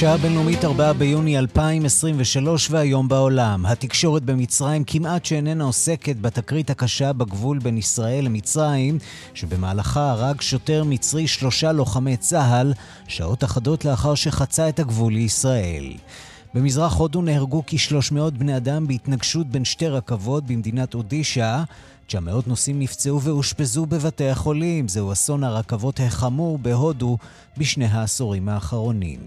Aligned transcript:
השעה 0.00 0.14
הבינלאומית 0.14 0.64
4 0.64 0.92
ביוני 0.92 1.38
2023 1.38 2.70
והיום 2.70 3.08
בעולם. 3.08 3.66
התקשורת 3.66 4.22
במצרים 4.22 4.84
כמעט 4.84 5.24
שאיננה 5.24 5.64
עוסקת 5.64 6.16
בתקרית 6.16 6.70
הקשה 6.70 7.12
בגבול 7.12 7.58
בין 7.58 7.78
ישראל 7.78 8.24
למצרים, 8.24 8.98
שבמהלכה 9.34 10.10
הרג 10.10 10.40
שוטר 10.40 10.84
מצרי 10.86 11.26
שלושה 11.26 11.72
לוחמי 11.72 12.16
צה"ל, 12.16 12.72
שעות 13.08 13.44
אחדות 13.44 13.84
לאחר 13.84 14.14
שחצה 14.14 14.68
את 14.68 14.78
הגבול 14.78 15.12
לישראל. 15.12 15.92
במזרח 16.54 16.96
הודו 16.96 17.22
נהרגו 17.22 17.62
כ-300 17.66 18.30
בני 18.38 18.56
אדם 18.56 18.86
בהתנגשות 18.86 19.46
בין 19.46 19.64
שתי 19.64 19.88
רכבות 19.88 20.46
במדינת 20.46 20.94
אודישה. 20.94 21.64
900 22.06 22.48
נוסעים 22.48 22.78
נפצעו 22.78 23.22
ואושפזו 23.22 23.86
בבתי 23.86 24.28
החולים. 24.28 24.88
זהו 24.88 25.12
אסון 25.12 25.44
הרכבות 25.44 26.00
החמור 26.00 26.58
בהודו 26.58 27.18
בשני 27.56 27.86
העשורים 27.86 28.48
האחרונים. 28.48 29.20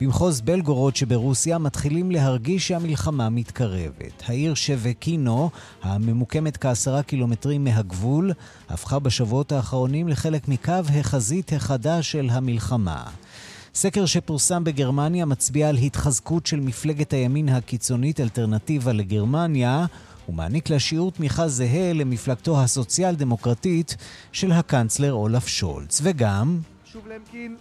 במחוז 0.00 0.40
בלגורוד 0.40 0.96
שברוסיה 0.96 1.58
מתחילים 1.58 2.10
להרגיש 2.10 2.68
שהמלחמה 2.68 3.30
מתקרבת. 3.30 4.22
העיר 4.26 4.54
שבקינו, 4.54 5.50
הממוקמת 5.82 6.56
כעשרה 6.56 7.02
קילומטרים 7.02 7.64
מהגבול, 7.64 8.32
הפכה 8.68 8.98
בשבועות 8.98 9.52
האחרונים 9.52 10.08
לחלק 10.08 10.48
מקו 10.48 10.72
החזית 11.00 11.52
החדש 11.52 12.12
של 12.12 12.28
המלחמה. 12.30 13.04
סקר 13.74 14.06
שפורסם 14.06 14.64
בגרמניה 14.64 15.24
מצביע 15.24 15.68
על 15.68 15.76
התחזקות 15.76 16.46
של 16.46 16.60
מפלגת 16.60 17.12
הימין 17.12 17.48
הקיצונית 17.48 18.20
אלטרנטיבה 18.20 18.92
לגרמניה, 18.92 19.86
ומעניק 20.28 20.70
לה 20.70 20.78
שיעור 20.78 21.12
תמיכה 21.12 21.48
זהה 21.48 21.92
למפלגתו 21.92 22.62
הסוציאל-דמוקרטית 22.62 23.96
של 24.32 24.52
הקנצלר 24.52 25.12
אולף 25.12 25.48
שולץ. 25.48 26.00
וגם... 26.02 26.58
שוב 26.84 27.08
למקין 27.08 27.56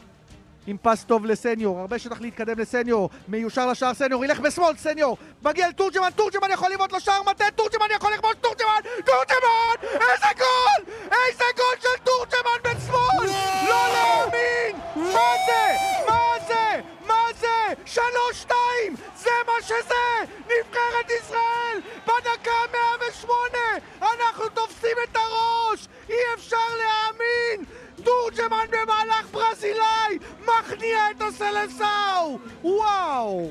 עם 0.69 0.77
פס 0.81 1.03
טוב 1.03 1.25
לסניור, 1.25 1.79
הרבה 1.79 1.99
שטח 1.99 2.21
להתקדם 2.21 2.59
לסניור, 2.59 3.09
מיושר 3.27 3.67
לשער 3.71 3.93
סניור, 3.93 4.25
ילך 4.25 4.39
בשמאל 4.39 4.77
סניור, 4.77 5.17
מגיע 5.43 5.69
לתורג'מן, 5.69 6.09
תורג'מן 6.15 6.51
יכול 6.51 6.71
לבעוט 6.71 6.93
לשער 6.93 7.23
מטה, 7.23 7.45
תורג'מן 7.55 7.85
יכול 7.95 8.13
לכבוש, 8.13 8.33
תורג'מן, 8.41 8.81
תורג'מן! 9.05 9.87
איזה 9.93 10.27
גול! 10.37 10.93
איזה 11.11 11.43
גול 11.57 11.75
של 11.79 12.03
תורג'מן 12.03 12.59
בשמאל! 12.63 13.27
לא 13.69 13.83
להאמין! 13.93 14.75
מה 14.95 15.31
זה? 15.47 15.75
מה 16.07 16.33
זה? 16.47 16.81
מה 17.07 17.23
זה? 17.39 17.73
שלוש 17.85 18.41
שתיים! 18.41 18.95
זה 19.15 19.29
מה 19.47 19.53
שזה! 19.61 20.33
נבחרת 20.45 21.09
ישראל! 21.21 21.79
בדקה 22.03 22.51
108! 22.71 23.57
אנחנו 24.01 24.49
תופסים 24.49 24.97
את 25.03 25.15
הראש! 25.15 25.87
אי 26.09 26.15
אפשר 26.35 26.67
להאמין! 26.77 27.78
תורג'מן 28.19 28.65
במהלך 28.71 29.31
ברזילאי 29.31 30.17
מכניע 30.41 30.97
את 31.17 31.21
הסלסאו! 31.21 32.39
וואו! 32.63 33.49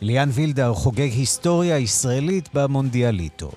ליאן 0.00 0.28
וילדאו 0.32 0.74
חוגג 0.74 1.10
היסטוריה 1.10 1.78
ישראלית 1.78 2.48
במונדיאליטו. 2.54 3.50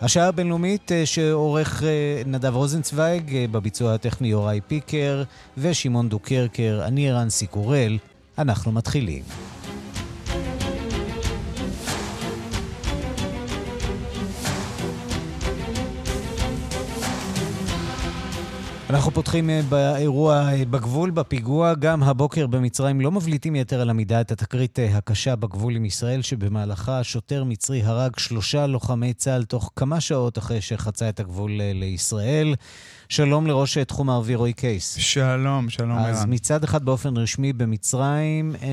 השעה 0.00 0.28
הבינלאומית 0.28 0.92
אה, 0.92 1.06
שעורך 1.06 1.82
אה, 1.82 2.22
נדב 2.26 2.54
רוזנצוויג, 2.54 3.36
אה, 3.36 3.44
בביצוע 3.50 3.94
הטכני 3.94 4.28
יוראי 4.28 4.60
פיקר 4.66 5.22
ושמעון 5.58 6.08
דוקרקר, 6.08 6.80
אני 6.84 7.10
ערן 7.10 7.30
סיקורל, 7.30 7.98
אנחנו 8.38 8.72
מתחילים. 8.72 9.22
אנחנו 18.92 19.10
פותחים 19.10 19.50
אה, 19.50 19.60
באירוע 19.68 20.48
אה, 20.52 20.64
בגבול, 20.70 21.10
בפיגוע. 21.10 21.74
גם 21.74 22.02
הבוקר 22.02 22.46
במצרים 22.46 23.00
לא 23.00 23.12
מבליטים 23.12 23.56
יתר 23.56 23.80
על 23.80 23.90
המידה 23.90 24.20
את 24.20 24.32
התקרית 24.32 24.78
אה, 24.78 24.96
הקשה 24.96 25.36
בגבול 25.36 25.76
עם 25.76 25.84
ישראל, 25.84 26.22
שבמהלכה 26.22 27.04
שוטר 27.04 27.44
מצרי 27.44 27.82
הרג 27.82 28.18
שלושה 28.18 28.66
לוחמי 28.66 29.12
צה"ל 29.12 29.44
תוך 29.44 29.70
כמה 29.76 30.00
שעות 30.00 30.38
אחרי 30.38 30.60
שחצה 30.60 31.08
את 31.08 31.20
הגבול 31.20 31.50
לישראל. 31.74 32.54
שלום 33.08 33.46
לראש 33.46 33.78
תחום 33.78 34.10
הערבי 34.10 34.34
רועי 34.34 34.52
קייס. 34.52 34.94
שלום, 34.98 35.70
שלום. 35.70 35.98
אז 35.98 36.24
מירן. 36.24 36.34
מצד 36.34 36.64
אחד 36.64 36.84
באופן 36.84 37.16
רשמי 37.16 37.52
במצרים 37.52 38.54
אה, 38.62 38.68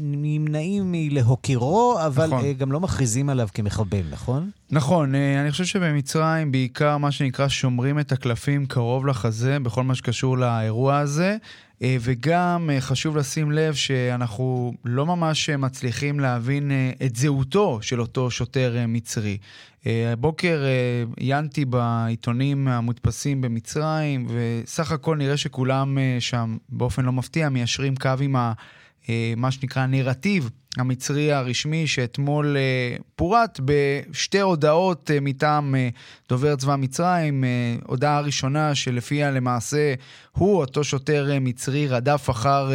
נמנעים 0.00 0.92
מלהוקירו, 0.92 1.98
אבל 2.06 2.26
נכון. 2.26 2.44
אה, 2.44 2.52
גם 2.52 2.72
לא 2.72 2.80
מכריזים 2.80 3.30
עליו 3.30 3.48
כמחבל, 3.54 4.02
נכון? 4.10 4.50
נכון, 4.70 5.14
אה, 5.14 5.40
אני 5.40 5.50
חושב 5.50 5.64
שבמצרים 5.64 6.52
בעיקר 6.52 6.98
מה 6.98 7.12
שנקרא 7.12 7.48
שומרים 7.48 7.98
את 7.98 8.12
הקלפים 8.12 8.66
קרוב 8.66 9.06
לחזה 9.06 9.58
בכל 9.58 9.82
מה 9.82 9.94
שקשור 9.94 10.38
לאירוע 10.38 10.98
הזה. 10.98 11.36
אה, 11.82 11.96
וגם 12.00 12.70
אה, 12.72 12.80
חשוב 12.80 13.16
לשים 13.16 13.52
לב 13.52 13.74
שאנחנו 13.74 14.72
לא 14.84 15.06
ממש 15.06 15.50
מצליחים 15.50 16.20
להבין 16.20 16.70
אה, 16.70 16.92
את 17.06 17.16
זהותו 17.16 17.78
של 17.82 18.00
אותו 18.00 18.30
שוטר 18.30 18.84
מצרי. 18.88 19.38
הבוקר 19.86 20.64
עיינתי 21.16 21.64
בעיתונים 21.64 22.68
המודפסים 22.68 23.40
במצרים, 23.40 24.26
וסך 24.28 24.92
הכל 24.92 25.16
נראה 25.16 25.36
שכולם 25.36 25.98
שם, 26.18 26.56
באופן 26.68 27.04
לא 27.04 27.12
מפתיע, 27.12 27.48
מיישרים 27.48 27.96
קו 27.96 28.10
עם 28.20 28.36
ה... 28.36 28.52
מה 29.36 29.50
שנקרא 29.50 29.86
נרטיב 29.86 30.50
המצרי 30.76 31.32
הרשמי, 31.32 31.86
שאתמול 31.86 32.56
uh, 32.56 33.02
פורט 33.16 33.60
בשתי 33.64 34.40
הודעות 34.40 35.10
uh, 35.10 35.20
מטעם 35.20 35.74
uh, 35.74 35.98
דובר 36.28 36.56
צבא 36.56 36.76
מצרים. 36.76 37.44
הודעה 37.86 38.20
ראשונה 38.20 38.74
שלפיה 38.74 39.30
למעשה 39.30 39.94
הוא, 40.32 40.56
אותו 40.56 40.84
שוטר 40.84 41.28
מצרי, 41.40 41.86
רדף 41.86 42.30
אחר 42.30 42.70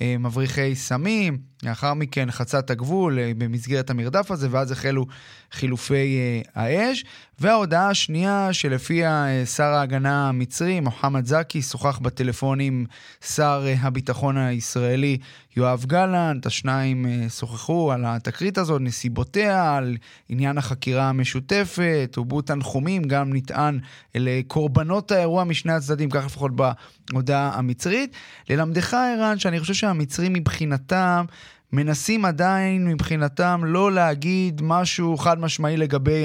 מבריחי 0.00 0.74
סמים, 0.74 1.38
לאחר 1.62 1.94
מכן 1.94 2.30
חצה 2.30 2.58
את 2.58 2.70
הגבול 2.70 3.18
במסגרת 3.38 3.90
המרדף 3.90 4.30
הזה, 4.30 4.48
ואז 4.50 4.72
החלו 4.72 5.06
חילופי 5.52 6.20
האש. 6.54 7.04
וההודעה 7.40 7.90
השנייה 7.90 8.48
שלפיה 8.52 9.24
uh, 9.24 9.46
שר 9.46 9.64
ההגנה 9.64 10.28
המצרי, 10.28 10.80
מוחמד 10.80 11.26
זקי, 11.26 11.62
שוחח 11.62 11.98
בטלפון 11.98 12.60
עם 12.60 12.84
שר 13.24 13.64
uh, 13.66 13.86
הביטחון 13.86 14.36
הישראלי 14.36 15.18
יואב 15.56 15.84
גלנט, 15.86 16.46
השניים 16.46 17.06
uh, 17.06 17.30
שוחחו 17.30 17.92
על 17.92 18.04
התקרית 18.06 18.58
הזאת, 18.58 18.80
נסיבותיה, 18.80 19.76
על 19.76 19.96
עניין 20.28 20.58
החקירה 20.58 21.08
המשותפת, 21.08 22.14
הובעו 22.16 22.42
תנחומים, 22.42 23.02
גם 23.02 23.32
נטען 23.32 23.78
לקורבנות 24.14 25.12
האירוע 25.12 25.44
משני 25.44 25.72
הצדדים, 25.72 26.10
כך 26.10 26.24
לפחות 26.24 26.52
בהודעה 26.56 27.50
המצרית. 27.54 28.16
ללמדך, 28.50 28.94
ערן, 28.94 29.38
שאני 29.38 29.60
חושב 29.60 29.74
שהמצרים 29.74 30.32
מבחינתם... 30.32 31.24
מנסים 31.72 32.24
עדיין 32.24 32.88
מבחינתם 32.88 33.60
לא 33.64 33.92
להגיד 33.92 34.62
משהו 34.64 35.16
חד 35.16 35.40
משמעי 35.40 35.76
לגבי 35.76 36.24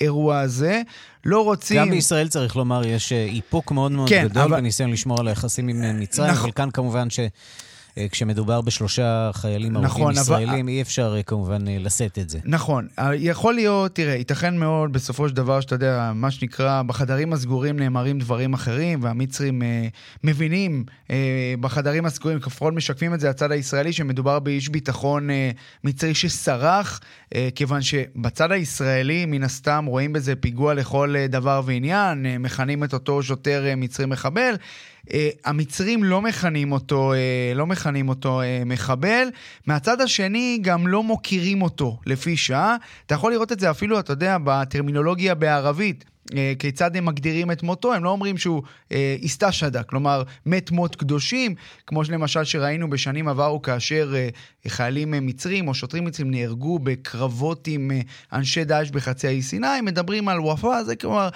האירוע 0.00 0.38
הזה. 0.38 0.82
לא 1.24 1.44
רוצים... 1.44 1.76
גם 1.80 1.90
בישראל, 1.90 2.28
צריך 2.28 2.56
לומר, 2.56 2.86
יש 2.86 3.12
אה, 3.12 3.24
איפוק 3.24 3.72
מאוד 3.72 3.92
מאוד 3.92 4.08
כן, 4.08 4.26
גדול 4.28 4.42
אבל... 4.42 4.56
בניסיון 4.56 4.90
לשמור 4.90 5.20
על 5.20 5.28
היחסים 5.28 5.68
עם 5.68 6.00
מצרים, 6.00 6.30
נכון. 6.30 6.42
אבל 6.42 6.52
כאן 6.52 6.70
כמובן 6.70 7.10
ש... 7.10 7.20
אה, 7.98 8.08
כשמדובר 8.08 8.60
בשלושה 8.60 9.30
חיילים 9.34 9.76
הרוגים 9.76 9.90
נכון, 9.90 10.12
ישראלים, 10.12 10.48
אבל... 10.48 10.68
אי 10.68 10.82
אפשר 10.82 11.14
אה, 11.16 11.22
כמובן 11.22 11.68
אה, 11.68 11.76
לשאת 11.80 12.18
את 12.18 12.28
זה. 12.30 12.38
נכון. 12.44 12.88
יכול 13.14 13.54
להיות, 13.54 13.94
תראה, 13.94 14.14
ייתכן 14.14 14.56
מאוד 14.56 14.92
בסופו 14.92 15.28
של 15.28 15.34
דבר, 15.34 15.60
שאתה 15.60 15.74
יודע, 15.74 16.12
מה 16.14 16.30
שנקרא, 16.30 16.82
בחדרים 16.82 17.32
הסגורים 17.32 17.78
נאמרים 17.78 18.18
דברים 18.18 18.54
אחרים, 18.54 19.02
והמצרים 19.02 19.62
אה, 19.62 19.88
מבינים 20.24 20.84
אה, 21.10 21.54
בחדרים 21.60 22.06
הסגורים, 22.06 22.40
כפחות 22.40 22.74
משקפים 22.74 23.14
את 23.14 23.20
זה 23.20 23.30
הצד 23.30 23.52
הישראלי, 23.52 23.92
שמדובר 23.92 24.38
באיש 24.38 24.68
ביטחון 24.68 25.30
אה, 25.30 25.50
מצרי 25.84 26.14
שסרח, 26.14 27.00
אה, 27.34 27.48
כיוון 27.54 27.82
שבצד 27.82 28.52
הישראלי, 28.52 29.26
מן 29.26 29.42
הסתם, 29.42 29.84
רואים 29.88 30.12
בזה 30.12 30.36
פיגוע 30.36 30.74
לכל 30.74 31.14
אה, 31.16 31.26
דבר 31.26 31.62
ועניין, 31.64 32.26
אה, 32.26 32.38
מכנים 32.38 32.84
את 32.84 32.94
אותו 32.94 33.22
שוטר 33.22 33.66
אה, 33.66 33.76
מצרי 33.76 34.06
מחבל. 34.06 34.54
Uh, 35.08 35.10
המצרים 35.44 36.04
לא 36.04 36.22
מכנים 36.22 36.72
אותו, 36.72 37.12
uh, 37.12 37.56
לא 37.56 37.66
מכנים 37.66 38.08
אותו 38.08 38.42
uh, 38.42 38.44
מחבל. 38.66 39.28
מהצד 39.66 40.00
השני, 40.00 40.58
גם 40.62 40.86
לא 40.86 41.02
מוקירים 41.02 41.62
אותו 41.62 41.98
לפי 42.06 42.36
שעה. 42.36 42.76
אתה 43.06 43.14
יכול 43.14 43.32
לראות 43.32 43.52
את 43.52 43.60
זה 43.60 43.70
אפילו, 43.70 43.98
אתה 43.98 44.12
יודע, 44.12 44.36
בטרמינולוגיה 44.44 45.34
בערבית. 45.34 46.04
אה, 46.36 46.52
כיצד 46.58 46.96
הם 46.96 47.04
מגדירים 47.04 47.50
את 47.50 47.62
מותו, 47.62 47.94
הם 47.94 48.04
לא 48.04 48.10
אומרים 48.10 48.38
שהוא 48.38 48.62
אה, 48.92 49.16
הסתשהדה, 49.22 49.82
כלומר 49.82 50.22
מת 50.46 50.70
מות 50.70 50.96
קדושים, 50.96 51.54
כמו 51.86 52.02
למשל 52.10 52.44
שראינו 52.44 52.90
בשנים 52.90 53.28
עברו 53.28 53.62
כאשר 53.62 54.14
אה, 54.16 54.28
חיילים 54.68 55.14
מצרים 55.26 55.68
או 55.68 55.74
שוטרים 55.74 56.04
מצרים 56.04 56.30
נהרגו 56.30 56.78
בקרבות 56.78 57.66
עם 57.66 57.90
אנשי 58.32 58.64
דאעש 58.64 58.90
בחצי 58.90 59.26
האי 59.26 59.42
סיני, 59.42 59.80
מדברים 59.82 60.28
על 60.28 60.40
וופא, 60.40 60.82
זה 60.82 60.96
כלומר 60.96 61.28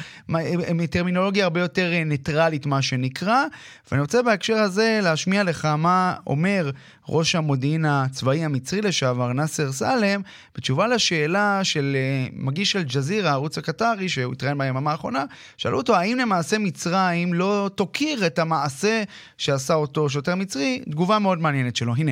טרמינולוגיה 0.90 1.44
הרבה 1.44 1.60
יותר 1.60 1.92
ניטרלית 2.06 2.66
מה 2.66 2.82
שנקרא, 2.82 3.44
ואני 3.90 4.00
רוצה 4.00 4.22
בהקשר 4.22 4.56
הזה 4.56 5.00
להשמיע 5.02 5.42
לך 5.42 5.64
מה 5.64 6.14
אומר 6.26 6.70
ראש 7.08 7.34
המודיעין 7.34 7.84
הצבאי 7.84 8.44
המצרי 8.44 8.80
לשעבר, 8.80 9.32
נאסר 9.32 9.72
סאלם, 9.72 10.20
בתשובה 10.56 10.86
לשאלה 10.86 11.64
של 11.64 11.96
מגיש 12.32 12.76
אל-ג'זירה, 12.76 13.30
הערוץ 13.30 13.58
הקטרי, 13.58 14.08
שהוא 14.08 14.32
התראיין 14.32 14.58
ביממה 14.58 14.81
האחרונה, 14.81 15.25
שאלו 15.57 15.77
אותו 15.77 15.95
האם 15.95 16.17
למעשה 16.17 16.57
מצרים 16.57 17.33
לא 17.33 17.69
תוקיר 17.75 18.27
את 18.27 18.39
המעשה 18.39 19.03
שעשה 19.37 19.73
אותו 19.73 20.09
שוטר 20.09 20.35
מצרי, 20.35 20.83
תגובה 20.89 21.19
מאוד 21.19 21.39
מעניינת 21.39 21.75
שלו, 21.75 21.93
הנה. 21.97 22.11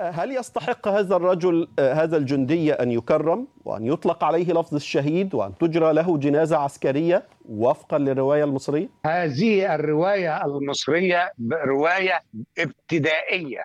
هل 0.00 0.36
يستحق 0.36 0.88
هذا 0.88 1.16
الرجل 1.16 1.68
هذا 1.78 2.16
الجندي 2.16 2.72
ان 2.72 2.90
يكرم 2.90 3.46
وان 3.64 3.86
يطلق 3.86 4.24
عليه 4.24 4.52
لفظ 4.52 4.74
الشهيد 4.74 5.34
وان 5.34 5.58
تجرى 5.58 5.92
له 5.92 6.18
جنازه 6.18 6.56
عسكريه 6.56 7.22
وفقا 7.48 7.98
للروايه 7.98 8.44
المصريه؟ 8.44 8.88
هذه 9.06 9.74
الروايه 9.74 10.44
المصريه 10.44 11.32
روايه 11.52 12.22
ابتدائيه 12.58 13.64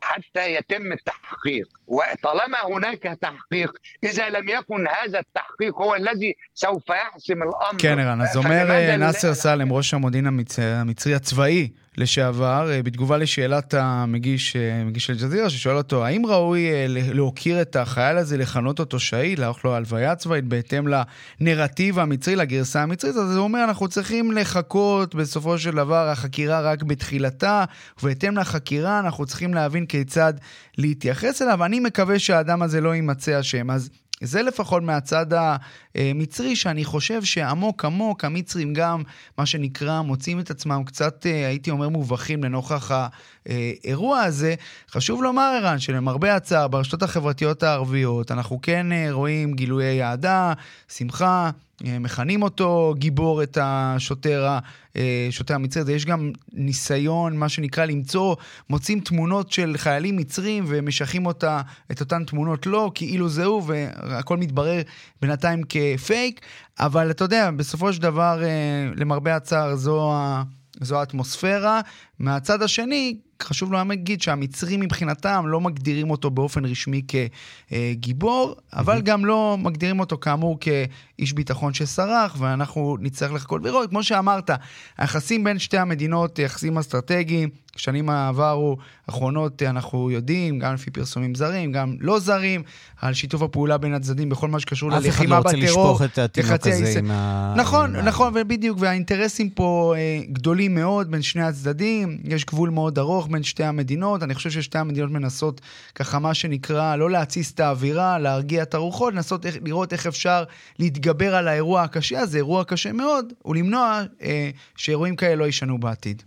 حتى 0.00 0.54
يتم 0.54 0.92
التحقيق 0.92 1.68
وطالما 1.86 2.58
هناك 2.66 3.18
تحقيق 3.20 3.72
إذا 4.04 4.28
لم 4.28 4.48
يكن 4.48 4.88
هذا 4.88 5.18
التحقيق 5.18 5.74
هو 5.74 5.94
الذي 5.94 6.34
سوف 6.54 6.88
يحسم 6.88 7.42
الأمر 7.42 7.78
כן, 7.78 7.98
ערן, 7.98 8.20
אז 8.20 8.36
אומר 8.36 8.96
נאסר 8.96 9.34
סאלם, 9.34 9.72
ראש 9.72 9.94
המודיעין 9.94 10.26
המצרי 10.26 11.14
הצבאי, 11.14 11.68
לשעבר, 11.97 12.71
אה, 12.71 12.83
בתגובה 12.83 13.17
לשאלת 13.17 13.73
המגיש, 13.73 14.55
אה, 14.55 14.83
מגיש 14.83 15.09
אל-ג'זירה, 15.09 15.49
ששואל 15.49 15.77
אותו, 15.77 16.05
האם 16.05 16.25
ראוי 16.25 16.71
אה, 16.71 16.85
להוקיר 16.87 17.61
את 17.61 17.75
החייל 17.75 18.17
הזה, 18.17 18.37
לכנות 18.37 18.79
אותו 18.79 18.99
שהיד, 18.99 19.39
לערוך 19.39 19.65
לו 19.65 19.75
הלוויה 19.75 20.15
צבאית, 20.15 20.45
בהתאם 20.45 20.85
לנרטיב 20.87 21.99
המצרי, 21.99 22.35
לגרסה 22.35 22.81
המצרית? 22.81 23.15
אז 23.15 23.35
הוא 23.35 23.43
אומר, 23.43 23.63
אנחנו 23.63 23.87
צריכים 23.87 24.31
לחכות, 24.31 25.15
בסופו 25.15 25.57
של 25.57 25.71
דבר, 25.71 26.09
החקירה 26.09 26.61
רק 26.61 26.83
בתחילתה, 26.83 27.65
ובהתאם 28.03 28.37
לחקירה 28.37 28.99
אנחנו 28.99 29.25
צריכים 29.25 29.53
להבין 29.53 29.85
כיצד 29.85 30.33
להתייחס 30.77 31.41
אליו. 31.41 31.65
אני 31.65 31.79
מקווה 31.79 32.19
שהאדם 32.19 32.61
הזה 32.61 32.81
לא 32.81 32.95
יימצא 32.95 33.39
אשם. 33.39 33.71
אז 33.71 33.89
זה 34.21 34.41
לפחות 34.41 34.83
מהצד 34.83 35.25
המצרי, 35.95 36.55
שאני 36.55 36.85
חושב 36.85 37.23
שעמוק 37.23 37.85
עמוק 37.85 38.25
המצרים 38.25 38.73
גם, 38.73 39.03
מה 39.37 39.45
שנקרא, 39.45 40.01
מוצאים 40.01 40.39
את 40.39 40.51
עצמם 40.51 40.83
קצת, 40.85 41.25
אה, 41.25 41.47
הייתי 41.47 41.71
אומר, 41.71 41.89
מובכים 41.89 42.43
לנוכח 42.43 42.91
האירוע 43.45 44.19
הזה. 44.19 44.55
חשוב 44.91 45.23
לומר, 45.23 45.59
ערן, 45.61 45.79
שלמרבה 45.79 46.35
הצער, 46.35 46.67
ברשתות 46.67 47.03
החברתיות 47.03 47.63
הערביות, 47.63 48.31
אנחנו 48.31 48.59
כן 48.61 48.91
אה, 48.91 49.07
רואים 49.11 49.53
גילויי 49.53 50.03
אהדה, 50.03 50.53
שמחה. 50.87 51.51
אה, 51.85 51.99
מכנים 51.99 52.43
אותו 52.43 52.93
גיבור, 52.97 53.43
את 53.43 53.57
השוטר, 53.61 54.57
השוטר 54.95 55.55
המצרי. 55.55 55.93
יש 55.93 56.05
גם 56.05 56.31
ניסיון, 56.53 57.37
מה 57.37 57.49
שנקרא, 57.49 57.85
למצוא, 57.85 58.35
מוצאים 58.69 58.99
תמונות 58.99 59.51
של 59.51 59.73
חיילים 59.77 60.17
מצרים 60.17 60.63
ומשכים 60.67 61.25
אותה, 61.25 61.61
את 61.91 61.99
אותן 61.99 62.23
תמונות 62.25 62.65
לו, 62.65 62.91
כאילו 62.95 63.29
זה 63.29 63.45
הוא, 63.45 63.63
והכל 63.67 64.37
מתברר 64.37 64.81
בינתיים 65.21 65.61
כפייק. 65.69 66.41
אבל 66.79 67.11
אתה 67.11 67.23
יודע, 67.23 67.51
בסופו 67.51 67.93
של 67.93 68.01
דבר, 68.01 68.43
אה, 68.43 68.89
למרבה 68.95 69.35
הצער, 69.35 69.75
זו, 69.75 70.13
זו 70.81 70.99
האטמוספירה. 70.99 71.81
מהצד 72.19 72.61
השני, 72.61 73.17
חשוב 73.43 73.73
להגיד 73.73 74.21
שהמצרים 74.21 74.79
מבחינתם 74.79 75.43
לא 75.47 75.61
מגדירים 75.61 76.11
אותו 76.11 76.29
באופן 76.29 76.65
רשמי 76.65 77.01
כגיבור, 77.07 78.55
אבל 78.73 79.01
גם 79.01 79.25
לא 79.25 79.57
מגדירים 79.59 79.99
אותו 79.99 80.17
כאמור 80.17 80.57
כאיש 80.59 81.33
ביטחון 81.33 81.73
שסרח, 81.73 82.35
ואנחנו 82.39 82.97
נצטרך 82.99 83.33
לחכות 83.33 83.61
ולראות. 83.63 83.89
כמו 83.89 84.03
שאמרת, 84.03 84.49
היחסים 84.97 85.43
בין 85.43 85.59
שתי 85.59 85.77
המדינות, 85.77 86.39
יחסים 86.39 86.77
אסטרטגיים, 86.77 87.49
שנים 87.75 88.09
העברו, 88.09 88.77
האחרונות, 89.07 89.61
אנחנו 89.61 90.11
יודעים, 90.11 90.59
גם 90.59 90.73
לפי 90.73 90.91
פרסומים 90.91 91.35
זרים, 91.35 91.71
גם 91.71 91.95
לא 91.99 92.19
זרים, 92.19 92.63
על 93.01 93.13
שיתוף 93.13 93.41
הפעולה 93.41 93.77
בין 93.77 93.93
הצדדים 93.93 94.29
בכל 94.29 94.47
מה 94.47 94.59
שקשור 94.59 94.91
ללחימה 94.91 95.39
בטרור. 95.39 95.39
אף 95.39 95.45
אחד 95.45 95.55
לא 95.55 95.61
רוצה 95.61 95.81
לשפוך 95.81 96.01
את 96.01 96.17
התינוק 96.17 96.67
הזה 96.67 96.99
עם 96.99 97.11
ה... 97.11 97.53
נכון, 97.57 97.95
נכון, 97.95 98.33
ובדיוק, 98.35 98.77
והאינטרסים 98.81 99.49
פה 99.49 99.93
אה, 99.97 100.21
גדולים 100.31 100.75
מאוד 100.75 101.11
בין 101.11 101.21
שני 101.21 101.43
הצדדים. 101.43 102.17
יש 102.23 102.45
גבול 102.45 102.69
מאוד 102.69 102.99
ארוך 102.99 103.27
בין 103.31 103.43
שתי 103.43 103.63
המדינות. 103.63 104.23
אני 104.23 104.35
חושב 104.35 104.49
ששתי 104.49 104.77
המדינות 104.77 105.11
מנסות, 105.11 105.61
ככה 105.95 106.19
מה 106.19 106.33
שנקרא, 106.33 106.95
לא 106.95 107.11
להתסיס 107.11 107.51
את 107.51 107.59
האווירה, 107.59 108.19
להרגיע 108.19 108.63
את 108.63 108.73
הרוחות, 108.73 109.13
לנסות 109.13 109.45
איך, 109.45 109.57
לראות 109.65 109.93
איך 109.93 110.07
אפשר 110.07 110.43
להתגבר 110.79 111.35
על 111.35 111.47
האירוע 111.47 111.81
הקשה 111.81 112.19
הזה, 112.19 112.37
אירוע 112.37 112.63
קשה 112.63 112.91
מאוד, 112.91 113.33
ולמנוע 113.45 114.01
אה, 114.21 114.49
שאירועים 114.75 115.15
כאלה 115.15 115.35
לא 115.35 115.45
יישנו 115.45 115.79
בעתיד. 115.79 116.23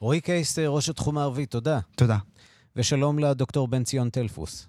רועי 0.00 0.20
קייס, 0.20 0.58
ראש 0.58 0.88
התחום 0.88 1.18
הערבי, 1.18 1.46
תודה. 1.46 1.78
תודה. 1.96 2.16
ושלום 2.76 3.18
לדוקטור 3.18 3.68
בן 3.68 3.84
ציון 3.84 4.10
טלפוס. 4.10 4.68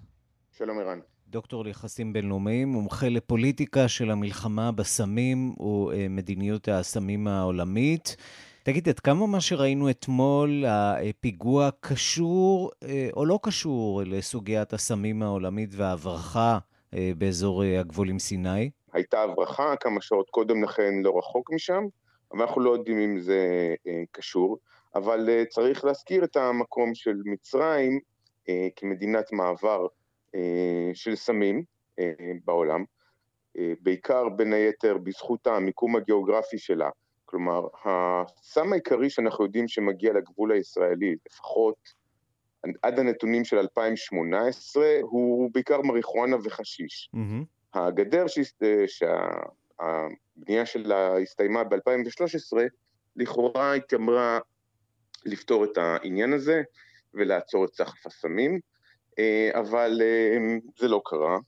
שלום 0.52 0.78
ערן. 0.78 1.00
דוקטור 1.28 1.64
ליחסים 1.64 2.12
בינלאומיים, 2.12 2.68
מומחה 2.68 3.08
לפוליטיקה 3.08 3.88
של 3.88 4.10
המלחמה 4.10 4.72
בסמים 4.72 5.54
ומדיניות 5.60 6.68
הסמים 6.68 7.26
העולמית. 7.28 8.16
תגיד, 8.62 8.88
עד 8.88 9.00
כמה 9.00 9.26
מה 9.26 9.40
שראינו 9.40 9.90
אתמול, 9.90 10.64
הפיגוע 10.66 11.68
קשור 11.80 12.70
אה, 12.82 13.08
או 13.16 13.26
לא 13.26 13.38
קשור 13.42 14.02
לסוגיית 14.06 14.72
הסמים 14.72 15.22
העולמית 15.22 15.70
וההברחה 15.72 16.58
אה, 16.94 17.12
באזור 17.18 17.64
אה, 17.64 17.80
הגבול 17.80 18.08
עם 18.08 18.18
סיני? 18.18 18.70
הייתה 18.92 19.22
הברחה 19.22 19.74
כמה 19.80 20.00
שעות 20.00 20.30
קודם 20.30 20.64
לכן 20.64 20.94
לא 21.02 21.18
רחוק 21.18 21.52
משם, 21.52 21.84
אבל 22.32 22.42
אנחנו 22.42 22.60
לא 22.60 22.70
יודעים 22.70 22.98
אם 22.98 23.18
זה 23.20 23.74
קשור. 24.12 24.58
אבל 24.94 25.44
צריך 25.48 25.84
להזכיר 25.84 26.24
את 26.24 26.36
המקום 26.36 26.94
של 26.94 27.16
מצרים 27.24 28.00
כמדינת 28.76 29.32
מעבר 29.32 29.86
של 30.94 31.16
סמים 31.16 31.64
בעולם, 32.44 32.84
בעיקר 33.80 34.28
בין 34.28 34.52
היתר 34.52 34.98
בזכות 34.98 35.46
המיקום 35.46 35.96
הגיאוגרפי 35.96 36.58
שלה. 36.58 36.90
כלומר, 37.24 37.66
הסם 37.84 38.72
העיקרי 38.72 39.10
שאנחנו 39.10 39.44
יודעים 39.44 39.68
שמגיע 39.68 40.12
לגבול 40.12 40.52
הישראלי, 40.52 41.16
לפחות 41.26 41.76
עד 42.82 42.98
הנתונים 42.98 43.44
של 43.44 43.58
2018, 43.58 44.84
הוא 45.00 45.50
בעיקר 45.54 45.82
מריחואנה 45.82 46.36
וחשיש. 46.44 47.10
Mm-hmm. 47.14 47.44
הגדר 47.74 48.24
שהבנייה 48.86 50.66
שלה 50.66 51.18
הסתיימה 51.18 51.64
ב-2013, 51.64 52.58
לכאורה 53.16 53.74
התיימרה 53.74 54.38
לפתור 55.26 55.64
את 55.64 55.78
העניין 55.78 56.32
הזה 56.32 56.62
ולעצור 57.14 57.64
את 57.64 57.74
סחף 57.74 58.06
הסמים, 58.06 58.60
אה, 59.18 59.50
אבל 59.60 60.00
אה, 60.02 60.38
זה 60.78 60.88
לא 60.88 61.02
קרה. 61.04 61.38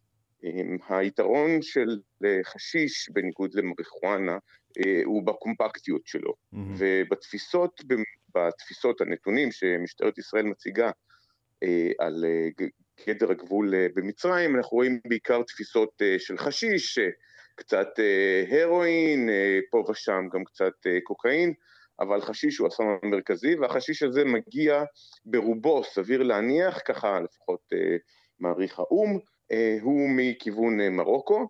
אה, 0.45 0.99
היתרון 0.99 1.63
של 1.63 1.99
חשיש, 2.45 3.11
בניגוד 3.13 3.55
למריחואנה, 3.55 4.39
הוא 5.05 5.27
בקומפקטיות 5.27 6.07
שלו. 6.07 6.31
Mm-hmm. 6.31 6.57
ובתפיסות, 6.79 7.81
בתפיסות 8.35 9.01
הנתונים 9.01 9.53
שמשטרת 9.53 10.19
ישראל 10.19 10.45
מציגה 10.45 10.91
על 11.99 12.25
גדר 13.07 13.31
הגבול 13.31 13.75
במצרים, 13.95 14.57
אנחנו 14.57 14.77
רואים 14.77 15.01
בעיקר 15.09 15.43
תפיסות 15.43 16.03
של 16.19 16.39
חשיש, 16.39 16.99
קצת 17.55 17.89
הרואין, 18.51 19.29
פה 19.71 19.85
ושם 19.91 20.29
גם 20.33 20.45
קצת 20.45 20.73
קוקאין, 21.05 21.55
אבל 22.01 22.21
חשיש 22.21 22.59
הוא 22.59 22.69
הסם 22.69 22.85
המרכזי, 23.03 23.55
והחשיש 23.55 24.03
הזה 24.03 24.25
מגיע 24.25 24.83
ברובו, 25.25 25.85
סביר 25.85 26.23
להניח, 26.23 26.79
ככה 26.85 27.21
לפחות 27.21 27.61
מעריך 28.41 28.79
האו"ם, 28.79 29.19
הוא 29.83 30.09
מכיוון 30.17 30.89
מרוקו, 30.89 31.49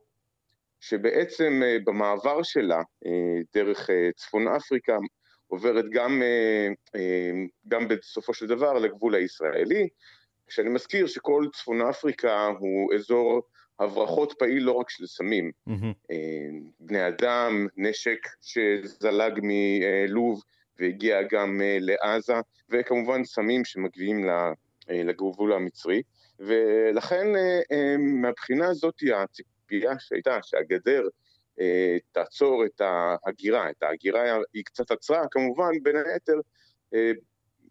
שבעצם 0.82 1.60
אה, 1.64 1.76
במעבר 1.84 2.42
שלה 2.42 2.82
אה, 3.06 3.40
דרך 3.54 3.90
אה, 3.90 4.10
צפון 4.16 4.48
אפריקה 4.48 4.96
עוברת 5.46 5.84
גם, 5.90 6.22
גם 7.68 7.88
בסופו 7.88 8.34
של 8.34 8.46
דבר 8.46 8.72
לגבול 8.72 9.14
הישראלי, 9.14 9.88
כשאני 10.46 10.68
מזכיר 10.68 11.06
שכל 11.06 11.44
צפון 11.54 11.80
אפריקה 11.82 12.46
הוא 12.58 12.94
אזור 12.94 13.42
הברחות 13.82 14.34
פעיל 14.38 14.62
לא 14.62 14.72
רק 14.72 14.90
של 14.90 15.06
סמים, 15.06 15.50
mm-hmm. 15.68 16.12
בני 16.80 17.08
אדם, 17.08 17.66
נשק 17.76 18.18
שזלג 18.40 19.40
מלוב 19.42 20.42
והגיע 20.78 21.22
גם 21.22 21.60
לעזה, 21.80 22.34
וכמובן 22.68 23.24
סמים 23.24 23.64
שמגיעים 23.64 24.26
לגבול 24.88 25.52
המצרי, 25.52 26.02
ולכן 26.38 27.26
מהבחינה 27.98 28.68
הזאת 28.68 28.94
הציפייה 29.14 29.92
שהייתה 29.98 30.38
שהגדר 30.42 31.02
תעצור 32.12 32.64
את 32.64 32.80
ההגירה. 32.80 33.70
את 33.70 33.82
ההגירה 33.82 34.38
היא 34.54 34.64
קצת 34.64 34.90
עצרה, 34.90 35.22
כמובן, 35.30 35.70
בין 35.82 35.96
היתר, 35.96 36.40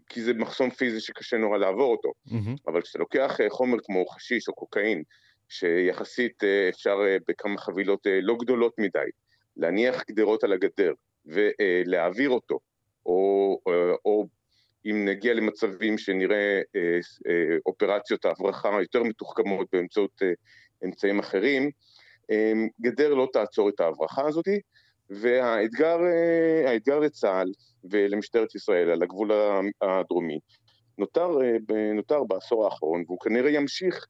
כי 0.10 0.22
זה 0.22 0.34
מחסום 0.34 0.70
פיזי 0.70 1.00
שקשה 1.00 1.38
נורא 1.38 1.58
לעבור 1.58 1.92
אותו. 1.92 2.12
Mm-hmm. 2.28 2.62
אבל 2.68 2.82
כשאתה 2.82 3.00
לוקח 3.00 3.40
חומר 3.50 3.78
כמו 3.84 4.06
חשיש 4.06 4.48
או 4.48 4.54
קוקאין, 4.54 5.04
שיחסית 5.52 6.44
אפשר 6.70 6.98
בכמה 7.28 7.58
חבילות 7.58 8.00
לא 8.22 8.36
גדולות 8.36 8.74
מדי, 8.78 9.10
להניח 9.58 10.04
גדרות 10.12 10.44
על 10.44 10.54
הגדר 10.54 10.94
ולהעביר 11.26 12.30
אותו, 12.30 12.60
או, 13.06 13.60
או, 14.06 14.28
אם 14.86 15.06
נגיע 15.06 15.34
למצבים 15.34 15.98
שנראה 15.98 16.62
אה, 16.76 17.00
אה, 17.28 17.58
אופרציות 17.66 18.26
ההברחה 18.26 18.82
יותר 18.82 19.04
מתוחכמות 19.04 19.68
באמצעות 19.74 20.22
אה, 20.22 20.32
אמצעים 20.86 21.20
אחרים, 21.20 21.72
אה, 22.32 22.54
גדר 22.82 23.14
לא 23.14 23.28
תעצור 23.34 23.70
את 23.70 23.80
ההברחה 23.80 24.28
הזאת, 24.28 24.46
והאתגר 25.10 26.00
אה, 26.94 27.00
לצה"ל 27.00 27.52
ולמשטרת 27.92 28.56
ישראל 28.56 28.90
על 28.90 29.04
הגבול 29.04 29.32
הדרומי 29.82 30.40
נותר, 30.98 31.42
אה, 31.42 31.94
נותר 31.94 32.24
בעשור 32.24 32.66
האחרון, 32.66 33.04
והוא 33.08 33.20
כנראה 33.20 33.50
ימשיך, 33.50 33.96
אה, 33.96 34.06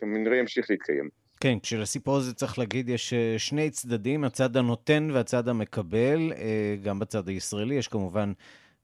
כנראה 0.00 0.36
ימשיך 0.36 0.70
להתקיים. 0.70 1.08
כן, 1.40 1.58
כשלסיפור 1.62 2.16
הזה 2.16 2.34
צריך 2.34 2.58
להגיד, 2.58 2.88
יש 2.88 3.12
אה, 3.12 3.34
שני 3.38 3.70
צדדים, 3.70 4.24
הצד 4.24 4.56
הנותן 4.56 5.08
והצד 5.12 5.48
המקבל. 5.48 6.32
אה, 6.32 6.76
גם 6.82 6.98
בצד 6.98 7.28
הישראלי 7.28 7.74
יש 7.74 7.88
כמובן 7.88 8.32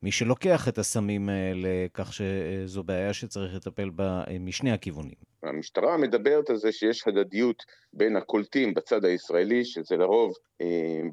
מי 0.02 0.12
שלוקח 0.12 0.68
את 0.68 0.78
הסמים 0.78 1.28
האלה, 1.28 1.86
כך 1.94 2.12
שזו 2.12 2.82
בעיה 2.82 3.12
שצריך 3.12 3.54
לטפל 3.54 3.90
בה 3.90 4.24
אה, 4.28 4.38
משני 4.40 4.72
הכיוונים. 4.72 5.14
המשטרה 5.42 5.96
מדברת 5.96 6.50
על 6.50 6.56
זה 6.56 6.72
שיש 6.72 7.08
הדדיות 7.08 7.62
בין 7.92 8.16
הקולטים 8.16 8.74
בצד 8.74 9.04
הישראלי, 9.04 9.64
שזה 9.64 9.96
לרוב 9.96 10.32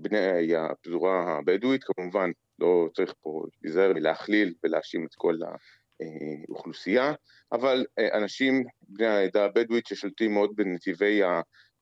בני 0.01 0.55
הפזורה 0.55 1.37
הבדואית, 1.37 1.83
כמובן 1.83 2.29
לא 2.59 2.87
צריך 2.95 3.13
פה 3.21 3.43
להיזהר 3.63 3.93
מלהכליל 3.93 4.53
ולהאשים 4.63 5.05
את 5.05 5.15
כל 5.15 5.35
האוכלוסייה, 6.47 7.13
אבל 7.51 7.85
אנשים, 8.13 8.63
בני 8.81 9.07
העדה 9.07 9.45
הבדואית 9.45 9.87
ששולטים 9.87 10.33
מאוד 10.33 10.55
בנתיבי 10.55 11.21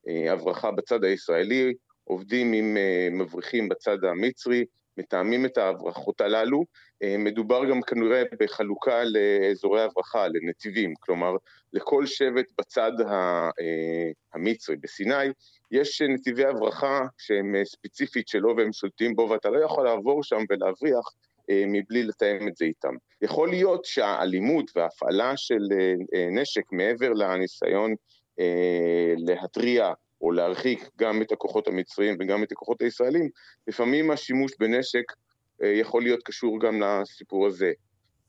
ההברחה 0.08 0.72
בצד 0.72 1.04
הישראלי, 1.04 1.74
עובדים 2.04 2.54
עם 2.54 2.78
מבריחים 3.12 3.70
בצד 3.70 4.04
המצרי, 4.04 4.66
מתאמים 4.98 5.46
את 5.46 5.58
ההברחות 5.58 6.22
הללו. 6.22 6.66
מדובר 7.04 7.66
גם 7.70 7.82
כנראה 7.82 8.24
בחלוקה 8.40 9.04
לאזורי 9.04 9.82
הברחה, 9.82 10.28
לנתיבים, 10.28 10.94
כלומר 11.00 11.36
לכל 11.74 12.06
שבט 12.06 12.46
בצד 12.58 12.92
המצרי, 14.34 14.76
בסיני, 14.76 15.26
יש 15.72 16.02
נתיבי 16.02 16.46
הברחה 16.46 17.02
שהם 17.18 17.56
ספציפית 17.64 18.28
שלו 18.28 18.58
והם 18.58 18.74
שולטים 18.74 19.16
בו 19.16 19.30
ואתה 19.30 19.50
לא 19.50 19.66
יכול 19.66 19.86
לעבור 19.86 20.24
שם 20.24 20.44
ולהבריח 20.50 21.06
מבלי 21.68 22.04
לתאם 22.04 22.48
את 22.48 22.56
זה 22.56 22.66
איתם. 22.66 22.94
יכול 23.22 23.50
להיות 23.50 23.86
שהאלימות 23.86 24.72
וההפעלה 24.76 25.38
של 25.38 25.68
נשק 26.32 26.64
מעבר 26.72 27.10
לניסיון 27.14 27.96
להתריע 29.18 29.94
או 30.22 30.32
להרחיק 30.32 30.90
גם 30.98 31.22
את 31.22 31.32
הכוחות 31.32 31.68
המצריים 31.68 32.18
וגם 32.20 32.44
את 32.44 32.52
הכוחות 32.52 32.82
הישראלים, 32.82 33.30
לפעמים 33.68 34.12
השימוש 34.12 34.52
בנשק 34.60 35.04
יכול 35.64 36.04
להיות 36.04 36.20
קשור 36.24 36.60
גם 36.60 36.82
לסיפור 36.82 37.48
הזה, 37.48 37.72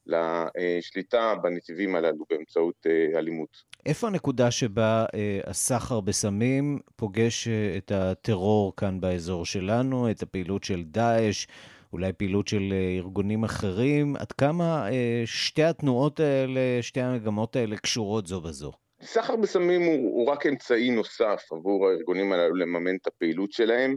לשליטה 0.06 1.34
בנתיבים 1.42 1.94
הללו 1.94 2.24
באמצעות 2.30 2.86
אלימות. 3.16 3.72
איפה 3.86 4.06
הנקודה 4.06 4.50
שבה 4.50 5.04
הסחר 5.46 6.00
בסמים 6.00 6.78
פוגש 6.96 7.48
את 7.76 7.92
הטרור 7.94 8.76
כאן 8.76 9.00
באזור 9.00 9.46
שלנו, 9.46 10.10
את 10.10 10.22
הפעילות 10.22 10.64
של 10.64 10.82
דאעש, 10.84 11.46
אולי 11.92 12.12
פעילות 12.12 12.48
של 12.48 12.74
ארגונים 12.98 13.44
אחרים? 13.44 14.16
עד 14.16 14.32
כמה 14.32 14.86
שתי 15.24 15.62
התנועות 15.62 16.20
האלה, 16.20 16.60
שתי 16.80 17.00
המגמות 17.00 17.56
האלה 17.56 17.76
קשורות 17.76 18.26
זו 18.26 18.40
בזו? 18.40 18.72
סחר 19.02 19.36
בסמים 19.36 19.82
הוא, 19.82 19.94
הוא 19.94 20.28
רק 20.30 20.46
אמצעי 20.46 20.90
נוסף 20.90 21.42
עבור 21.52 21.88
הארגונים 21.88 22.32
הללו 22.32 22.54
לממן 22.54 22.96
את 22.96 23.06
הפעילות 23.06 23.52
שלהם. 23.52 23.96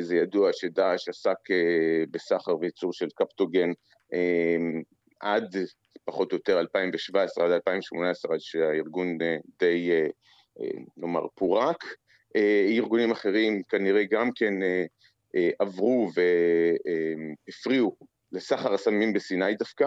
זה 0.00 0.16
ידוע 0.16 0.50
שדאעש 0.52 1.08
עסק 1.08 1.36
בסחר 2.10 2.58
וייצור 2.60 2.92
של 2.92 3.08
קפטוגן 3.14 3.70
עד 5.20 5.56
פחות 6.04 6.32
או 6.32 6.36
יותר 6.36 6.60
2017 6.60 7.44
עד 7.44 7.50
2018, 7.52 8.34
עד 8.34 8.40
שהארגון 8.40 9.18
די, 9.58 9.90
נאמר, 10.96 11.26
פורק. 11.34 11.84
ארגונים 12.68 13.10
אחרים 13.10 13.62
כנראה 13.68 14.04
גם 14.10 14.30
כן 14.34 14.54
עברו 15.58 16.10
והפריעו 17.46 17.96
לסחר 18.32 18.74
הסמים 18.74 19.12
בסיני 19.12 19.54
דווקא, 19.54 19.86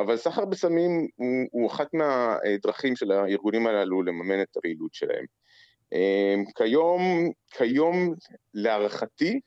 אבל 0.00 0.16
סחר 0.16 0.44
בסמים 0.44 1.08
הוא, 1.16 1.46
הוא 1.50 1.70
אחת 1.70 1.88
מהדרכים 1.94 2.96
של 2.96 3.12
הארגונים 3.12 3.66
הללו 3.66 4.02
לממן 4.02 4.42
את 4.42 4.56
הפעילות 4.56 4.94
שלהם. 4.94 5.24
כיום, 6.56 7.30
כיום 7.50 8.14
להערכתי, 8.54 9.40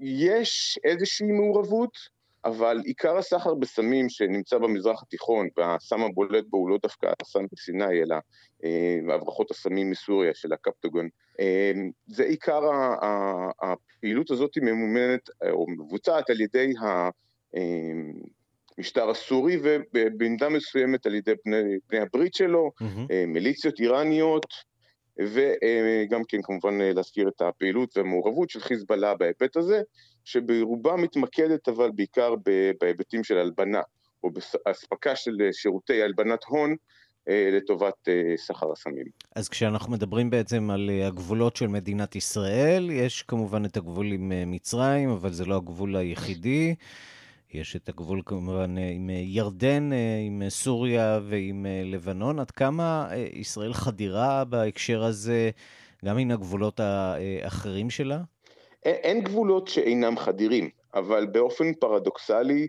יש 0.00 0.78
איזושהי 0.84 1.32
מעורבות, 1.32 2.17
אבל 2.44 2.80
עיקר 2.84 3.16
הסחר 3.16 3.54
בסמים 3.54 4.08
שנמצא 4.08 4.58
במזרח 4.58 5.02
התיכון, 5.02 5.48
והסם 5.56 6.02
הבולט 6.02 6.44
בו 6.50 6.56
הוא 6.56 6.70
לא 6.70 6.78
דווקא 6.82 7.12
הסם 7.22 7.44
בסיני, 7.52 8.02
אלא 8.02 8.16
הברחות 9.14 9.50
הסמים 9.50 9.90
מסוריה 9.90 10.34
של 10.34 10.52
הקפטוגון, 10.52 11.08
זה 12.06 12.24
עיקר 12.24 12.62
הפעילות 13.62 14.30
הזאת 14.30 14.50
ממומנת 14.62 15.30
או 15.50 15.66
מבוצעת 15.68 16.30
על 16.30 16.40
ידי 16.40 16.72
המשטר 18.78 19.10
הסורי 19.10 19.56
ובמידה 19.92 20.48
מסוימת 20.48 21.06
על 21.06 21.14
ידי 21.14 21.32
בני, 21.44 21.76
בני 21.88 22.00
הברית 22.00 22.34
שלו, 22.34 22.70
mm-hmm. 22.82 23.12
מיליציות 23.26 23.80
איראניות, 23.80 24.46
וגם 25.20 26.22
כן 26.28 26.42
כמובן 26.42 26.78
להזכיר 26.78 27.28
את 27.28 27.40
הפעילות 27.40 27.96
והמעורבות 27.96 28.50
של 28.50 28.60
חיזבאללה 28.60 29.14
בהיבט 29.14 29.56
הזה, 29.56 29.82
שברובה 30.24 30.96
מתמקדת 30.96 31.68
אבל 31.68 31.90
בעיקר 31.94 32.34
בהיבטים 32.80 33.24
של 33.24 33.38
הלבנה, 33.38 33.80
או 34.24 34.30
באספקה 34.30 35.16
של 35.16 35.36
שירותי 35.52 36.02
הלבנת 36.02 36.44
הון 36.44 36.76
לטובת 37.28 38.08
סחר 38.36 38.72
הסמים. 38.72 39.06
אז 39.36 39.48
כשאנחנו 39.48 39.92
מדברים 39.92 40.30
בעצם 40.30 40.70
על 40.70 40.90
הגבולות 41.06 41.56
של 41.56 41.66
מדינת 41.66 42.16
ישראל, 42.16 42.90
יש 42.90 43.22
כמובן 43.22 43.64
את 43.64 43.76
הגבול 43.76 44.12
עם 44.12 44.32
מצרים, 44.46 45.10
אבל 45.10 45.32
זה 45.32 45.44
לא 45.44 45.56
הגבול 45.56 45.96
היחידי. 45.96 46.74
יש 47.54 47.76
את 47.76 47.88
הגבול 47.88 48.22
כמובן 48.26 48.78
עם 48.78 49.10
ירדן, 49.10 49.90
עם 50.26 50.42
סוריה 50.48 51.20
ועם 51.22 51.66
לבנון. 51.84 52.38
עד 52.38 52.50
כמה 52.50 53.08
ישראל 53.32 53.72
חדירה 53.72 54.44
בהקשר 54.44 55.02
הזה, 55.02 55.50
גם 56.04 56.18
עם 56.18 56.30
הגבולות 56.30 56.80
האחרים 56.80 57.90
שלה? 57.90 58.20
אין 58.84 59.24
גבולות 59.24 59.68
שאינם 59.68 60.16
חדירים, 60.16 60.68
אבל 60.94 61.26
באופן 61.26 61.74
פרדוקסלי, 61.74 62.68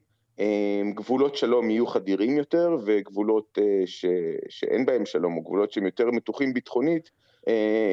גבולות 0.96 1.36
שלום 1.36 1.70
יהיו 1.70 1.88
חדירים 1.88 2.38
יותר, 2.38 2.78
וגבולות 2.86 3.58
ש... 3.86 4.06
שאין 4.50 4.86
בהם 4.86 5.06
שלום, 5.06 5.38
או 5.38 5.42
גבולות 5.42 5.72
שהם 5.72 5.86
יותר 5.86 6.12
מתוחים 6.12 6.54
ביטחונית, 6.54 7.10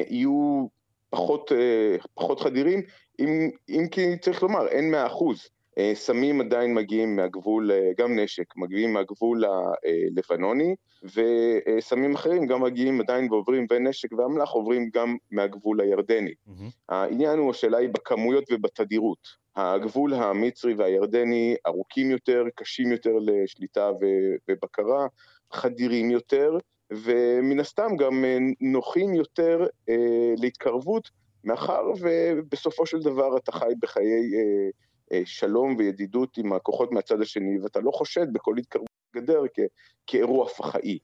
יהיו 0.09 0.67
פחות, 1.09 1.51
פחות 2.13 2.39
חדירים, 2.39 2.81
אם, 3.19 3.49
אם 3.69 3.87
כי 3.91 4.17
צריך 4.17 4.43
לומר, 4.43 4.67
אין 4.67 4.91
מאה 4.91 5.07
אחוז. 5.07 5.49
סמים 5.93 6.41
עדיין 6.41 6.73
מגיעים 6.73 7.15
מהגבול, 7.15 7.71
גם 7.97 8.19
נשק, 8.19 8.55
מגיעים 8.55 8.93
מהגבול 8.93 9.43
הלבנוני, 9.45 10.75
וסמים 11.03 12.15
אחרים 12.15 12.45
גם 12.45 12.63
מגיעים 12.63 13.01
עדיין 13.01 13.31
ועוברים, 13.31 13.65
ונשק 13.71 14.13
ואמל"ח 14.13 14.49
עוברים 14.49 14.89
גם 14.93 15.15
מהגבול 15.31 15.81
הירדני. 15.81 16.31
Mm-hmm. 16.31 16.71
העניין 16.89 17.39
הוא, 17.39 17.51
השאלה 17.51 17.77
היא 17.77 17.89
בכמויות 17.89 18.43
ובתדירות. 18.51 19.47
הגבול 19.55 20.13
המצרי 20.13 20.73
והירדני 20.73 21.55
ארוכים 21.67 22.11
יותר, 22.11 22.43
קשים 22.55 22.91
יותר 22.91 23.13
לשליטה 23.21 23.91
ובקרה, 24.47 25.07
חדירים 25.51 26.11
יותר, 26.11 26.57
ומן 26.93 27.59
הסתם 27.59 27.95
גם 27.97 28.25
נוחים 28.61 29.13
יותר 29.13 29.65
להתקרבות, 30.37 31.09
מאחר 31.43 31.83
ובסופו 32.01 32.85
של 32.85 32.99
דבר 32.99 33.37
אתה 33.37 33.51
חי 33.51 33.73
בחיי 33.81 34.31
שלום 35.25 35.75
וידידות 35.77 36.37
עם 36.37 36.53
הכוחות 36.53 36.91
מהצד 36.91 37.21
השני, 37.21 37.59
ואתה 37.63 37.79
לא 37.79 37.91
חושד 37.91 38.33
בכל 38.33 38.57
התקרבות 38.57 38.87
גדר 39.15 39.41
כאירוע 40.07 40.47
פח"עי. 40.47 40.99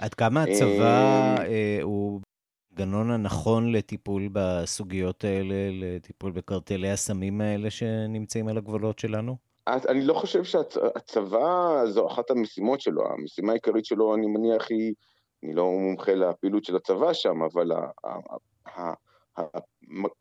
עד 0.00 0.14
כמה 0.14 0.42
הצבא 0.42 1.34
הוא 1.82 2.20
המנגנון 2.78 3.10
הנכון 3.10 3.72
לטיפול 3.72 4.28
בסוגיות 4.32 5.24
האלה, 5.24 5.54
לטיפול 5.72 6.32
בקרטלי 6.32 6.90
הסמים 6.90 7.40
האלה 7.40 7.70
שנמצאים 7.70 8.48
על 8.48 8.58
הגבולות 8.58 8.98
שלנו? 8.98 9.36
אני 9.66 10.04
לא 10.04 10.14
חושב 10.14 10.44
שהצבא 10.44 11.82
זו 11.86 12.06
אחת 12.06 12.30
המשימות 12.30 12.80
שלו, 12.80 13.02
המשימה 13.12 13.52
העיקרית 13.52 13.84
שלו, 13.84 14.14
אני 14.14 14.26
מניח, 14.26 14.66
היא, 14.70 14.94
אני 15.44 15.54
לא 15.54 15.64
מומחה 15.64 16.14
לפעילות 16.14 16.64
של 16.64 16.76
הצבא 16.76 17.12
שם, 17.12 17.42
אבל 17.42 17.70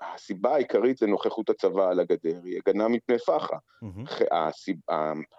הסיבה 0.01 0.53
העיקרית 0.55 1.01
לנוכחות 1.01 1.49
הצבא 1.49 1.89
על 1.89 1.99
הגדר 1.99 2.39
היא 2.43 2.59
הגנה 2.65 2.87
מפני 2.87 3.17
פח"ע. 3.19 3.57
Mm-hmm. 3.83 4.91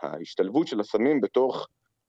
ההשתלבות 0.02 0.66
של 0.66 0.80
הסמים 0.80 1.20
בתוך, 1.20 1.68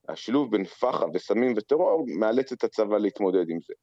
השילוב 0.10 0.52
בין 0.52 0.66
פח"ע 0.66 1.06
וסמים 1.14 1.54
וטרור, 1.58 2.06
מאלץ 2.20 2.52
את 2.52 2.64
הצבא 2.64 2.98
להתמודד 2.98 3.50
עם 3.50 3.60
זה. 3.68 3.74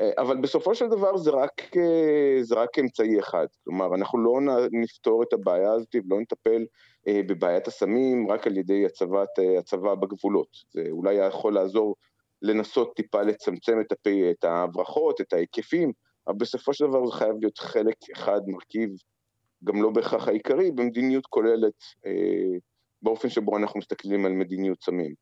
אה, 0.00 0.10
אבל 0.18 0.36
בסופו 0.36 0.74
של 0.74 0.88
דבר 0.88 1.16
זה 1.16 1.30
רק, 1.30 1.76
אה, 1.76 2.42
זה 2.42 2.54
רק 2.54 2.78
אמצעי 2.78 3.18
אחד. 3.18 3.46
כלומר, 3.64 3.94
אנחנו 3.94 4.18
לא 4.18 4.40
נפתור 4.72 5.22
את 5.22 5.32
הבעיה 5.32 5.72
הזאת 5.72 5.94
ולא 5.94 6.20
נטפל 6.20 6.64
אה, 7.08 7.20
בבעיית 7.26 7.68
הסמים 7.68 8.30
רק 8.30 8.46
על 8.46 8.56
ידי 8.56 8.86
הצבת, 8.86 9.28
הצבא 9.58 9.94
בגבולות. 9.94 10.48
זה 10.70 10.84
אולי 10.90 11.14
יכול 11.14 11.54
לעזור 11.54 11.96
לנסות 12.42 12.92
טיפה 12.96 13.22
לצמצם 13.22 13.80
את, 13.80 13.92
הפי, 13.92 14.30
את 14.30 14.44
ההברחות, 14.44 15.20
את 15.20 15.32
ההיקפים, 15.32 15.92
אבל 16.30 16.38
בסופו 16.38 16.74
של 16.74 16.86
דבר 16.86 17.06
זה 17.06 17.12
חייב 17.12 17.36
להיות 17.40 17.58
חלק 17.58 17.96
אחד, 18.12 18.40
מרכיב, 18.46 18.90
גם 19.64 19.82
לא 19.82 19.90
בהכרח 19.90 20.28
העיקרי, 20.28 20.70
במדיניות 20.70 21.26
כוללת, 21.26 21.74
באופן 23.02 23.28
שבו 23.28 23.56
אנחנו 23.56 23.78
מסתכלים 23.78 24.26
על 24.26 24.32
מדיניות 24.32 24.82
סמים. 24.82 25.14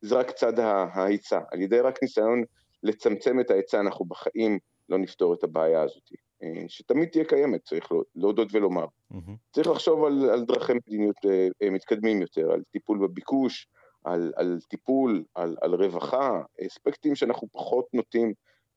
זה 0.00 0.14
רק 0.14 0.30
צד 0.30 0.58
ההיצע. 0.58 1.40
על 1.50 1.60
ידי 1.60 1.80
רק 1.80 2.02
ניסיון 2.02 2.42
לצמצם 2.82 3.40
את 3.40 3.50
ההיצע, 3.50 3.80
אנחנו 3.80 4.04
בחיים 4.04 4.58
לא 4.88 4.98
נפתור 4.98 5.34
את 5.34 5.44
הבעיה 5.44 5.82
הזאת, 5.82 6.12
אה, 6.42 6.64
שתמיד 6.68 7.08
תהיה 7.08 7.24
קיימת, 7.24 7.64
צריך 7.64 7.88
להודות 8.16 8.48
ולומר. 8.52 8.84
Mm-hmm. 9.12 9.32
צריך 9.52 9.68
לחשוב 9.68 10.04
על, 10.04 10.30
על 10.30 10.44
דרכי 10.44 10.72
מדיניות 10.72 11.16
אה, 11.26 11.48
אה, 11.62 11.70
מתקדמים 11.70 12.22
יותר, 12.22 12.52
על 12.52 12.62
טיפול 12.72 12.98
בביקוש, 12.98 13.68
על, 14.04 14.32
על 14.36 14.58
טיפול, 14.68 15.24
על, 15.34 15.56
על 15.60 15.74
רווחה, 15.74 16.42
אספקטים 16.66 17.14
שאנחנו 17.14 17.48
פחות 17.52 17.86
נוטים 17.92 18.32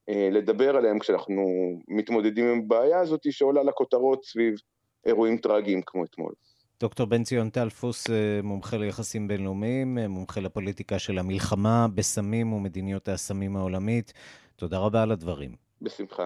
לדבר 0.07 0.75
עליהם 0.77 0.99
כשאנחנו 0.99 1.43
מתמודדים 1.87 2.45
עם 2.45 2.59
הבעיה 2.59 2.99
הזאת 2.99 3.21
שעולה 3.31 3.63
לכותרות 3.63 4.25
סביב 4.25 4.55
אירועים 5.05 5.37
טרגיים 5.37 5.81
כמו 5.85 6.05
אתמול. 6.05 6.33
דוקטור 6.81 7.05
בן 7.05 7.23
ציון 7.23 7.49
טלפוס, 7.49 8.09
אה, 8.09 8.39
מומחה 8.43 8.77
ליחסים 8.77 9.27
בינלאומיים, 9.27 9.97
אה, 9.97 10.07
מומחה 10.07 10.41
לפוליטיקה 10.41 10.99
של 10.99 11.19
המלחמה 11.19 11.87
בסמים 11.95 12.53
ומדיניות 12.53 13.09
הסמים 13.09 13.55
העולמית. 13.55 14.13
תודה 14.55 14.79
רבה 14.79 15.03
על 15.03 15.11
הדברים. 15.11 15.51
בשמחה. 15.81 16.25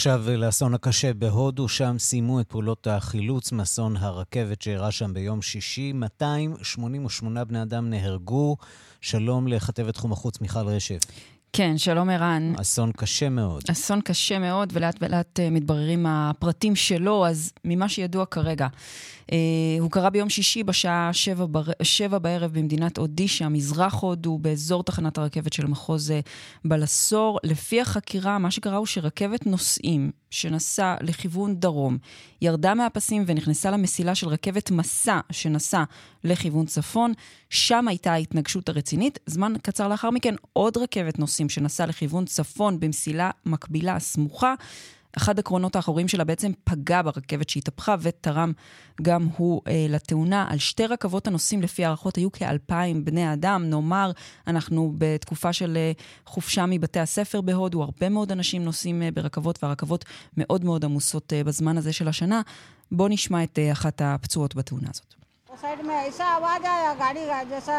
עכשיו 0.00 0.24
לאסון 0.28 0.74
הקשה 0.74 1.14
בהודו, 1.14 1.68
שם 1.68 1.96
סיימו 1.98 2.40
את 2.40 2.48
פעולות 2.48 2.86
החילוץ 2.86 3.52
מאסון 3.52 3.96
הרכבת 3.96 4.62
שאירע 4.62 4.90
שם 4.90 5.14
ביום 5.14 5.42
שישי. 5.42 5.92
288 5.92 7.44
בני 7.44 7.62
אדם 7.62 7.90
נהרגו. 7.90 8.56
שלום 9.00 9.48
לכתבת 9.48 9.94
תחום 9.94 10.12
החוץ 10.12 10.40
מיכל 10.40 10.66
רשף. 10.68 10.98
כן, 11.52 11.78
שלום 11.78 12.10
ערן. 12.10 12.52
אסון 12.60 12.92
קשה 12.92 13.28
מאוד. 13.28 13.62
אסון 13.70 14.00
קשה 14.00 14.38
מאוד, 14.38 14.70
ולאט 14.72 14.96
ולאט 15.00 15.40
אה, 15.40 15.50
מתבררים 15.50 16.06
הפרטים 16.08 16.76
שלו, 16.76 17.26
אז 17.26 17.52
ממה 17.64 17.88
שידוע 17.88 18.26
כרגע, 18.26 18.66
אה, 19.32 19.36
הוא 19.80 19.90
קרה 19.90 20.10
ביום 20.10 20.28
שישי 20.28 20.62
בשעה 20.62 21.10
שבע, 21.12 21.46
בר... 21.46 21.62
שבע 21.82 22.18
בערב 22.18 22.52
במדינת 22.52 22.98
אודישה, 22.98 23.48
מזרח 23.48 23.94
הודו, 23.94 24.38
באזור 24.38 24.82
תחנת 24.82 25.18
הרכבת 25.18 25.52
של 25.52 25.66
מחוז 25.66 26.10
אה, 26.10 26.20
בלסור. 26.64 27.38
לפי 27.44 27.80
החקירה, 27.80 28.38
מה 28.38 28.50
שקרה 28.50 28.76
הוא 28.76 28.86
שרכבת 28.86 29.46
נוסעים 29.46 30.10
שנסע 30.30 30.94
לכיוון 31.00 31.54
דרום, 31.54 31.98
ירדה 32.42 32.74
מהפסים 32.74 33.24
ונכנסה 33.26 33.70
למסילה 33.70 34.14
של 34.14 34.28
רכבת 34.28 34.70
מסע 34.70 35.20
שנסע 35.30 35.84
לכיוון 36.24 36.66
צפון. 36.66 37.12
שם 37.50 37.88
הייתה 37.88 38.12
ההתנגשות 38.12 38.68
הרצינית. 38.68 39.18
זמן 39.26 39.52
קצר 39.62 39.88
לאחר 39.88 40.10
מכן, 40.10 40.34
עוד 40.52 40.76
רכבת 40.76 41.18
נוסעים 41.18 41.48
שנסע 41.48 41.86
לכיוון 41.86 42.24
צפון 42.24 42.80
במסילה 42.80 43.30
מקבילה 43.46 43.98
סמוכה. 43.98 44.54
אחד 45.16 45.38
הקרונות 45.38 45.76
האחוריים 45.76 46.08
שלה 46.08 46.24
בעצם 46.24 46.52
פגע 46.64 47.02
ברכבת 47.02 47.48
שהתהפכה 47.48 47.96
ותרם 48.00 48.52
גם 49.02 49.28
הוא 49.36 49.62
אה, 49.68 49.86
לתאונה. 49.88 50.46
על 50.50 50.58
שתי 50.58 50.86
רכבות 50.86 51.26
הנוסעים, 51.26 51.62
לפי 51.62 51.84
הערכות, 51.84 52.16
היו 52.16 52.32
כאלפיים 52.32 53.04
בני 53.04 53.32
אדם. 53.32 53.70
נאמר, 53.70 54.10
אנחנו 54.46 54.94
בתקופה 54.98 55.52
של 55.52 55.76
אה, 55.76 55.92
חופשה 56.26 56.66
מבתי 56.66 57.00
הספר 57.00 57.40
בהודו, 57.40 57.82
הרבה 57.82 58.08
מאוד 58.08 58.32
אנשים 58.32 58.64
נוסעים 58.64 59.02
אה, 59.02 59.10
ברכבות, 59.10 59.64
והרכבות 59.64 60.04
מאוד 60.36 60.64
מאוד 60.64 60.84
עמוסות 60.84 61.32
אה, 61.32 61.44
בזמן 61.44 61.78
הזה 61.78 61.92
של 61.92 62.08
השנה. 62.08 62.40
בואו 62.92 63.08
נשמע 63.08 63.44
את 63.44 63.58
אה, 63.58 63.72
אחת 63.72 64.00
הפצועות 64.04 64.54
בתאונה 64.54 64.88
הזאת. 64.90 65.19
Side 65.61 65.81
में 65.87 65.95
ऐसा 65.95 66.25
आवाज 66.25 66.65
आया 66.65 66.93
गाड़ी 66.99 67.25
का 67.27 67.43
जैसा 67.49 67.75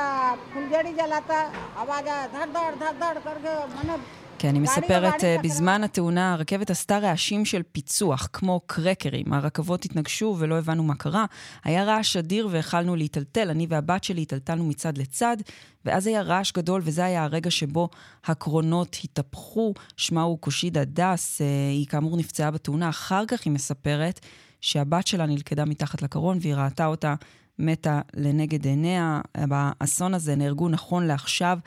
फुलझड़ी 0.52 0.92
जलाता 0.98 1.38
आवाज 1.82 2.08
आया 2.08 2.26
धड़ 2.34 2.48
धड़ 2.56 2.74
धड़ 2.82 2.94
धड़ 3.00 3.18
करके 3.26 3.52
मैंने 3.74 3.96
כן, 4.38 4.48
אני 4.48 4.58
מספרת, 4.58 5.24
אה, 5.24 5.36
בזמן 5.42 5.84
התאונה 5.84 6.32
הרכבת 6.32 6.70
עשתה 6.70 6.98
רעשים 6.98 7.44
של 7.44 7.62
פיצוח, 7.72 8.28
כמו 8.32 8.60
קרקרים. 8.66 9.32
הרכבות 9.32 9.84
התנגשו 9.84 10.36
ולא 10.38 10.58
הבנו 10.58 10.82
מה 10.82 10.94
קרה. 10.94 11.24
היה 11.64 11.84
רעש 11.84 12.16
אדיר 12.16 12.48
והחלנו 12.50 12.96
להיטלטל, 12.96 13.50
אני 13.50 13.66
והבת 13.70 14.04
שלי 14.04 14.20
היטלטלנו 14.20 14.64
מצד 14.64 14.98
לצד, 14.98 15.36
ואז 15.84 16.06
היה 16.06 16.22
רעש 16.22 16.52
גדול, 16.52 16.80
וזה 16.84 17.04
היה 17.04 17.24
הרגע 17.24 17.50
שבו 17.50 17.88
הקרונות 18.24 18.96
התהפכו. 19.04 19.74
שמה 19.96 20.22
הוא 20.22 20.38
קושיד 20.38 20.78
הדס, 20.78 21.40
אה, 21.40 21.46
היא 21.70 21.86
כאמור 21.86 22.16
נפצעה 22.16 22.50
בתאונה. 22.50 22.88
אחר 22.88 23.26
כך 23.28 23.40
היא 23.44 23.52
מספרת 23.52 24.20
שהבת 24.60 25.06
שלה 25.06 25.26
נלכדה 25.26 25.64
מתחת 25.64 26.02
לקרון 26.02 26.38
והיא 26.40 26.54
ראתה 26.54 26.86
אותה 26.86 27.14
מתה 27.61 28.01
לנגד 28.15 28.65
עיניה. 28.65 29.21
באסון 29.47 30.13
הזה 30.13 30.35
נהרגו 30.35 30.69
נכון 30.69 31.07
לעכשיו 31.07 31.57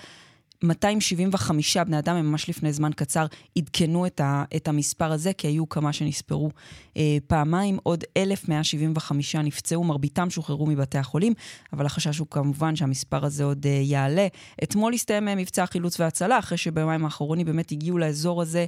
275 0.64 1.76
בני 1.76 1.98
אדם, 1.98 2.16
הם 2.16 2.30
ממש 2.30 2.48
לפני 2.48 2.72
זמן 2.72 2.90
קצר 2.96 3.26
עדכנו 3.58 4.06
את, 4.06 4.20
ה, 4.20 4.44
את 4.56 4.68
המספר 4.68 5.12
הזה, 5.12 5.32
כי 5.32 5.46
היו 5.46 5.68
כמה 5.68 5.92
שנספרו 5.92 6.50
אה, 6.96 7.16
פעמיים. 7.26 7.78
עוד 7.82 8.04
1,175 8.16 9.36
נפצעו, 9.36 9.84
מרביתם 9.84 10.30
שוחררו 10.30 10.66
מבתי 10.66 10.98
החולים, 10.98 11.32
אבל 11.72 11.86
החשש 11.86 12.18
הוא 12.18 12.26
כמובן 12.30 12.76
שהמספר 12.76 13.24
הזה 13.24 13.44
עוד 13.44 13.66
אה, 13.66 13.80
יעלה. 13.82 14.26
אתמול 14.62 14.94
הסתיים 14.94 15.28
אה, 15.28 15.34
מבצע 15.34 15.62
החילוץ 15.62 16.00
וההצלה, 16.00 16.38
אחרי 16.38 16.58
שביומיים 16.58 17.04
האחרונים 17.04 17.46
באמת 17.46 17.72
הגיעו 17.72 17.98
לאזור 17.98 18.42
הזה. 18.42 18.66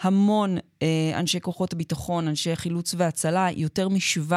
המון 0.00 0.58
אה, 0.82 1.12
אנשי 1.14 1.40
כוחות 1.40 1.72
הביטחון, 1.72 2.28
אנשי 2.28 2.56
חילוץ 2.56 2.94
והצלה, 2.96 3.48
יותר 3.56 3.88
מ-700 3.88 4.32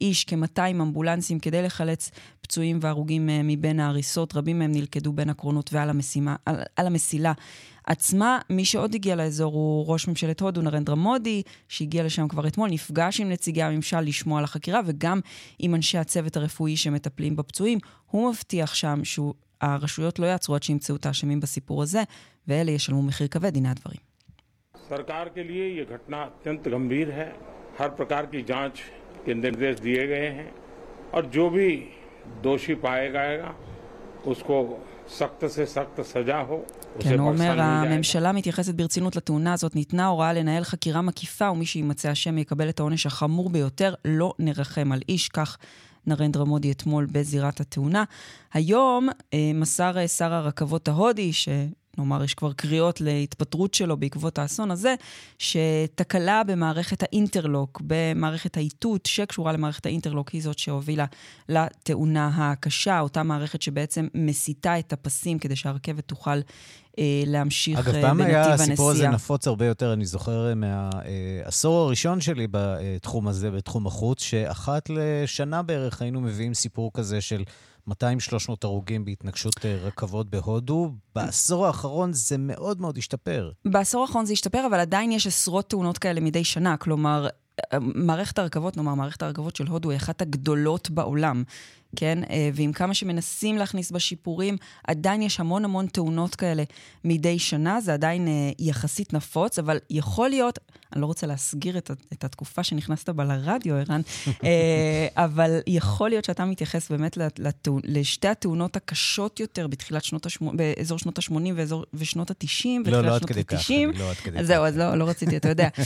איש, 0.00 0.24
כ-200 0.24 0.60
אמבולנסים 0.70 1.38
כדי 1.38 1.62
לחלץ 1.62 2.10
פצועים 2.40 2.78
והרוגים 2.82 3.28
אה, 3.28 3.40
מבין 3.44 3.80
ההריסות. 3.80 4.36
רבים 4.36 4.58
מהם 4.58 4.72
נלכדו 4.72 5.12
בין 5.12 5.30
הקרונות 5.30 5.72
ועל 5.72 5.90
המשימה, 5.90 6.36
על, 6.46 6.56
על 6.76 6.86
המסילה 6.86 7.32
עצמה. 7.86 8.38
מי 8.50 8.64
שעוד 8.64 8.94
הגיע 8.94 9.16
לאזור 9.16 9.52
הוא 9.52 9.86
ראש 9.86 10.08
ממשלת 10.08 10.40
הודו, 10.40 10.62
נרנדרה 10.62 10.94
מודי, 10.94 11.42
שהגיע 11.68 12.04
לשם 12.04 12.28
כבר 12.28 12.46
אתמול, 12.46 12.70
נפגש 12.70 13.20
עם 13.20 13.28
נציגי 13.28 13.62
הממשל 13.62 14.00
לשמוע 14.00 14.38
על 14.38 14.44
החקירה, 14.44 14.80
וגם 14.86 15.20
עם 15.58 15.74
אנשי 15.74 15.98
הצוות 15.98 16.36
הרפואי 16.36 16.76
שמטפלים 16.76 17.36
בפצועים. 17.36 17.78
הוא 18.10 18.30
מבטיח 18.30 18.74
שם 18.74 19.00
שהרשויות 19.04 20.18
לא 20.18 20.26
יעצרו 20.26 20.54
עד 20.54 20.62
שימצאו 20.62 20.96
את 20.96 21.06
האשמים 21.06 21.40
בסיפור 21.40 21.82
הזה, 21.82 22.02
ואלה 22.48 22.70
ישלמו 22.70 23.02
מחיר 23.02 23.28
כבד, 23.28 23.56
הנה 23.56 23.70
הדברים. 23.70 24.05
सरकार 24.89 25.29
के 25.29 25.43
लिए 25.43 25.67
ये 25.77 25.85
घटना 25.85 26.21
अत्यंत 26.21 26.67
गंभीर 26.67 27.11
है 27.11 27.35
हर 27.79 27.89
प्रकार 27.89 28.25
की 28.25 28.41
जांच 28.41 28.79
के 29.25 29.33
निर्देश 29.33 29.79
दिए 29.79 30.07
गए 30.07 30.27
हैं 30.27 30.51
और 31.13 31.25
जो 31.25 31.49
भी 31.49 31.69
दोषी 32.43 32.75
पाया 32.75 33.09
जाएगा 33.09 33.55
उसको 34.25 34.57
סקט 35.09 35.45
से 35.45 35.65
סקט 35.65 36.01
סג'ה 36.01 36.43
הו. 36.47 36.65
כן, 36.99 37.19
הוא 37.19 37.29
אומר, 37.29 37.61
הממשלה 37.61 38.31
מתייחסת 38.31 38.73
ברצינות 38.73 39.15
לתאונה 39.15 39.53
הזאת, 39.53 39.75
ניתנה 39.75 40.07
הוראה 40.07 40.33
לנהל 40.33 40.63
חקירה 40.63 41.01
מקיפה, 41.01 41.51
ומי 41.51 41.65
שימצא 41.65 42.11
אשם 42.11 42.37
יקבל 42.37 42.69
את 42.69 42.79
העונש 42.79 43.05
החמור 43.05 43.49
ביותר, 43.49 43.93
לא 44.05 44.33
נרחם 44.39 44.91
על 44.91 45.01
איש, 45.09 45.29
כך 45.29 45.57
נרנדרה 46.07 46.45
מודי 46.45 46.71
אתמול 46.71 47.07
בזירת 47.11 47.59
התאונה. 47.59 48.03
היום 48.53 49.09
אה, 49.33 49.51
מסר 49.53 49.97
אה, 49.97 50.07
שר 50.07 50.33
הרכבות 50.33 50.87
ההודי, 50.87 51.33
ש... 51.33 51.49
נאמר, 51.98 52.24
יש 52.24 52.34
כבר 52.34 52.52
קריאות 52.52 53.00
להתפטרות 53.00 53.74
שלו 53.74 53.96
בעקבות 53.96 54.38
האסון 54.38 54.70
הזה, 54.70 54.94
שתקלה 55.38 56.44
במערכת 56.44 57.02
האינטרלוק, 57.02 57.82
במערכת 57.86 58.56
האיתות 58.56 59.06
שקשורה 59.06 59.52
למערכת 59.52 59.86
האינטרלוק, 59.86 60.28
היא 60.28 60.42
זאת 60.42 60.58
שהובילה 60.58 61.04
לתאונה 61.48 62.30
הקשה, 62.34 63.00
אותה 63.00 63.22
מערכת 63.22 63.62
שבעצם 63.62 64.08
מסיטה 64.14 64.78
את 64.78 64.92
הפסים 64.92 65.38
כדי 65.38 65.56
שהרכבת 65.56 66.04
תוכל 66.08 66.40
אה, 66.98 67.22
להמשיך 67.26 67.78
אגב, 67.78 67.94
אה, 67.94 68.14
בנתיב 68.14 68.16
הנסיעה. 68.16 68.18
אגב, 68.18 68.18
פעם 68.18 68.26
היה 68.26 68.54
הסיפור 68.54 68.90
הזה 68.90 69.08
נפוץ 69.08 69.46
הרבה 69.46 69.66
יותר, 69.66 69.92
אני 69.92 70.06
זוכר 70.06 70.52
מהעשור 70.56 71.78
הראשון 71.78 72.20
שלי 72.20 72.46
בתחום 72.50 73.28
הזה, 73.28 73.50
בתחום 73.50 73.86
החוץ, 73.86 74.22
שאחת 74.22 74.90
לשנה 74.90 75.62
בערך 75.62 76.02
היינו 76.02 76.20
מביאים 76.20 76.54
סיפור 76.54 76.90
כזה 76.94 77.20
של 77.20 77.44
200-300 77.90 77.92
הרוגים 78.62 79.04
בהתנגשות 79.04 79.54
אה, 79.64 79.76
רכבות 79.76 80.30
בהודו. 80.30 80.92
בעשור 81.14 81.66
האחרון 81.66 82.12
זה 82.12 82.38
מאוד 82.38 82.80
מאוד 82.80 82.98
השתפר. 82.98 83.50
בעשור 83.64 84.02
האחרון 84.02 84.26
זה 84.26 84.32
השתפר, 84.32 84.66
אבל 84.66 84.80
עדיין 84.80 85.12
יש 85.12 85.26
עשרות 85.26 85.70
תאונות 85.70 85.98
כאלה 85.98 86.20
מדי 86.20 86.44
שנה. 86.44 86.76
כלומר, 86.76 87.28
מערכת 87.80 88.38
הרכבות, 88.38 88.76
נאמר, 88.76 88.94
מערכת 88.94 89.22
הרכבות 89.22 89.56
של 89.56 89.66
הודו 89.66 89.90
היא 89.90 89.96
אחת 89.96 90.22
הגדולות 90.22 90.90
בעולם. 90.90 91.44
כן? 91.96 92.18
אה, 92.30 92.50
ועם 92.54 92.72
כמה 92.72 92.94
שמנסים 92.94 93.56
להכניס 93.56 93.90
בה 93.90 93.98
שיפורים, 93.98 94.56
עדיין 94.88 95.22
יש 95.22 95.40
המון 95.40 95.64
המון 95.64 95.86
תאונות 95.86 96.34
כאלה 96.34 96.62
מדי 97.04 97.38
שנה, 97.38 97.80
זה 97.80 97.94
עדיין 97.94 98.28
אה, 98.28 98.50
יחסית 98.58 99.12
נפוץ, 99.12 99.58
אבל 99.58 99.78
יכול 99.90 100.28
להיות, 100.28 100.58
אני 100.92 101.00
לא 101.00 101.06
רוצה 101.06 101.26
להסגיר 101.26 101.78
את, 101.78 101.90
את 102.12 102.24
התקופה 102.24 102.62
שנכנסת 102.62 103.08
בה 103.08 103.24
לרדיו, 103.24 103.74
ערן, 103.74 104.00
אה, 104.44 105.06
אבל 105.24 105.60
יכול 105.66 106.08
להיות 106.08 106.24
שאתה 106.24 106.44
מתייחס 106.44 106.90
באמת 106.90 107.18
לתאונ... 107.38 107.80
לשתי 107.84 108.28
התאונות 108.28 108.76
הקשות 108.76 109.40
יותר 109.40 109.66
בתחילת 109.66 110.04
שנות 110.04 110.26
ה-80, 110.26 110.56
באזור 110.56 110.98
שנות 110.98 111.18
ה-80 111.18 111.52
ואזור... 111.54 111.84
ושנות 111.94 112.30
ה-90, 112.30 112.66
לא, 112.84 113.00
לא 113.00 113.14
עד 113.14 113.24
כדי 113.24 113.44
כך, 113.44 113.70
לא 113.94 114.10
עד 114.10 114.16
כדי 114.16 114.38
כך. 114.38 114.42
זהו, 114.42 114.64
אז 114.64 114.76
לא, 114.76 114.94
לא 114.94 115.08
רציתי, 115.08 115.36
אתה 115.36 115.48
יודע. 115.48 115.68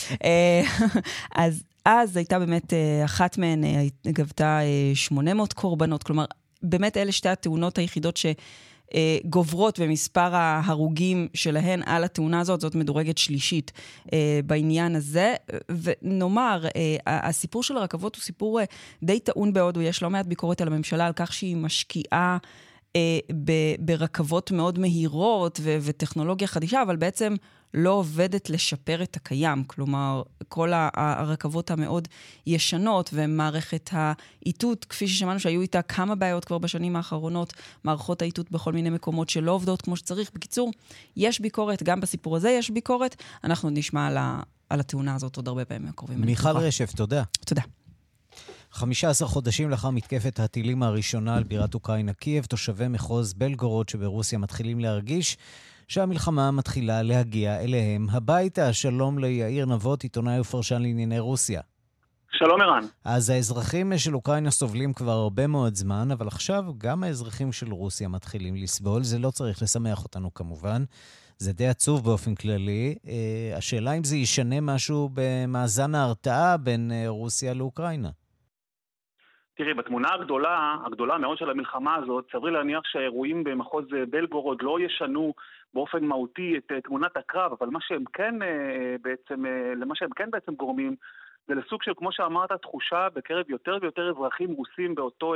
אז 1.34 1.62
אז 1.84 2.16
הייתה 2.16 2.38
באמת, 2.38 2.72
אה, 2.72 3.04
אחת 3.04 3.38
מהן 3.38 3.64
אה, 3.64 3.84
גבתה 4.06 4.60
800 4.94 5.50
אה, 5.50 5.54
קורבנות, 5.54 6.02
כלומר, 6.02 6.24
באמת 6.62 6.96
אלה 6.96 7.12
שתי 7.12 7.28
התאונות 7.28 7.78
היחידות 7.78 8.16
ש... 8.16 8.26
גוברות 9.24 9.80
במספר 9.80 10.34
ההרוגים 10.34 11.28
שלהן 11.34 11.82
על 11.86 12.04
התאונה 12.04 12.40
הזאת, 12.40 12.60
זאת 12.60 12.74
מדורגת 12.74 13.18
שלישית 13.18 13.72
בעניין 14.46 14.96
הזה. 14.96 15.34
ונאמר, 15.82 16.64
הסיפור 17.06 17.62
של 17.62 17.76
הרכבות 17.76 18.16
הוא 18.16 18.22
סיפור 18.22 18.60
די 19.02 19.20
טעון 19.20 19.52
בהודו, 19.52 19.82
יש 19.82 20.02
לא 20.02 20.10
מעט 20.10 20.26
ביקורת 20.26 20.60
על 20.60 20.68
הממשלה 20.68 21.06
על 21.06 21.12
כך 21.16 21.32
שהיא 21.32 21.56
משקיעה 21.56 22.38
ברכבות 23.80 24.50
מאוד 24.50 24.78
מהירות 24.78 25.60
וטכנולוגיה 25.64 26.48
חדישה, 26.48 26.82
אבל 26.82 26.96
בעצם 26.96 27.34
לא 27.74 27.90
עובדת 27.90 28.50
לשפר 28.50 29.02
את 29.02 29.16
הקיים. 29.16 29.64
כלומר, 29.64 30.22
כל 30.48 30.72
הרכבות 30.74 31.70
המאוד 31.70 32.08
ישנות 32.46 33.10
ומערכת 33.12 33.90
האיתות, 33.92 34.84
כפי 34.84 35.08
ששמענו 35.08 35.40
שהיו 35.40 35.60
איתה 35.60 35.82
כמה 35.82 36.14
בעיות 36.14 36.44
כבר 36.44 36.58
בשנים 36.58 36.96
האחרונות, 36.96 37.52
מערכות 37.84 38.22
האיתות 38.22 38.50
בכל 38.50 38.72
מיני 38.72 38.90
מקומות 38.90 39.30
שלא 39.30 39.52
עובדות 39.52 39.82
כמו 39.82 39.96
שצריך. 39.96 40.30
בקיצור, 40.34 40.70
יש 41.16 41.40
ביקורת, 41.40 41.82
גם 41.82 42.00
בסיפור 42.00 42.36
הזה 42.36 42.50
יש 42.50 42.70
ביקורת. 42.70 43.22
אנחנו 43.44 43.70
נשמע 43.70 44.06
על, 44.06 44.16
ה, 44.16 44.40
על 44.70 44.80
התאונה 44.80 45.14
הזאת 45.14 45.36
עוד 45.36 45.48
הרבה 45.48 45.64
פעמים 45.64 45.88
הקרובים. 45.88 46.20
מיכל 46.20 46.56
רשף, 46.56 46.92
תודה. 46.96 47.22
תודה. 47.46 47.62
15 48.72 49.28
חודשים 49.28 49.70
לאחר 49.70 49.90
מתקפת 49.90 50.40
הטילים 50.40 50.82
הראשונה 50.82 51.36
על 51.36 51.42
בירת 51.42 51.74
אוקראינה 51.74 52.12
קייב, 52.12 52.44
תושבי 52.44 52.88
מחוז 52.88 53.32
בלגורוד 53.32 53.88
שברוסיה 53.88 54.38
מתחילים 54.38 54.80
להרגיש 54.80 55.36
שהמלחמה 55.88 56.50
מתחילה 56.50 57.02
להגיע 57.02 57.60
אליהם 57.60 58.06
הביתה. 58.10 58.72
שלום 58.72 59.18
ליאיר 59.18 59.66
נבות, 59.66 60.02
עיתונאי 60.02 60.40
ופרשן 60.40 60.82
לענייני 60.82 61.18
רוסיה. 61.18 61.60
שלום 62.32 62.60
ערן. 62.60 62.86
אז 63.04 63.30
האזרחים 63.30 63.98
של 63.98 64.14
אוקראינה 64.14 64.50
סובלים 64.50 64.92
כבר 64.92 65.12
הרבה 65.12 65.46
מאוד 65.46 65.74
זמן, 65.74 66.10
אבל 66.10 66.26
עכשיו 66.26 66.64
גם 66.78 67.04
האזרחים 67.04 67.52
של 67.52 67.72
רוסיה 67.72 68.08
מתחילים 68.08 68.56
לסבול. 68.56 69.02
זה 69.02 69.18
לא 69.18 69.30
צריך 69.30 69.62
לשמח 69.62 70.04
אותנו 70.04 70.34
כמובן. 70.34 70.84
זה 71.38 71.52
די 71.52 71.68
עצוב 71.68 72.04
באופן 72.04 72.34
כללי. 72.34 72.94
Uh, 73.02 73.08
השאלה 73.56 73.92
אם 73.92 74.04
זה 74.04 74.16
ישנה 74.16 74.60
משהו 74.60 75.10
במאזן 75.14 75.94
ההרתעה 75.94 76.56
בין 76.56 76.90
uh, 76.90 77.08
רוסיה 77.08 77.54
לאוקראינה. 77.54 78.10
תראי, 79.62 79.74
בתמונה 79.74 80.08
הגדולה, 80.14 80.76
הגדולה 80.86 81.18
מאוד 81.18 81.38
של 81.38 81.50
המלחמה 81.50 81.94
הזאת, 81.94 82.24
סברי 82.32 82.50
להניח 82.50 82.80
שהאירועים 82.84 83.44
במחוז 83.44 83.84
בלגורוד 84.10 84.62
לא 84.62 84.80
ישנו 84.80 85.34
באופן 85.74 86.04
מהותי 86.04 86.58
את 86.58 86.72
אה, 86.72 86.80
תמונת 86.80 87.16
הקרב, 87.16 87.52
אבל 87.60 87.68
מה 87.68 87.78
שהם 87.82 88.04
כן 88.12 88.42
אה, 88.42 88.96
בעצם, 89.02 89.46
אה, 89.46 89.74
למה 89.76 89.94
שהם 89.94 90.10
כן 90.10 90.30
בעצם 90.30 90.54
גורמים, 90.54 90.96
זה 91.48 91.54
לסוג 91.54 91.82
של, 91.82 91.92
כמו 91.96 92.12
שאמרת, 92.12 92.52
תחושה 92.52 93.08
בקרב 93.14 93.50
יותר 93.50 93.78
ויותר 93.80 94.10
אזרחים 94.10 94.52
רוסים 94.52 94.94
באותו 94.94 95.34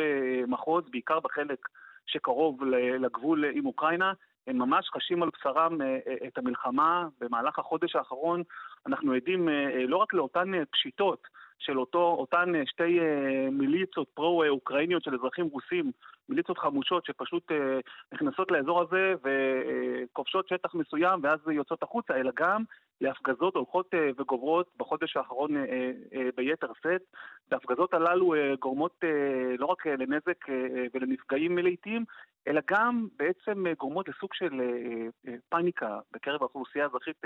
מחוז, 0.48 0.84
בעיקר 0.90 1.20
בחלק 1.20 1.68
שקרוב 2.06 2.64
לגבול 3.00 3.44
עם 3.52 3.66
אוקראינה, 3.66 4.12
הם 4.46 4.58
ממש 4.58 4.90
חשים 4.94 5.22
על 5.22 5.28
בשרם 5.38 5.78
את 6.26 6.38
המלחמה. 6.38 7.08
במהלך 7.20 7.58
החודש 7.58 7.96
האחרון 7.96 8.42
אנחנו 8.86 9.12
עדים 9.12 9.48
לא 9.88 9.96
רק 9.96 10.14
לאותן 10.14 10.52
פשיטות, 10.70 11.28
של 11.58 11.78
אותו, 11.78 12.16
אותן 12.18 12.52
שתי 12.66 12.98
מיליציות 13.52 14.08
פרו-אוקראיניות 14.14 15.02
של 15.02 15.14
אזרחים 15.14 15.46
רוסים 15.46 15.92
מיליציות 16.28 16.58
חמושות 16.58 17.06
שפשוט 17.06 17.52
אה, 17.52 17.80
נכנסות 18.12 18.50
לאזור 18.50 18.82
הזה 18.82 19.14
וכובשות 19.22 20.48
שטח 20.48 20.74
מסוים 20.74 21.20
ואז 21.22 21.38
יוצאות 21.50 21.82
החוצה, 21.82 22.14
אלא 22.16 22.30
גם 22.36 22.62
להפגזות 23.00 23.54
הולכות 23.54 23.94
אה, 23.94 24.10
וגוברות 24.18 24.68
בחודש 24.76 25.16
האחרון 25.16 25.56
אה, 25.56 25.62
אה, 26.14 26.28
ביתר 26.36 26.72
שאת. 26.82 27.02
וההפגזות 27.50 27.94
הללו 27.94 28.34
גורמות 28.60 29.04
לא 29.58 29.66
רק 29.66 29.86
לנזק 29.86 30.44
ולנפגעים 30.94 31.58
לעיתים, 31.58 32.04
אלא 32.48 32.60
גם 32.70 33.06
בעצם 33.16 33.64
גורמות 33.78 34.08
לסוג 34.08 34.34
של 34.34 34.60
פאניקה 35.48 35.98
בקרב 36.12 36.42
האוכלוסייה 36.42 36.84
האזרחית 36.84 37.16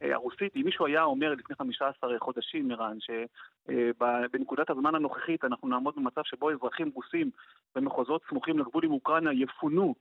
הרוסית. 0.00 0.56
אם 0.56 0.62
מישהו 0.64 0.86
היה 0.86 1.02
אומר 1.02 1.34
לפני 1.34 1.56
15 1.56 2.18
חודשים, 2.18 2.70
ערן, 2.70 2.96
שבנקודת 3.00 4.70
הזמן 4.70 4.94
הנוכחית 4.94 5.44
אנחנו 5.44 5.68
נעמוד 5.68 5.94
במצב 5.96 6.22
שבו 6.24 6.50
אזרחים 6.50 6.90
רוסים 6.94 7.30
במחוזות 7.74 8.22
סמוכים 8.28 8.58
לגבול 8.58 8.84
עם 8.84 8.92
אוקראינה 8.92 9.32
יפונו 9.32 9.94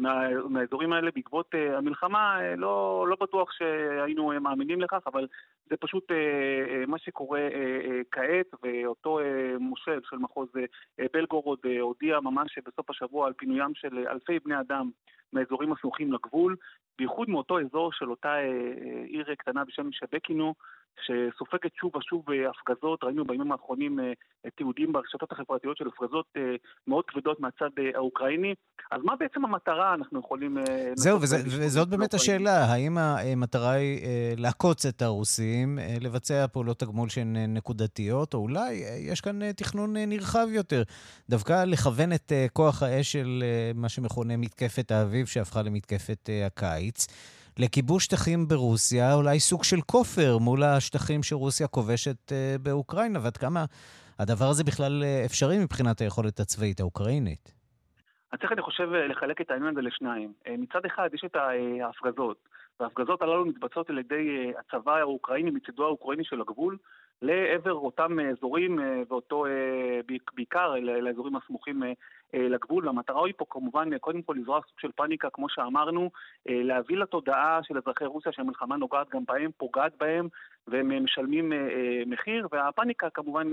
מה, 0.00 0.28
מהאזורים 0.48 0.92
האלה 0.92 1.10
בעקבות 1.14 1.54
uh, 1.54 1.76
המלחמה, 1.76 2.38
uh, 2.38 2.56
לא, 2.56 3.06
לא 3.08 3.16
בטוח 3.20 3.52
שהיינו 3.52 4.32
מאמינים 4.40 4.80
לכך, 4.80 5.02
אבל 5.06 5.26
זה 5.70 5.76
פשוט 5.76 6.10
uh, 6.10 6.86
מה 6.86 6.98
שקורה 6.98 7.48
uh, 7.48 7.52
uh, 7.52 7.92
כעת, 8.10 8.46
ואותו 8.62 9.20
uh, 9.20 9.58
מושל 9.58 10.00
של 10.10 10.16
מחוז 10.16 10.48
uh, 10.48 11.04
בלגורוד 11.12 11.58
uh, 11.64 11.80
הודיע 11.80 12.20
ממש 12.20 12.58
בסוף 12.66 12.90
השבוע 12.90 13.26
על 13.26 13.32
פינוים 13.32 13.74
של 13.74 14.06
אלפי 14.08 14.38
בני 14.44 14.60
אדם 14.60 14.90
מהאזורים 15.32 15.72
הסמוכים 15.72 16.12
לגבול, 16.12 16.56
בייחוד 16.98 17.30
מאותו 17.30 17.60
אזור 17.60 17.92
של 17.92 18.10
אותה 18.10 18.34
uh, 18.34 19.06
עיר 19.06 19.34
קטנה 19.34 19.64
בשם 19.64 19.92
שבקינו, 19.92 20.54
שסופגת 21.06 21.70
שוב 21.80 21.96
ושוב 21.96 22.24
הפגזות, 22.50 23.04
ראינו 23.04 23.24
בימים 23.24 23.52
האחרונים 23.52 23.98
תיעודים 24.56 24.92
ברשתות 24.92 25.32
החברתיות 25.32 25.76
של 25.76 25.84
הפגזות 25.88 26.26
מאוד 26.86 27.04
כבדות 27.06 27.40
מהצד 27.40 27.70
האוקראיני. 27.94 28.54
אז 28.90 29.00
מה 29.04 29.16
בעצם 29.16 29.44
המטרה 29.44 29.94
אנחנו 29.94 30.20
יכולים... 30.20 30.58
זהו, 30.94 31.22
וזה, 31.22 31.36
וזאת 31.46 31.88
באמת 31.88 32.14
השאלה, 32.14 32.64
האם 32.64 32.98
המטרה 32.98 33.70
היא 33.70 34.00
לעקוץ 34.36 34.86
את 34.86 35.02
הרוסים, 35.02 35.78
לבצע 36.00 36.46
פעולות 36.52 36.78
תגמול 36.78 37.08
שהן 37.08 37.36
נקודתיות, 37.36 38.34
או 38.34 38.38
אולי 38.38 38.74
יש 38.98 39.20
כאן 39.20 39.52
תכנון 39.52 39.96
נרחב 39.96 40.46
יותר, 40.50 40.82
דווקא 41.30 41.64
לכוון 41.64 42.12
את 42.12 42.32
כוח 42.52 42.82
האש 42.82 43.12
של 43.12 43.44
מה 43.74 43.88
שמכונה 43.88 44.36
מתקפת 44.36 44.90
האביב, 44.90 45.26
שהפכה 45.26 45.62
למתקפת 45.62 46.30
הקיץ. 46.46 47.06
לכיבוש 47.58 48.04
שטחים 48.04 48.48
ברוסיה, 48.48 49.14
אולי 49.14 49.40
סוג 49.40 49.64
של 49.64 49.80
כופר 49.86 50.38
מול 50.38 50.62
השטחים 50.62 51.22
שרוסיה 51.22 51.66
כובשת 51.66 52.32
אה, 52.32 52.56
באוקראינה, 52.62 53.18
ועד 53.22 53.36
כמה 53.36 53.64
הדבר 54.18 54.44
הזה 54.44 54.64
בכלל 54.64 55.02
אה, 55.02 55.22
אפשרי 55.26 55.58
מבחינת 55.64 56.00
היכולת 56.00 56.40
הצבאית 56.40 56.80
האוקראינית. 56.80 57.54
אז 58.32 58.38
צריך, 58.40 58.52
אני 58.52 58.62
חושב, 58.62 58.92
אה, 58.94 59.06
לחלק 59.06 59.40
את 59.40 59.50
העניין 59.50 59.72
הזה 59.72 59.82
לשניים. 59.82 60.32
מצד 60.58 60.84
אחד, 60.86 61.08
יש 61.14 61.22
את 61.24 61.36
ההפגזות, 61.36 62.36
וההפגזות 62.80 63.22
הללו 63.22 63.46
מתבצעות 63.46 63.90
על 63.90 63.98
ידי 63.98 64.52
הצבא 64.58 64.96
האוקראיני 64.96 65.50
מצידו 65.50 65.84
האוקראיני 65.84 66.24
של 66.24 66.40
הגבול, 66.40 66.76
לעבר 67.22 67.72
אותם 67.72 68.20
אזורים, 68.20 68.78
ואותו, 69.08 69.44
בעיקר 70.34 70.74
לאזורים 70.80 71.36
הסמוכים 71.36 71.82
לגבול, 72.34 72.86
והמטרה 72.86 73.26
היא 73.26 73.34
פה 73.36 73.44
כמובן 73.50 73.98
קודם 73.98 74.22
כל 74.22 74.34
לזרוע 74.40 74.60
סוג 74.68 74.80
של 74.80 74.92
פאניקה, 74.92 75.30
כמו 75.30 75.48
שאמרנו, 75.48 76.10
אה, 76.48 76.62
להביא 76.62 76.96
לתודעה 76.96 77.60
של 77.62 77.78
אזרחי 77.78 78.04
רוסיה 78.04 78.32
שהמלחמה 78.32 78.76
נוגעת 78.76 79.08
גם 79.08 79.24
בהם, 79.24 79.50
פוגעת 79.56 79.92
בהם, 79.98 80.28
והם 80.68 81.04
משלמים 81.04 81.52
אה, 81.52 82.02
מחיר, 82.06 82.48
והפאניקה 82.52 83.10
כמובן 83.10 83.50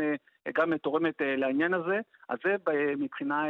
גם 0.54 0.78
תורמת 0.78 1.16
לעניין 1.22 1.74
הזה, 1.74 2.00
אז 2.30 2.38
זה 2.44 2.56
מבחינה, 2.98 3.44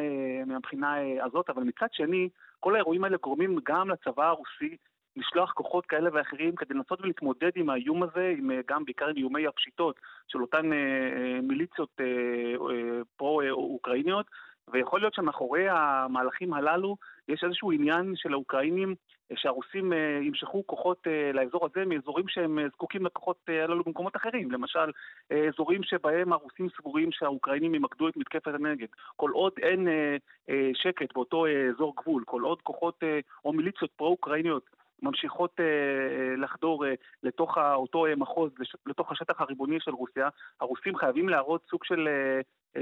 מבחינה 0.45 0.95
הזאת, 1.23 1.49
אבל 1.49 1.63
מצד 1.63 1.87
שני, 1.91 2.29
כל 2.59 2.75
האירועים 2.75 3.03
האלה 3.03 3.17
גורמים 3.17 3.59
גם 3.63 3.89
לצבא 3.89 4.27
הרוסי 4.27 4.77
לשלוח 5.17 5.51
כוחות 5.51 5.85
כאלה 5.85 6.09
ואחרים 6.13 6.55
כדי 6.55 6.73
לנסות 6.73 7.01
ולהתמודד 7.01 7.51
עם 7.55 7.69
האיום 7.69 8.03
הזה, 8.03 8.33
עם, 8.37 8.51
גם 8.67 8.85
בעיקר 8.85 9.07
עם 9.07 9.17
איומי 9.17 9.47
הפשיטות 9.47 9.99
של 10.27 10.41
אותן 10.41 10.73
אה, 10.73 11.39
מיליציות 11.43 11.89
אה, 11.99 12.05
פרו-אוקראיניות, 13.17 14.25
ויכול 14.71 14.99
להיות 14.99 15.13
שמאחורי 15.13 15.65
המהלכים 15.69 16.53
הללו 16.53 16.95
יש 17.27 17.43
איזשהו 17.43 17.71
עניין 17.71 18.13
של 18.15 18.33
האוקראינים 18.33 18.95
שהרוסים 19.35 19.93
אה, 19.93 20.19
ימשכו 20.21 20.67
כוחות 20.67 21.07
אה, 21.07 21.31
לאזור 21.33 21.65
הזה 21.65 21.85
מאזורים 21.85 22.27
שהם 22.27 22.59
אה, 22.59 22.69
זקוקים 22.69 23.05
לכוחות 23.05 23.37
הללו 23.63 23.83
במקומות 23.83 24.15
אחרים. 24.15 24.51
למשל, 24.51 24.91
אזורים 25.49 25.83
שבהם 25.83 26.33
הרוסים 26.33 26.67
סבורים 26.77 27.11
שהאוקראינים 27.11 27.75
ימקדו 27.75 28.09
את 28.09 28.17
מתקפת 28.17 28.53
הנגד. 28.53 28.87
כל 29.15 29.31
עוד 29.31 29.53
אין 29.61 29.87
שקט 30.73 31.13
באותו 31.13 31.45
אזור 31.47 31.93
גבול, 31.97 32.23
כל 32.25 32.41
עוד 32.41 32.61
כוחות 32.61 33.03
או 33.45 33.53
מיליציות 33.53 33.91
פרו-אוקראיניות 33.91 34.63
ממשיכות 35.01 35.59
לחדור 36.37 36.85
לתוך 37.23 37.57
אותו 37.57 38.05
מחוז, 38.17 38.51
לתוך 38.85 39.11
השטח 39.11 39.41
הריבוני 39.41 39.79
של 39.79 39.91
רוסיה, 39.91 40.29
הרוסים 40.61 40.95
חייבים 40.95 41.29
להראות 41.29 41.61
סוג 41.69 41.83
של 41.83 42.07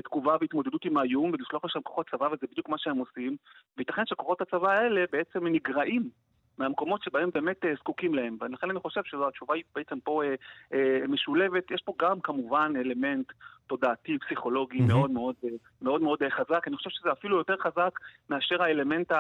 תגובה 0.04 0.36
והתמודדות 0.42 0.86
עם 0.86 0.98
האיום 0.98 1.32
ולשלוח 1.34 1.66
לשם 1.66 1.82
כוחות 1.82 2.10
צבא, 2.10 2.26
וזה 2.26 2.48
בדיוק 2.52 2.70
מה 2.70 2.78
שהם 2.78 2.98
עושים. 2.98 3.36
וייתכן 3.78 4.06
שכוחות 4.06 4.42
הצבא 4.42 4.72
האלה 4.72 5.04
בעצם 5.12 5.48
נגרעים 5.48 6.10
מהמקומות 6.58 7.04
שבהם 7.04 7.30
באמת 7.34 7.66
אה, 7.66 7.74
זקוקים 7.76 8.16
להם. 8.16 8.38
ולכן 8.42 8.70
אני 8.70 8.80
חושב 8.80 9.02
שהתשובה 9.04 9.56
היא 9.56 9.64
בעצם 9.76 10.00
פה 10.00 10.24
אה, 10.24 10.36
אה, 10.74 11.08
משולבת. 11.08 11.72
יש 11.72 11.82
פה 11.82 11.94
גם 12.00 12.20
כמובן 12.20 12.74
אלמנט 12.76 13.32
תודעתי, 13.68 14.18
פסיכולוגי 14.20 14.80
mm-hmm. 14.80 14.94
מאוד 14.94 15.12
מאוד, 15.12 15.36
אה, 15.44 15.50
מאוד 15.82 16.02
מאוד 16.02 16.24
אה, 16.24 16.30
חזק. 16.30 16.68
אני 16.68 16.76
חושב 16.76 16.90
שזה 16.90 17.12
אפילו 17.12 17.38
יותר 17.38 17.56
חזק 17.58 18.00
מאשר 18.30 18.64
האלמנט 18.64 19.12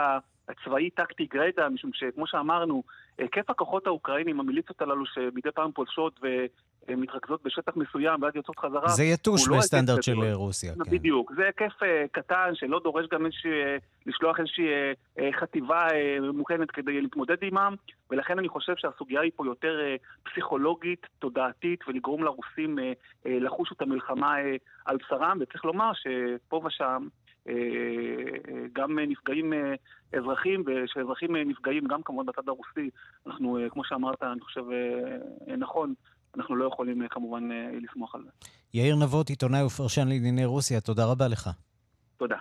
הצבאי 0.49 0.89
טקטי 0.89 1.25
גרידא, 1.25 1.69
משום 1.69 1.91
שכמו 1.93 2.27
שאמרנו, 2.27 2.83
היקף 3.17 3.49
הכוחות 3.49 3.87
האוקראינים, 3.87 4.39
המיליציות 4.39 4.81
הללו 4.81 5.05
שמדי 5.05 5.51
פעם 5.55 5.71
פולשות 5.71 6.19
ומתרכזות 6.87 7.43
בשטח 7.43 7.75
מסוים 7.75 8.21
ואז 8.21 8.35
יוצאות 8.35 8.59
חזרה, 8.59 8.87
זה 8.87 9.03
יתוש 9.03 9.47
לא 9.47 9.57
בסטנדרט 9.57 10.03
של 10.03 10.15
רוסיה, 10.33 10.73
כן. 10.73 10.91
בדיוק. 10.91 11.31
זה 11.35 11.45
היקף 11.45 11.83
uh, 11.83 11.85
קטן 12.11 12.51
שלא 12.53 12.79
דורש 12.83 13.05
גם 13.11 13.25
איזושהי, 13.25 13.51
uh, 13.51 13.81
לשלוח 14.05 14.39
איזושהי 14.39 14.67
חטיבה 15.31 15.87
ממוכנת 16.21 16.71
כדי 16.71 17.01
להתמודד 17.01 17.41
עימם, 17.41 17.75
ולכן 18.11 18.39
אני 18.39 18.49
חושב 18.49 18.73
שהסוגיה 18.77 19.21
היא 19.21 19.31
פה 19.35 19.45
יותר 19.45 19.79
פסיכולוגית, 20.23 21.07
תודעתית, 21.19 21.79
ולגרום 21.87 22.23
לרוסים 22.23 22.77
לחוש 23.25 23.71
את 23.71 23.81
המלחמה 23.81 24.35
על 24.85 24.97
בשרם, 24.97 25.37
וצריך 25.41 25.65
לומר 25.65 25.91
שפה 25.93 26.61
ושם 26.65 27.07
גם 28.73 28.99
נפגעים 28.99 29.53
אזרחים, 30.13 30.63
וכשאזרחים 30.65 31.35
נפגעים 31.35 31.87
גם 31.87 32.03
כמובן 32.03 32.25
בצד 32.25 32.49
הרוסי, 32.49 32.89
אנחנו, 33.27 33.59
כמו 33.69 33.83
שאמרת, 33.85 34.23
אני 34.23 34.41
חושב 34.41 34.63
נכון, 35.57 35.93
אנחנו 36.37 36.55
לא 36.55 36.65
יכולים 36.65 37.07
כמובן 37.09 37.49
לסמוך 37.81 38.15
על 38.15 38.21
זה. 38.23 38.29
יאיר 38.73 38.95
נבות, 38.95 39.29
עיתונאי 39.29 39.63
ופרשן 39.63 40.07
לענייני 40.07 40.45
רוסיה, 40.45 40.81
תודה 40.81 41.05
רבה 41.05 41.27
לך. 41.27 41.49
תודה. 42.17 42.37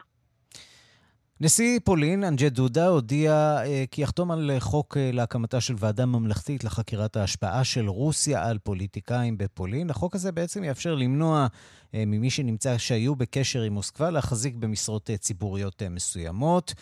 נשיא 1.44 1.78
פולין, 1.84 2.24
אנג'ה 2.24 2.48
דודה, 2.48 2.88
הודיע 2.88 3.32
אה, 3.66 3.84
כי 3.90 4.02
יחתום 4.02 4.30
על 4.30 4.50
חוק 4.58 4.96
אה, 4.96 5.10
להקמתה 5.12 5.60
של 5.60 5.74
ועדה 5.78 6.06
ממלכתית 6.06 6.64
לחקירת 6.64 7.16
ההשפעה 7.16 7.64
של 7.64 7.88
רוסיה 7.88 8.48
על 8.48 8.58
פוליטיקאים 8.58 9.38
בפולין. 9.38 9.90
החוק 9.90 10.14
הזה 10.14 10.32
בעצם 10.32 10.64
יאפשר 10.64 10.94
למנוע 10.94 11.46
אה, 11.94 12.04
ממי 12.06 12.30
שנמצא 12.30 12.78
שהיו 12.78 13.16
בקשר 13.16 13.62
עם 13.62 13.72
מוסקבה 13.72 14.10
להחזיק 14.10 14.54
במשרות 14.54 15.10
ציבוריות 15.20 15.82
מסוימות. 15.90 16.74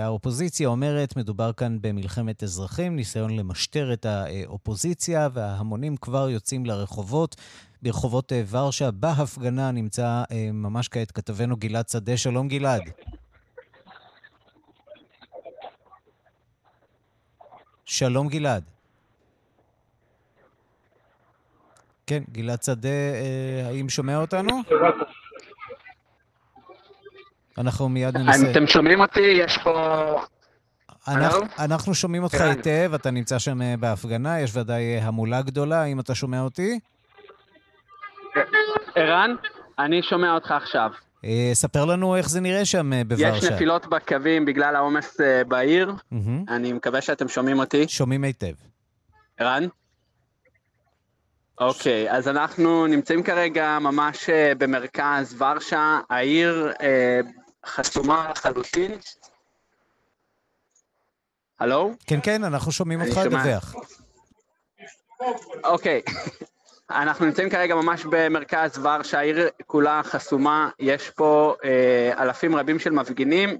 האופוזיציה 0.00 0.68
אומרת, 0.68 1.16
מדובר 1.16 1.52
כאן 1.52 1.78
במלחמת 1.80 2.42
אזרחים, 2.42 2.96
ניסיון 2.96 3.36
למשטר 3.36 3.92
את 3.92 4.06
האופוזיציה, 4.06 5.28
וההמונים 5.32 5.96
כבר 5.96 6.30
יוצאים 6.30 6.66
לרחובות. 6.66 7.36
ברחובות 7.82 8.32
ורשה, 8.50 8.90
בהפגנה 8.90 9.70
נמצא 9.70 10.22
ממש 10.52 10.88
כעת 10.88 11.10
כתבנו 11.10 11.56
גלעד 11.56 11.88
שדה. 11.88 12.16
שלום 12.16 12.48
גלעד. 12.48 12.82
שלום 17.92 18.28
גלעד. 18.28 18.62
כן, 22.06 22.22
גלעד 22.32 22.62
שדה, 22.62 22.88
אה, 22.88 23.68
האם 23.68 23.88
שומע 23.88 24.16
אותנו? 24.16 24.62
אנחנו 27.58 27.88
מיד 27.88 28.16
ננסה... 28.16 28.50
אתם 28.50 28.66
שומעים 28.66 29.00
אותי? 29.00 29.20
יש 29.20 29.58
פה... 29.58 30.20
אנחנו, 31.08 31.46
אנחנו 31.58 31.94
שומעים 31.94 32.22
אותך 32.22 32.40
היטב, 32.40 32.90
אתה 32.94 33.10
נמצא 33.10 33.38
שם 33.38 33.62
אה, 33.62 33.74
בהפגנה, 33.80 34.40
יש 34.40 34.56
ודאי 34.56 34.82
אה, 34.82 35.06
המולה 35.06 35.42
גדולה, 35.42 35.82
האם 35.82 36.00
אתה 36.00 36.14
שומע 36.14 36.40
אותי? 36.40 36.80
ערן, 38.94 39.34
אני 39.78 40.02
שומע 40.02 40.34
אותך 40.34 40.50
עכשיו. 40.50 40.90
אה, 41.24 41.50
ספר 41.54 41.84
לנו 41.84 42.16
איך 42.16 42.28
זה 42.28 42.40
נראה 42.40 42.64
שם 42.64 42.92
אה, 42.92 43.04
בוורשה. 43.04 43.36
יש 43.36 43.44
נפילות 43.44 43.86
בקווים 43.86 44.44
בגלל 44.44 44.76
העומס 44.76 45.20
אה, 45.20 45.44
בעיר. 45.44 45.92
אני 46.48 46.72
מקווה 46.72 47.00
שאתם 47.00 47.28
שומעים 47.28 47.58
אותי. 47.58 47.88
שומעים 47.88 48.24
היטב. 48.24 48.54
ערן? 49.38 49.66
אוקיי, 51.60 52.10
אז 52.10 52.28
אנחנו 52.28 52.86
נמצאים 52.86 53.22
כרגע 53.22 53.78
ממש 53.78 54.30
במרכז 54.58 55.42
ורשה. 55.42 56.00
העיר 56.10 56.72
חסומה 57.66 58.30
לחלוטין. 58.30 58.92
הלו? 61.60 61.92
כן, 62.06 62.18
כן, 62.22 62.44
אנחנו 62.44 62.72
שומעים 62.72 63.00
אותך, 63.00 63.20
דווח. 63.30 63.74
אוקיי. 65.64 66.02
אנחנו 66.94 67.26
נמצאים 67.26 67.50
כרגע 67.50 67.74
ממש 67.74 68.04
במרכז 68.10 68.78
ורשה, 68.78 69.18
העיר 69.18 69.48
כולה 69.66 70.00
חסומה, 70.04 70.70
יש 70.78 71.10
פה 71.10 71.54
אה, 71.64 72.22
אלפים 72.22 72.56
רבים 72.56 72.78
של 72.78 72.90
מפגינים. 72.90 73.58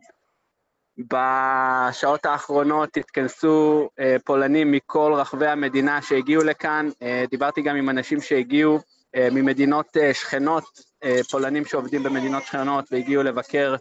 בשעות 0.98 2.26
האחרונות 2.26 2.96
התכנסו 2.96 3.88
אה, 4.00 4.16
פולנים 4.24 4.72
מכל 4.72 5.12
רחבי 5.16 5.46
המדינה 5.46 6.02
שהגיעו 6.02 6.44
לכאן, 6.44 6.88
אה, 7.02 7.24
דיברתי 7.30 7.62
גם 7.62 7.76
עם 7.76 7.90
אנשים 7.90 8.20
שהגיעו 8.20 8.78
אה, 9.16 9.28
ממדינות 9.32 9.96
אה, 9.96 10.14
שכנות, 10.14 10.64
אה, 11.04 11.20
פולנים 11.30 11.64
שעובדים 11.64 12.02
במדינות 12.02 12.42
שכנות 12.42 12.84
והגיעו 12.92 13.22
לבקר 13.22 13.74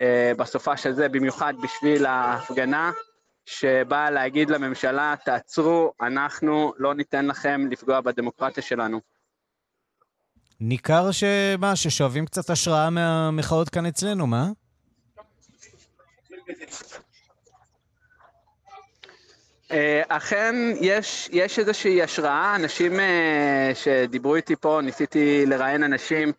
אה, 0.00 0.32
בסופה 0.36 0.76
של 0.76 0.92
זה 0.92 1.08
במיוחד 1.08 1.54
בשביל 1.62 2.06
ההפגנה. 2.06 2.92
שבאה 3.46 4.10
להגיד 4.10 4.50
לממשלה, 4.50 5.14
תעצרו, 5.24 5.92
אנחנו 6.00 6.72
לא 6.78 6.94
ניתן 6.94 7.26
לכם 7.26 7.66
לפגוע 7.70 8.00
בדמוקרטיה 8.00 8.62
שלנו. 8.62 9.00
ניכר 10.60 11.10
שמה, 11.10 11.76
ששואבים 11.76 12.26
קצת 12.26 12.50
השראה 12.50 12.90
מהמחאות 12.90 13.68
כאן 13.68 13.86
אצלנו, 13.86 14.26
מה? 14.26 14.46
אה, 19.70 20.02
אכן, 20.08 20.54
יש, 20.80 21.28
יש 21.32 21.58
איזושהי 21.58 22.02
השראה, 22.02 22.56
אנשים 22.56 23.00
אה, 23.00 23.72
שדיברו 23.74 24.36
איתי 24.36 24.56
פה, 24.56 24.80
ניסיתי 24.82 25.46
לראיין 25.46 25.82
אנשים, 25.82 26.32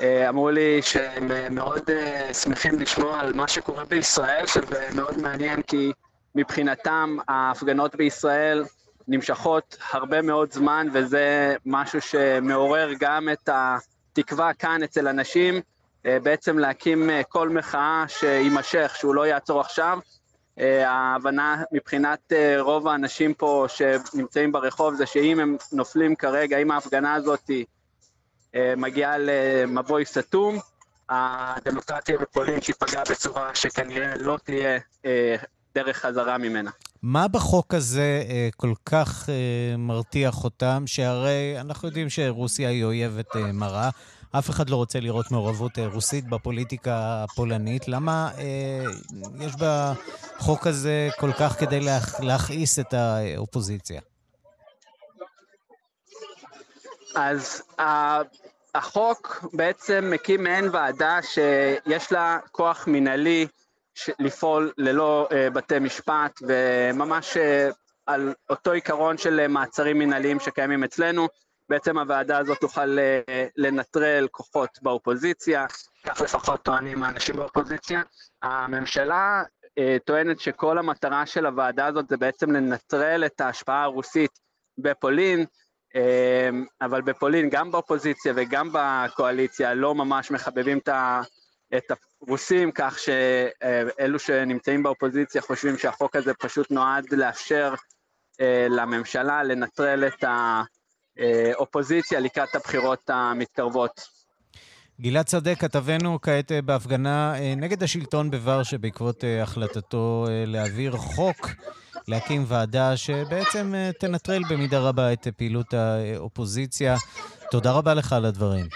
אה, 0.00 0.28
אמרו 0.28 0.50
לי 0.50 0.82
שהם 0.82 1.54
מאוד 1.54 1.90
שמחים 2.32 2.78
לשמוע 2.80 3.20
על 3.20 3.32
מה 3.32 3.48
שקורה 3.48 3.84
בישראל, 3.84 4.46
שזה 4.46 4.88
מאוד 4.94 5.20
מעניין 5.20 5.62
כי 5.62 5.92
מבחינתם 6.34 7.16
ההפגנות 7.28 7.96
בישראל 7.96 8.64
נמשכות 9.08 9.76
הרבה 9.90 10.22
מאוד 10.22 10.52
זמן, 10.52 10.86
וזה 10.92 11.56
משהו 11.66 12.00
שמעורר 12.00 12.90
גם 13.00 13.28
את 13.32 13.48
התקווה 13.52 14.54
כאן 14.54 14.82
אצל 14.82 15.08
אנשים, 15.08 15.60
אה, 16.06 16.18
בעצם 16.22 16.58
להקים 16.58 17.10
אה, 17.10 17.24
קול 17.24 17.48
מחאה 17.48 18.04
שיימשך, 18.08 18.92
שהוא 18.98 19.14
לא 19.14 19.26
יעצור 19.26 19.60
עכשיו. 19.60 19.98
אה, 20.58 20.90
ההבנה 20.90 21.62
מבחינת 21.72 22.32
רוב 22.58 22.88
האנשים 22.88 23.34
פה 23.34 23.66
שנמצאים 23.68 24.52
ברחוב 24.52 24.94
זה 24.94 25.06
שאם 25.06 25.40
הם 25.40 25.56
נופלים 25.72 26.16
כרגע, 26.16 26.58
אם 26.58 26.70
ההפגנה 26.70 27.14
הזאת 27.14 27.50
מגיעה 28.76 29.16
למבוי 29.18 30.04
סתום, 30.04 30.58
הדמוקרטיה 31.08 32.18
בפולין 32.18 32.60
תיפגע 32.60 33.02
בצורה 33.10 33.54
שכנראה 33.54 34.14
לא 34.16 34.38
תהיה 34.44 34.78
דרך 35.74 35.96
חזרה 35.96 36.38
ממנה. 36.38 36.70
מה 37.02 37.28
בחוק 37.28 37.74
הזה 37.74 38.22
אה, 38.28 38.48
כל 38.56 38.72
כך 38.86 39.28
אה, 39.28 39.76
מרתיח 39.76 40.44
אותם, 40.44 40.82
שהרי 40.86 41.60
אנחנו 41.60 41.88
יודעים 41.88 42.10
שרוסיה 42.10 42.68
היא 42.68 42.84
אויבת 42.84 43.36
אה, 43.36 43.52
מרה, 43.52 43.90
אף 44.38 44.50
אחד 44.50 44.70
לא 44.70 44.76
רוצה 44.76 45.00
לראות 45.00 45.30
מעורבות 45.30 45.78
אה, 45.78 45.86
רוסית 45.86 46.28
בפוליטיקה 46.28 47.24
הפולנית. 47.24 47.88
למה 47.88 48.30
אה, 48.38 48.84
יש 49.40 49.52
בחוק 49.56 50.66
הזה 50.66 51.08
כל 51.18 51.32
כך 51.32 51.58
כדי 51.58 51.80
להכ... 51.80 52.20
להכעיס 52.20 52.78
את 52.78 52.94
האופוזיציה? 52.94 54.00
אז 57.14 57.62
החוק 58.74 59.44
בעצם 59.52 60.10
מקים 60.12 60.42
מעין 60.42 60.68
ועדה 60.72 61.18
שיש 61.22 62.12
לה 62.12 62.38
כוח 62.52 62.86
מינהלי 62.86 63.46
לפעול 64.18 64.72
ללא 64.78 65.28
uh, 65.30 65.50
בתי 65.50 65.78
משפט, 65.78 66.42
וממש 66.42 67.36
uh, 67.36 67.40
על 68.06 68.34
אותו 68.50 68.72
עיקרון 68.72 69.18
של 69.18 69.40
uh, 69.44 69.48
מעצרים 69.48 69.98
מנהליים 69.98 70.40
שקיימים 70.40 70.84
אצלנו, 70.84 71.28
בעצם 71.68 71.98
הוועדה 71.98 72.38
הזאת 72.38 72.58
תוכל 72.60 72.98
לנטרל 73.56 74.28
כוחות 74.30 74.78
באופוזיציה, 74.82 75.66
כך 76.06 76.20
לפחות 76.20 76.62
טוענים 76.62 77.02
האנשים 77.02 77.36
באופוזיציה. 77.36 78.02
הממשלה 78.42 79.42
טוענת 80.04 80.40
שכל 80.40 80.78
המטרה 80.78 81.26
של 81.26 81.46
הוועדה 81.46 81.86
הזאת 81.86 82.08
זה 82.08 82.16
בעצם 82.16 82.50
לנטרל 82.50 83.24
את 83.26 83.40
ההשפעה 83.40 83.82
הרוסית 83.82 84.30
בפולין, 84.78 85.44
אבל 86.80 87.02
בפולין, 87.02 87.50
גם 87.50 87.72
באופוזיציה 87.72 88.32
וגם 88.36 88.70
בקואליציה, 88.72 89.74
לא 89.74 89.94
ממש 89.94 90.30
מחבבים 90.30 90.78
את 90.78 90.88
ה... 90.88 91.20
את 91.76 91.92
הרוסים, 92.20 92.70
כך 92.74 92.98
שאלו 92.98 94.18
שנמצאים 94.18 94.82
באופוזיציה 94.82 95.42
חושבים 95.42 95.78
שהחוק 95.78 96.16
הזה 96.16 96.34
פשוט 96.34 96.70
נועד 96.70 97.04
לאפשר 97.12 97.74
לממשלה 98.70 99.42
לנטרל 99.42 100.04
את 100.06 100.24
האופוזיציה 101.18 102.20
לקראת 102.20 102.54
הבחירות 102.54 103.10
המתקרבות. 103.10 104.00
גלעד 105.00 105.28
שדה, 105.28 105.54
כתבנו 105.54 106.18
כעת 106.22 106.52
בהפגנה 106.64 107.34
נגד 107.56 107.82
השלטון 107.82 108.30
בוורשה 108.30 108.78
בעקבות 108.78 109.24
החלטתו 109.42 110.26
להעביר 110.46 110.96
חוק 110.96 111.48
להקים 112.08 112.44
ועדה 112.48 112.96
שבעצם 112.96 113.74
תנטרל 114.00 114.42
במידה 114.50 114.78
רבה 114.78 115.12
את 115.12 115.28
פעילות 115.36 115.74
האופוזיציה. 115.74 116.96
תודה 117.50 117.72
רבה 117.72 117.94
לך 117.94 118.12
על 118.12 118.24
הדברים. 118.24 118.66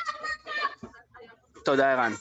תודה, 1.64 1.92
ערן. 1.92 2.12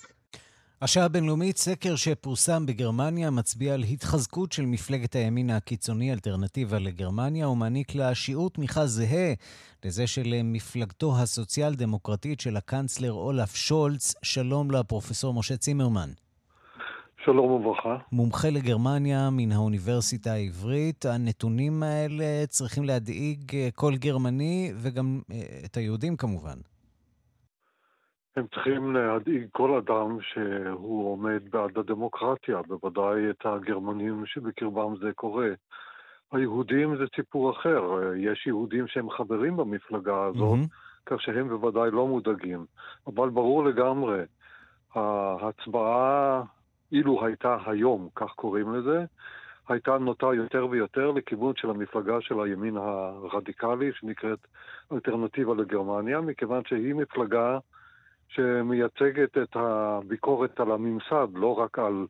השעה 0.85 1.05
הבינלאומית, 1.05 1.57
סקר 1.57 1.95
שפורסם 1.95 2.65
בגרמניה, 2.65 3.29
מצביע 3.29 3.73
על 3.73 3.83
התחזקות 3.83 4.51
של 4.51 4.65
מפלגת 4.65 5.15
הימין 5.15 5.49
הקיצוני, 5.49 6.13
אלטרנטיבה 6.13 6.79
לגרמניה, 6.79 7.49
ומעניק 7.49 7.95
לה 7.95 8.15
שיעור 8.15 8.49
תמיכה 8.49 8.87
זהה 8.87 9.33
לזה 9.85 10.07
של 10.07 10.41
מפלגתו 10.43 11.17
הסוציאל-דמוקרטית 11.17 12.39
של 12.39 12.57
הקנצלר 12.57 13.11
אולף 13.11 13.55
שולץ. 13.55 14.15
שלום 14.23 14.71
לפרופסור 14.71 15.33
משה 15.33 15.57
צימרמן. 15.57 16.09
שלום 17.25 17.51
וברכה. 17.51 17.97
מומחה 18.11 18.49
לגרמניה 18.49 19.29
מן 19.29 19.51
האוניברסיטה 19.51 20.33
העברית. 20.33 21.05
הנתונים 21.05 21.83
האלה 21.83 22.45
צריכים 22.47 22.83
להדאיג 22.83 23.51
כל 23.75 23.95
גרמני 23.95 24.73
וגם 24.75 25.21
את 25.65 25.77
היהודים 25.77 26.17
כמובן. 26.17 26.57
הם 28.35 28.45
צריכים 28.53 28.95
להדאיג 28.95 29.47
כל 29.51 29.77
אדם 29.77 30.17
שהוא 30.21 31.11
עומד 31.11 31.41
בעד 31.49 31.77
הדמוקרטיה, 31.77 32.61
בוודאי 32.67 33.29
את 33.29 33.45
הגרמנים 33.45 34.25
שבקרבם 34.25 34.95
זה 34.97 35.13
קורה. 35.13 35.49
היהודים 36.31 36.97
זה 36.97 37.03
סיפור 37.15 37.51
אחר, 37.51 38.13
יש 38.15 38.47
יהודים 38.47 38.87
שהם 38.87 39.09
חברים 39.09 39.57
במפלגה 39.57 40.23
הזאת, 40.23 40.59
mm-hmm. 40.59 41.05
כך 41.05 41.21
שהם 41.21 41.49
בוודאי 41.49 41.91
לא 41.91 42.07
מודאגים. 42.07 42.65
אבל 43.07 43.29
ברור 43.29 43.65
לגמרי, 43.65 44.21
ההצבעה, 44.95 46.43
אילו 46.91 47.25
הייתה 47.25 47.57
היום, 47.65 48.09
כך 48.15 48.31
קוראים 48.31 48.73
לזה, 48.75 49.05
הייתה 49.69 49.97
נוטה 49.97 50.33
יותר 50.33 50.67
ויותר 50.69 51.11
לכיוון 51.11 51.53
של 51.55 51.69
המפלגה 51.69 52.21
של 52.21 52.39
הימין 52.39 52.77
הרדיקלי, 52.77 53.91
שנקראת 53.93 54.39
אלטרנטיבה 54.91 55.55
לגרמניה, 55.55 56.21
מכיוון 56.21 56.61
שהיא 56.65 56.95
מפלגה 56.95 57.57
שמייצגת 58.27 59.37
את 59.37 59.55
הביקורת 59.55 60.59
על 60.59 60.71
הממסד, 60.71 61.27
לא 61.33 61.53
רק 61.59 61.79
על 61.79 62.05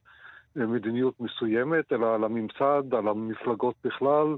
מדיניות 0.55 1.13
מסוימת, 1.19 1.93
אלא 1.93 2.15
על 2.15 2.23
הממסד, 2.23 2.93
על 2.93 3.07
המפלגות 3.07 3.75
בכלל. 3.83 4.35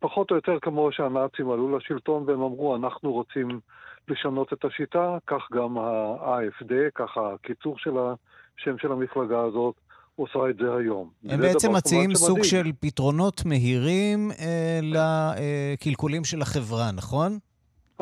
פחות 0.00 0.30
או 0.30 0.36
יותר 0.36 0.58
כמו 0.62 0.92
שהנאצים 0.92 1.50
עלו 1.50 1.76
לשלטון 1.78 2.24
והם 2.26 2.42
אמרו, 2.42 2.76
אנחנו 2.76 3.12
רוצים 3.12 3.60
לשנות 4.08 4.52
את 4.52 4.64
השיטה, 4.64 5.18
כך 5.26 5.42
גם 5.52 5.78
ה-AFD, 5.78 6.72
כך 6.94 7.16
הקיצור 7.16 7.78
של 7.78 7.90
השם 7.98 8.78
של 8.78 8.92
המפלגה 8.92 9.40
הזאת, 9.40 9.74
עושה 10.16 10.50
את 10.50 10.56
זה 10.56 10.74
היום. 10.74 11.10
הם 11.24 11.40
זה 11.40 11.48
בעצם 11.48 11.72
מציעים 11.72 12.14
סוג 12.14 12.42
של 12.42 12.72
פתרונות 12.80 13.42
מהירים 13.44 14.30
אה, 14.30 14.80
לקלקולים 14.82 16.24
של 16.24 16.42
החברה, 16.42 16.90
נכון? 16.92 17.38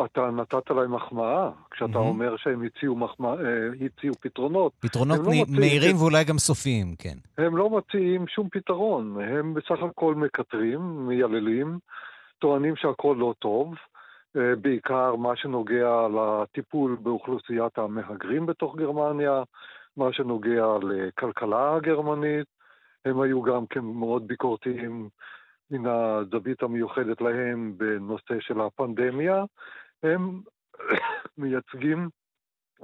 אתה 0.04 0.30
נתת 0.30 0.70
להם 0.70 0.94
מחמאה, 0.94 1.50
כשאתה 1.70 1.92
mm-hmm. 1.92 1.96
אומר 1.96 2.36
שהם 2.36 2.62
הציעו, 2.62 2.96
מחמא, 2.96 3.26
אה, 3.26 3.86
הציעו 3.86 4.14
פתרונות. 4.20 4.72
פתרונות 4.80 5.18
לא 5.18 5.32
מהירים 5.48 5.96
ש... 5.96 6.00
ואולי 6.00 6.24
גם 6.24 6.38
סופיים, 6.38 6.94
כן. 6.98 7.44
הם 7.44 7.56
לא 7.56 7.70
מציעים 7.70 8.28
שום 8.28 8.48
פתרון, 8.52 9.20
הם 9.20 9.54
בסך 9.54 9.82
הכל 9.90 10.14
מקטרים, 10.14 11.08
מייללים, 11.08 11.78
טוענים 12.38 12.76
שהכל 12.76 13.16
לא 13.18 13.34
טוב, 13.38 13.74
אה, 14.36 14.56
בעיקר 14.56 15.16
מה 15.16 15.36
שנוגע 15.36 16.06
לטיפול 16.08 16.96
באוכלוסיית 17.02 17.78
המהגרים 17.78 18.46
בתוך 18.46 18.76
גרמניה, 18.76 19.42
מה 19.96 20.12
שנוגע 20.12 20.66
לכלכלה 20.82 21.76
הגרמנית, 21.76 22.46
הם 23.04 23.20
היו 23.20 23.42
גם 23.42 23.66
כן 23.66 23.80
מאוד 23.80 24.28
ביקורתיים 24.28 25.08
מן 25.70 25.86
הזווית 25.86 26.62
המיוחדת 26.62 27.20
להם 27.20 27.74
בנושא 27.76 28.40
של 28.40 28.60
הפנדמיה. 28.60 29.44
הם 30.02 30.40
מייצגים 31.38 32.08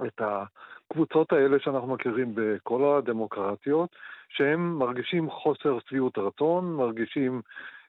את 0.07 0.21
הקבוצות 0.21 1.33
האלה 1.33 1.59
שאנחנו 1.59 1.87
מכירים 1.87 2.31
בכל 2.35 2.97
הדמוקרטיות, 2.97 3.95
שהם 4.29 4.79
מרגישים 4.79 5.29
חוסר 5.29 5.77
שביעות 5.79 6.17
רצון, 6.17 6.75
מרגישים 6.75 7.41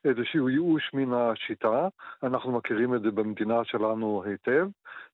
איזשהו 0.04 0.48
ייאוש 0.48 0.90
מן 0.94 1.12
השיטה, 1.12 1.88
אנחנו 2.22 2.52
מכירים 2.52 2.94
את 2.94 3.02
זה 3.02 3.10
במדינה 3.10 3.64
שלנו 3.64 4.22
היטב, 4.26 4.66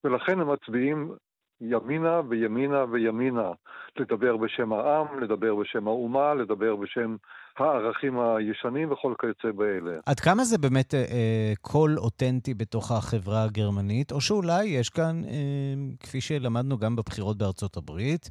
ולכן 0.04 0.40
הם 0.40 0.52
מצביעים 0.52 1.14
ימינה 1.60 2.20
וימינה 2.28 2.84
וימינה, 2.90 3.52
לדבר 3.98 4.36
בשם 4.36 4.72
העם, 4.72 5.20
לדבר 5.20 5.54
בשם 5.54 5.88
האומה, 5.88 6.34
לדבר 6.34 6.76
בשם 6.76 7.16
הערכים 7.56 8.18
הישנים 8.18 8.92
וכל 8.92 9.14
כיוצא 9.20 9.52
באלה. 9.52 9.92
עד 10.06 10.20
כמה 10.20 10.44
זה 10.44 10.58
באמת 10.58 10.94
אה, 10.94 11.52
קול 11.60 11.98
אותנטי 11.98 12.54
בתוך 12.54 12.92
החברה 12.92 13.44
הגרמנית, 13.44 14.12
או 14.12 14.20
שאולי 14.20 14.64
יש 14.64 14.88
כאן, 14.88 15.22
אה, 15.24 15.74
כפי 16.00 16.20
שלמדנו 16.20 16.78
גם 16.78 16.96
בבחירות 16.96 17.38
בארצות 17.38 17.76
הברית, 17.76 18.28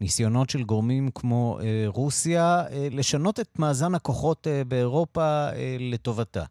ניסיונות 0.00 0.50
של 0.50 0.62
גורמים 0.62 1.08
כמו 1.14 1.58
אה, 1.62 1.84
רוסיה 1.86 2.60
אה, 2.72 2.88
לשנות 2.90 3.40
את 3.40 3.58
מאזן 3.58 3.94
הכוחות 3.94 4.46
אה, 4.46 4.62
באירופה 4.68 5.20
אה, 5.20 5.76
לטובתה? 5.92 6.44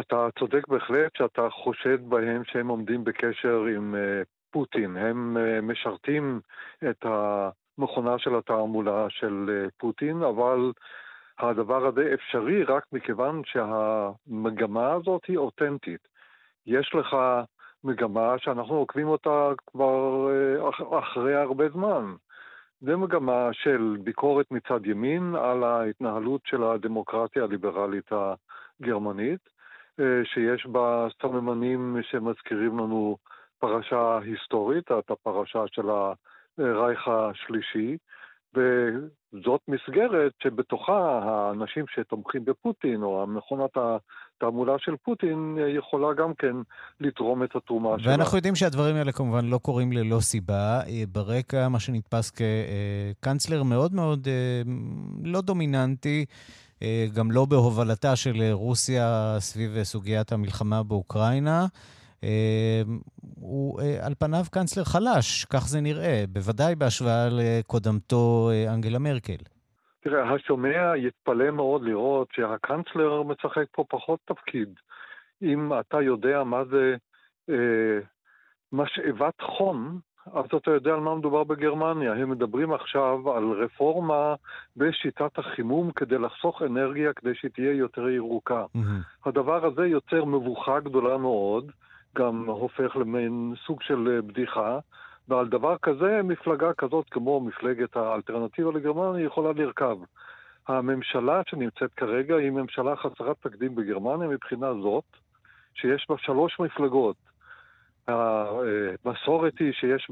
אתה 0.00 0.28
צודק 0.38 0.68
בהחלט 0.68 1.12
שאתה 1.18 1.48
חושד 1.50 2.08
בהם 2.08 2.42
שהם 2.44 2.68
עומדים 2.68 3.04
בקשר 3.04 3.64
עם 3.76 3.94
אה, 3.94 4.22
פוטין. 4.50 4.96
הם 4.96 5.36
אה, 5.36 5.60
משרתים 5.60 6.40
את 6.90 7.04
המכונה 7.80 8.18
של 8.18 8.34
התעמולה 8.34 9.06
של 9.08 9.46
אה, 9.48 9.68
פוטין, 9.78 10.22
אבל 10.22 10.72
הדבר 11.38 11.86
הזה 11.86 12.10
אפשרי 12.14 12.64
רק 12.64 12.84
מכיוון 12.92 13.42
שהמגמה 13.44 14.92
הזאת 14.92 15.24
היא 15.24 15.36
אותנטית. 15.38 16.08
יש 16.66 16.94
לך 16.94 17.16
מגמה 17.84 18.34
שאנחנו 18.38 18.74
עוקבים 18.74 19.08
אותה 19.08 19.50
כבר 19.66 20.28
אה, 20.30 20.98
אחרי 20.98 21.34
הרבה 21.34 21.68
זמן. 21.68 22.14
זו 22.80 22.98
מגמה 22.98 23.48
של 23.52 23.96
ביקורת 24.02 24.46
מצד 24.50 24.86
ימין 24.86 25.34
על 25.34 25.64
ההתנהלות 25.64 26.40
של 26.44 26.62
הדמוקרטיה 26.62 27.44
הליברלית 27.44 28.10
הגרמנית, 28.12 29.40
שיש 30.24 30.66
בה 30.66 31.06
סממנים 31.22 31.96
שמזכירים 32.02 32.78
לנו 32.78 33.16
פרשה 33.58 34.18
היסטורית, 34.18 34.92
את 34.92 35.10
הפרשה 35.10 35.64
של 35.66 35.90
הרייך 36.60 37.08
השלישי, 37.08 37.96
וזאת 38.54 39.60
מסגרת 39.68 40.32
שבתוכה 40.42 41.20
האנשים 41.22 41.84
שתומכים 41.94 42.44
בפוטין, 42.44 43.02
או 43.02 43.26
מכונת 43.26 43.70
התעמולה 43.76 44.72
של 44.78 44.96
פוטין, 45.04 45.58
יכולה 45.78 46.14
גם 46.14 46.34
כן 46.34 46.56
לתרום 47.00 47.42
את 47.42 47.56
התרומה 47.56 47.98
שלה. 47.98 48.12
ואנחנו 48.12 48.38
יודעים 48.38 48.54
שהדברים 48.54 48.96
האלה 48.96 49.12
כמובן 49.12 49.44
לא 49.44 49.58
קורים 49.58 49.92
ללא 49.92 50.20
סיבה. 50.20 50.80
ברקע, 51.12 51.68
מה 51.68 51.80
שנתפס 51.80 52.30
כקנצלר 52.30 53.62
מאוד 53.62 53.94
מאוד 53.94 54.28
אה, 54.28 54.62
לא 55.24 55.40
דומיננטי. 55.40 56.24
אה, 56.82 57.06
גם 57.14 57.30
לא 57.30 57.44
בהובלתה 57.44 58.16
של 58.16 58.42
רוסיה 58.52 59.36
סביב 59.38 59.82
סוגיית 59.82 60.32
המלחמה 60.32 60.82
באוקראינה. 60.82 61.66
אמ, 62.22 62.98
הוא 63.40 63.80
אה, 63.80 64.06
על 64.06 64.14
פניו 64.18 64.44
קאנצלר 64.52 64.84
חלש, 64.84 65.44
כך 65.44 65.68
זה 65.68 65.80
נראה, 65.80 66.24
בוודאי 66.28 66.74
בהשוואה 66.74 67.28
לקודמתו 67.30 68.50
אה, 68.52 68.74
אנגלה 68.74 68.98
מרקל. 68.98 69.42
תראה, 70.00 70.34
השומע 70.34 70.96
יתפלא 70.96 71.50
מאוד 71.50 71.82
לראות 71.82 72.28
שהקאנצלר 72.32 73.22
משחק 73.22 73.64
פה 73.72 73.84
פחות 73.88 74.20
תפקיד. 74.24 74.68
אם 75.42 75.72
אתה 75.80 76.02
יודע 76.02 76.44
מה 76.44 76.64
זה 76.64 76.96
אה, 77.50 77.98
משאבת 78.72 79.40
חום, 79.40 80.00
אז 80.26 80.44
אתה 80.56 80.70
יודע 80.70 80.94
על 80.94 81.00
מה 81.00 81.14
מדובר 81.14 81.44
בגרמניה. 81.44 82.12
הם 82.12 82.30
מדברים 82.30 82.72
עכשיו 82.72 83.32
על 83.32 83.44
רפורמה 83.44 84.34
בשיטת 84.76 85.38
החימום 85.38 85.90
כדי 85.92 86.18
לחסוך 86.18 86.62
אנרגיה 86.62 87.12
כדי 87.12 87.34
שהיא 87.34 87.50
תהיה 87.50 87.72
יותר 87.72 88.08
ירוקה. 88.08 88.64
Mm-hmm. 88.76 89.28
הדבר 89.28 89.66
הזה 89.66 89.86
יוצר 89.86 90.24
מבוכה 90.24 90.80
גדולה 90.80 91.16
מאוד. 91.16 91.72
גם 92.16 92.44
הופך 92.44 92.96
למין 92.96 93.54
סוג 93.66 93.82
של 93.82 94.08
אה, 94.08 94.22
בדיחה, 94.22 94.78
ועל 95.28 95.48
דבר 95.48 95.76
כזה 95.82 96.20
מפלגה 96.24 96.72
כזאת 96.72 97.06
כמו 97.10 97.40
מפלגת 97.40 97.96
האלטרנטיבה 97.96 98.72
לגרמניה 98.72 99.24
יכולה 99.24 99.52
לרכב. 99.52 99.96
הממשלה 100.68 101.42
שנמצאת 101.46 101.94
כרגע 101.94 102.36
היא 102.36 102.50
ממשלה 102.50 102.96
חסרת 102.96 103.36
תקדים 103.40 103.74
בגרמניה 103.74 104.28
מבחינה 104.28 104.74
זאת, 104.82 105.04
שיש 105.74 106.06
בה 106.08 106.14
שלוש 106.18 106.60
מפלגות. 106.60 107.16
המסורת 108.08 109.58
היא 109.58 109.72
שיש 109.72 110.10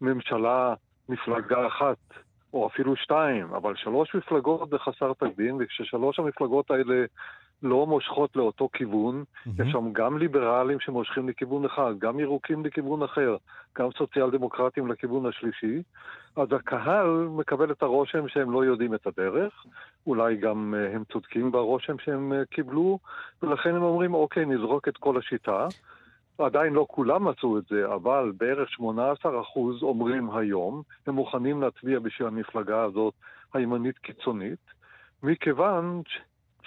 בממשלה 0.00 0.74
מפלגה 1.08 1.66
אחת, 1.66 1.98
או 2.52 2.66
אפילו 2.66 2.96
שתיים, 2.96 3.54
אבל 3.54 3.76
שלוש 3.76 4.14
מפלגות 4.14 4.70
זה 4.70 4.78
חסר 4.78 5.12
תקדים, 5.12 5.56
וכששלוש 5.60 6.18
המפלגות 6.18 6.70
האלה 6.70 7.04
לא 7.62 7.86
מושכות 7.86 8.36
לאותו 8.36 8.68
כיוון. 8.72 9.24
Mm-hmm. 9.24 9.62
יש 9.62 9.72
שם 9.72 9.92
גם 9.92 10.18
ליברלים 10.18 10.80
שמושכים 10.80 11.28
לכיוון 11.28 11.64
אחד, 11.64 11.94
גם 11.98 12.20
ירוקים 12.20 12.64
לכיוון 12.64 13.02
אחר, 13.02 13.36
גם 13.78 13.88
סוציאל 13.98 14.30
דמוקרטים 14.30 14.88
לכיוון 14.88 15.26
השלישי. 15.26 15.82
אז 16.36 16.48
הקהל 16.52 17.28
מקבל 17.30 17.72
את 17.72 17.82
הרושם 17.82 18.28
שהם 18.28 18.50
לא 18.50 18.64
יודעים 18.64 18.94
את 18.94 19.06
הדרך, 19.06 19.64
אולי 20.06 20.36
גם 20.36 20.74
uh, 20.74 20.96
הם 20.96 21.04
צודקים 21.12 21.52
ברושם 21.52 21.98
שהם 21.98 22.32
uh, 22.32 22.54
קיבלו, 22.54 22.98
ולכן 23.42 23.74
הם 23.74 23.82
אומרים, 23.82 24.14
אוקיי, 24.14 24.46
נזרוק 24.46 24.88
את 24.88 24.96
כל 24.96 25.18
השיטה. 25.18 25.66
עדיין 26.38 26.72
לא 26.72 26.86
כולם 26.90 27.28
מצאו 27.28 27.58
את 27.58 27.64
זה, 27.70 27.94
אבל 27.94 28.32
בערך 28.36 28.68
18% 28.80 28.82
אומרים 29.82 30.30
היום, 30.30 30.82
הם 31.06 31.14
מוכנים 31.14 31.62
להצביע 31.62 31.98
בשביל 31.98 32.28
המפלגה 32.28 32.82
הזאת 32.82 33.14
הימנית 33.54 33.98
קיצונית, 33.98 34.58
מכיוון 35.22 36.02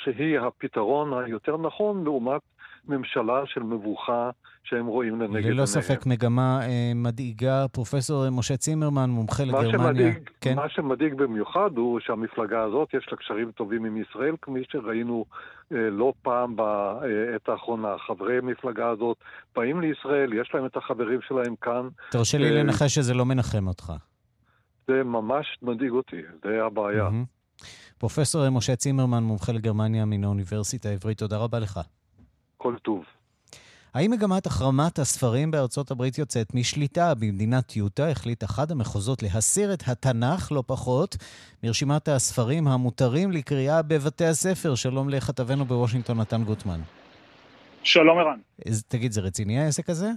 שהיא 0.03 0.39
הפתרון 0.39 1.23
היותר 1.23 1.57
נכון 1.57 2.03
לעומת 2.03 2.41
ממשלה 2.87 3.41
של 3.45 3.63
מבוכה 3.63 4.29
שהם 4.63 4.85
רואים 4.85 5.21
לנגד 5.21 5.35
עיניהם. 5.35 5.57
ללא 5.57 5.65
ספק 5.65 6.05
מגמה 6.05 6.59
אה, 6.63 6.91
מדאיגה. 6.95 7.65
פרופסור 7.71 8.29
משה 8.29 8.57
צימרמן, 8.57 9.09
מומחה 9.09 9.43
לגרמניה. 9.43 9.71
שמדאיג, 9.71 10.29
כן? 10.41 10.55
מה 10.55 10.69
שמדאיג 10.69 11.13
במיוחד 11.13 11.69
הוא 11.75 11.99
שהמפלגה 11.99 12.63
הזאת, 12.63 12.93
יש 12.93 13.07
לה 13.11 13.17
קשרים 13.17 13.51
טובים 13.51 13.85
עם 13.85 13.97
ישראל, 13.97 14.35
כפי 14.41 14.63
שראינו 14.71 15.25
אה, 15.71 15.89
לא 15.89 16.13
פעם 16.21 16.55
בעת 16.55 17.49
האחרונה. 17.49 17.95
חברי 18.07 18.37
המפלגה 18.37 18.89
הזאת 18.89 19.17
באים 19.55 19.81
לישראל, 19.81 20.33
יש 20.33 20.51
להם 20.53 20.65
את 20.65 20.77
החברים 20.77 21.19
שלהם 21.27 21.55
כאן. 21.61 21.87
תרשה 22.11 22.37
לי 22.37 22.45
אה, 22.45 22.63
לנחש 22.63 22.95
שזה 22.95 23.13
לא 23.13 23.25
מנחם 23.25 23.67
אותך. 23.67 23.93
זה 24.87 25.03
ממש 25.03 25.57
מדאיג 25.61 25.91
אותי, 25.91 26.21
זה 26.43 26.63
הבעיה. 26.63 27.07
Mm-hmm. 27.07 27.41
פרופסור 28.01 28.49
משה 28.49 28.75
צימרמן, 28.75 29.23
מומחה 29.23 29.51
לגרמניה 29.51 30.05
מן 30.05 30.23
האוניברסיטה 30.23 30.89
העברית, 30.89 31.17
תודה 31.17 31.37
רבה 31.37 31.59
לך. 31.59 31.79
כל 32.57 32.75
טוב. 32.81 33.03
האם 33.93 34.11
מגמת 34.11 34.45
החרמת 34.45 34.99
הספרים 34.99 35.51
בארצות 35.51 35.91
הברית 35.91 36.17
יוצאת 36.17 36.53
משליטה? 36.53 37.13
במדינת 37.13 37.75
יוטה 37.75 38.09
החליט 38.09 38.43
אחד 38.43 38.71
המחוזות 38.71 39.23
להסיר 39.23 39.73
את 39.73 39.83
התנ"ך, 39.87 40.51
לא 40.51 40.63
פחות, 40.67 41.17
מרשימת 41.63 42.07
הספרים 42.07 42.67
המותרים 42.67 43.31
לקריאה 43.31 43.81
בבתי 43.81 44.25
הספר. 44.25 44.75
שלום 44.75 45.09
לכתבנו 45.09 45.65
בוושינגטון, 45.65 46.21
נתן 46.21 46.43
גוטמן. 46.43 46.79
שלום 47.83 48.17
ערן. 48.17 48.39
תגיד, 48.87 49.11
זה 49.11 49.21
רציני 49.21 49.59
העסק 49.59 49.89
הזה? 49.89 50.11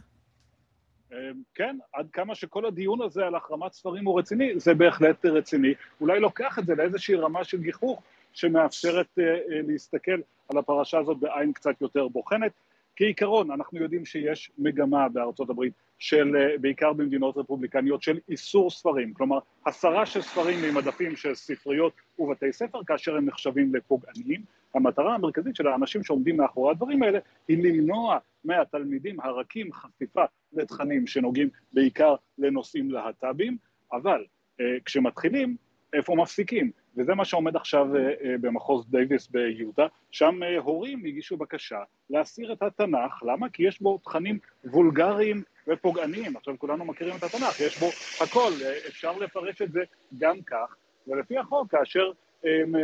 אמ, 1.15 1.43
כן, 1.55 1.77
עד 1.93 2.11
כמה 2.13 2.35
שכל 2.35 2.67
הדיון 2.67 3.03
הזה 3.03 3.27
על 3.27 3.35
החרמת 3.35 3.73
ספרים 3.73 4.05
הוא 4.05 4.19
רציני, 4.19 4.53
זה 4.57 4.75
בהחלט 4.75 5.27
רציני. 5.27 5.75
אולי 6.01 6.21
לוקח 6.21 6.59
את 6.59 6.67
זה 6.67 6.75
לאיזושהי 6.75 7.15
רמה 7.15 7.45
של 7.45 7.61
גיחוך 7.61 8.03
שמאפשרת 8.33 9.07
uh, 9.07 9.21
uh, 9.21 9.53
להסתכל 9.69 10.21
על 10.49 10.59
הפרשה 10.59 10.99
הזאת 10.99 11.17
בעין 11.19 11.53
קצת 11.53 11.81
יותר 11.81 12.09
בוחנת. 12.09 12.53
כעיקרון, 12.97 13.51
אנחנו 13.51 13.79
יודעים 13.79 14.05
שיש 14.05 14.51
מגמה 14.59 15.09
בארצות 15.09 15.51
הברית, 15.51 15.73
של, 15.99 16.33
uh, 16.37 16.61
בעיקר 16.61 16.93
במדינות 16.93 17.37
רפובליקניות, 17.37 18.03
של 18.03 18.19
איסור 18.29 18.71
ספרים, 18.71 19.15
כלומר 19.15 19.39
הסרה 19.67 20.07
של 20.07 20.23
ספרים 20.23 20.59
ממדפים 20.63 21.17
של 21.17 21.35
ספריות 21.35 21.93
ובתי 22.19 22.53
ספר 22.53 22.85
כאשר 22.87 23.17
הם 23.17 23.27
נחשבים 23.27 23.75
לפוגעניים. 23.75 24.41
המטרה 24.75 25.15
המרכזית 25.15 25.57
של 25.57 25.67
האנשים 25.67 26.05
שעומדים 26.05 26.37
מאחורי 26.37 26.71
הדברים 26.71 27.03
האלה 27.03 27.19
היא 27.49 27.65
למנוע 27.65 28.19
מהתלמידים 28.45 29.21
הרכים 29.21 29.73
חשיפה 29.73 30.25
לתכנים 30.53 31.07
שנוגעים 31.07 31.49
בעיקר 31.73 32.15
לנושאים 32.39 32.91
להט"בים, 32.91 33.57
אבל 33.93 34.25
uh, 34.61 34.65
כשמתחילים, 34.85 35.57
איפה 35.93 36.15
מפסיקים? 36.15 36.71
וזה 36.97 37.15
מה 37.15 37.25
שעומד 37.25 37.57
עכשיו 37.57 37.97
אה, 37.97 38.01
אה, 38.01 38.35
במחוז 38.41 38.87
דייוויס 38.91 39.29
ביהודה, 39.29 39.87
שם 40.11 40.43
אה, 40.43 40.59
הורים 40.59 41.05
הגישו 41.05 41.37
בקשה 41.37 41.79
להסיר 42.11 42.53
את 42.53 42.63
התנ"ך, 42.63 43.23
למה? 43.23 43.49
כי 43.49 43.63
יש 43.69 43.81
בו 43.81 43.99
תכנים 43.99 44.39
וולגריים 44.65 45.43
ופוגעניים, 45.69 46.37
עכשיו 46.37 46.59
כולנו 46.59 46.85
מכירים 46.85 47.17
את 47.17 47.23
התנ"ך, 47.23 47.61
יש 47.61 47.79
בו 47.79 47.87
הכל, 48.25 48.51
אפשר 48.89 49.19
לפרש 49.19 49.63
את 49.63 49.73
זה 49.73 49.81
גם 50.19 50.43
כך, 50.43 50.77
ולפי 51.07 51.39
החוק, 51.39 51.71
כאשר 51.71 52.11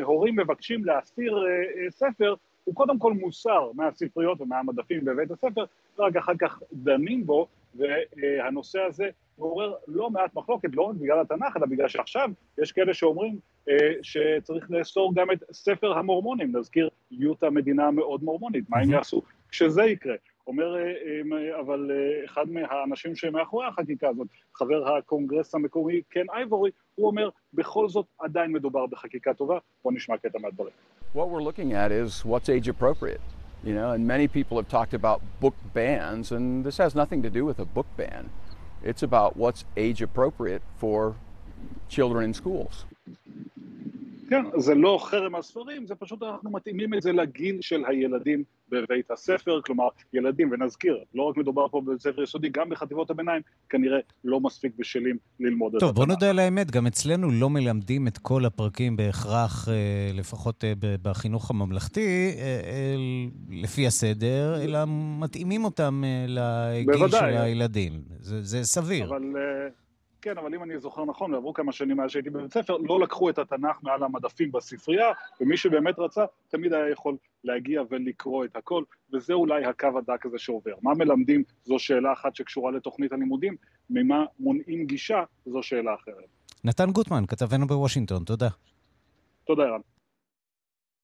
הורים 0.03 0.37
מבקשים 0.37 0.85
להסיר 0.85 1.39
ספר, 1.91 2.35
הוא 2.65 2.75
קודם 2.75 2.99
כל 2.99 3.13
מוסר 3.13 3.71
מהספריות 3.75 4.41
ומהמדפים 4.41 5.05
בבית 5.05 5.31
הספר, 5.31 5.65
ורק 5.99 6.17
אחר 6.17 6.33
כך 6.39 6.63
דנים 6.73 7.27
בו, 7.27 7.47
והנושא 7.75 8.81
הזה 8.81 9.09
מעורר 9.39 9.75
לא 9.89 10.11
מעט 10.11 10.35
מחלוקת, 10.35 10.69
לא 10.75 10.83
רק 10.83 10.95
בגלל 10.95 11.21
התנ"ך, 11.21 11.57
אלא 11.57 11.67
בגלל 11.67 11.89
שעכשיו 11.89 12.31
יש 12.59 12.73
כאלה 12.73 12.95
שאומרים 12.95 13.39
אה, 13.69 13.93
שצריך 14.03 14.71
לאסור 14.71 15.15
גם 15.15 15.31
את 15.31 15.45
ספר 15.53 15.99
המורמונים, 15.99 16.57
נזכיר, 16.57 16.89
יוטה 17.11 17.51
מדינה 17.51 17.91
מאוד 17.91 18.25
מורמונית, 18.25 18.71
מה 18.71 18.79
הם 18.79 18.91
יעשו 18.91 19.23
כשזה 19.49 19.85
יקרה? 19.85 20.15
אומר, 20.51 20.77
אה, 20.77 20.83
אה, 20.83 21.61
אבל 21.61 21.91
אה, 21.91 22.25
אחד 22.25 22.49
מהאנשים 22.49 23.17
שמאחורי 23.17 23.67
החקיקה 23.67 24.09
הזאת, 24.09 24.29
חבר 24.55 24.97
הקונגרס 24.97 25.55
המקומי 25.55 26.03
קן 26.03 26.25
אייבורי, 26.33 26.71
הוא 26.95 27.07
אומר, 27.07 27.29
בכל 27.55 27.89
זאת 27.89 28.07
עדיין 28.19 28.53
מדובר 28.53 28.87
בחקיקה 28.87 29.35
טובה, 29.35 29.59
בואו 29.85 29.95
נשמע 29.95 30.17
קטע 30.17 30.39
מהדברים. 30.39 30.73
What 31.15 31.29
we're 31.29 31.43
looking 31.43 31.73
at 31.73 31.91
is 31.91 32.25
what's 32.25 32.49
age 32.49 32.69
appropriate. 32.69 33.21
You 33.65 33.75
know, 33.75 33.91
and 33.95 34.07
many 34.07 34.27
people 34.27 34.57
have 34.61 34.69
talked 34.69 34.95
about 34.95 35.19
book 35.45 35.57
bans, 35.75 36.33
and 36.33 36.65
this 36.65 36.79
has 36.79 36.95
nothing 36.95 37.21
to 37.27 37.31
do 37.39 37.43
with 37.45 37.59
a 37.67 37.69
book 37.77 37.89
ban. 38.01 38.31
It's 38.91 39.03
about 39.03 39.37
what's 39.43 39.63
age 39.77 40.01
appropriate 40.09 40.63
for 40.83 40.99
children 41.97 42.21
in 42.29 42.33
schools. 42.43 42.75
כן, 44.31 44.45
זה 44.57 44.75
לא 44.75 44.99
חרם 45.03 45.35
על 45.35 45.43
ספרים, 45.43 45.87
זה 45.87 45.95
פשוט 45.95 46.23
אנחנו 46.23 46.51
מתאימים 46.51 46.95
את 46.95 47.03
זה 47.03 47.13
לגיל 47.13 47.59
של 47.61 47.85
הילדים 47.87 48.45
בבית 48.69 49.11
הספר, 49.11 49.61
כלומר, 49.67 49.89
ילדים, 50.13 50.51
ונזכיר, 50.53 50.99
לא 51.15 51.23
רק 51.23 51.37
מדובר 51.37 51.69
פה 51.69 51.81
בבית 51.81 52.01
ספר 52.01 52.23
יסודי, 52.23 52.49
גם 52.49 52.69
בחטיבות 52.69 53.11
הביניים, 53.11 53.43
כנראה 53.69 53.99
לא 54.25 54.41
מספיק 54.41 54.73
בשלים 54.79 55.17
ללמוד 55.41 55.75
את 55.75 55.81
זה. 55.81 55.87
טוב, 55.87 55.97
בוא 55.97 56.07
נודה 56.07 56.31
על 56.31 56.39
האמת, 56.39 56.71
גם 56.71 56.87
אצלנו 56.87 57.31
לא 57.31 57.51
מלמדים 57.51 58.07
את 58.07 58.19
כל 58.19 58.45
הפרקים 58.45 58.97
בהכרח, 58.97 59.69
אה, 59.69 60.11
לפחות 60.15 60.65
אה, 60.65 60.73
בחינוך 61.03 61.51
הממלכתי, 61.51 62.35
אה, 62.39 62.95
לפי 63.51 63.87
הסדר, 63.87 64.63
אלא 64.63 64.79
מתאימים 65.21 65.65
אותם 65.65 66.03
לגיל 66.27 66.95
בוודאי. 66.95 67.21
של 67.21 67.37
הילדים. 67.37 67.93
זה, 68.19 68.43
זה 68.43 68.65
סביר. 68.65 69.09
אבל... 69.09 69.23
כן, 70.23 70.39
אבל 70.39 70.55
אם 70.55 70.63
אני 70.63 70.79
זוכר 70.79 71.05
נכון, 71.05 71.35
ועברו 71.35 71.55
כמה 71.55 71.73
שנים 71.73 71.97
מאז 71.97 72.11
שהייתי 72.11 72.31
בבית 72.31 72.53
ספר, 72.53 72.77
לא 72.77 73.01
לקחו 73.01 73.31
את 73.31 73.39
התנ"ך 73.39 73.83
מעל 73.83 74.03
המדפים 74.03 74.53
בספרייה, 74.53 75.13
ומי 75.41 75.57
שבאמת 75.57 75.99
רצה, 75.99 76.25
תמיד 76.49 76.73
היה 76.73 76.91
יכול 76.91 77.17
להגיע 77.45 77.83
ולקרוא 77.91 78.45
את 78.45 78.57
הכל, 78.57 78.85
וזה 79.13 79.33
אולי 79.33 79.65
הקו 79.65 79.89
הדק 79.99 80.27
הזה 80.27 80.39
שעובר. 80.39 80.75
מה 80.83 80.95
מלמדים 80.95 81.43
זו 81.65 81.79
שאלה 81.79 82.13
אחת 82.13 82.37
שקשורה 82.37 82.71
לתוכנית 82.71 83.13
הלימודים, 83.13 83.57
ממה 83.91 84.25
מונעים 84.41 84.87
גישה 84.87 85.25
זו 85.47 85.63
שאלה 85.63 85.95
אחרת. 85.95 86.25
נתן 86.65 86.91
גוטמן, 86.91 87.27
כתבנו 87.29 87.67
בוושינגטון, 87.67 88.25
תודה. 88.25 88.49
תודה, 89.45 89.63
ערן. 89.63 89.81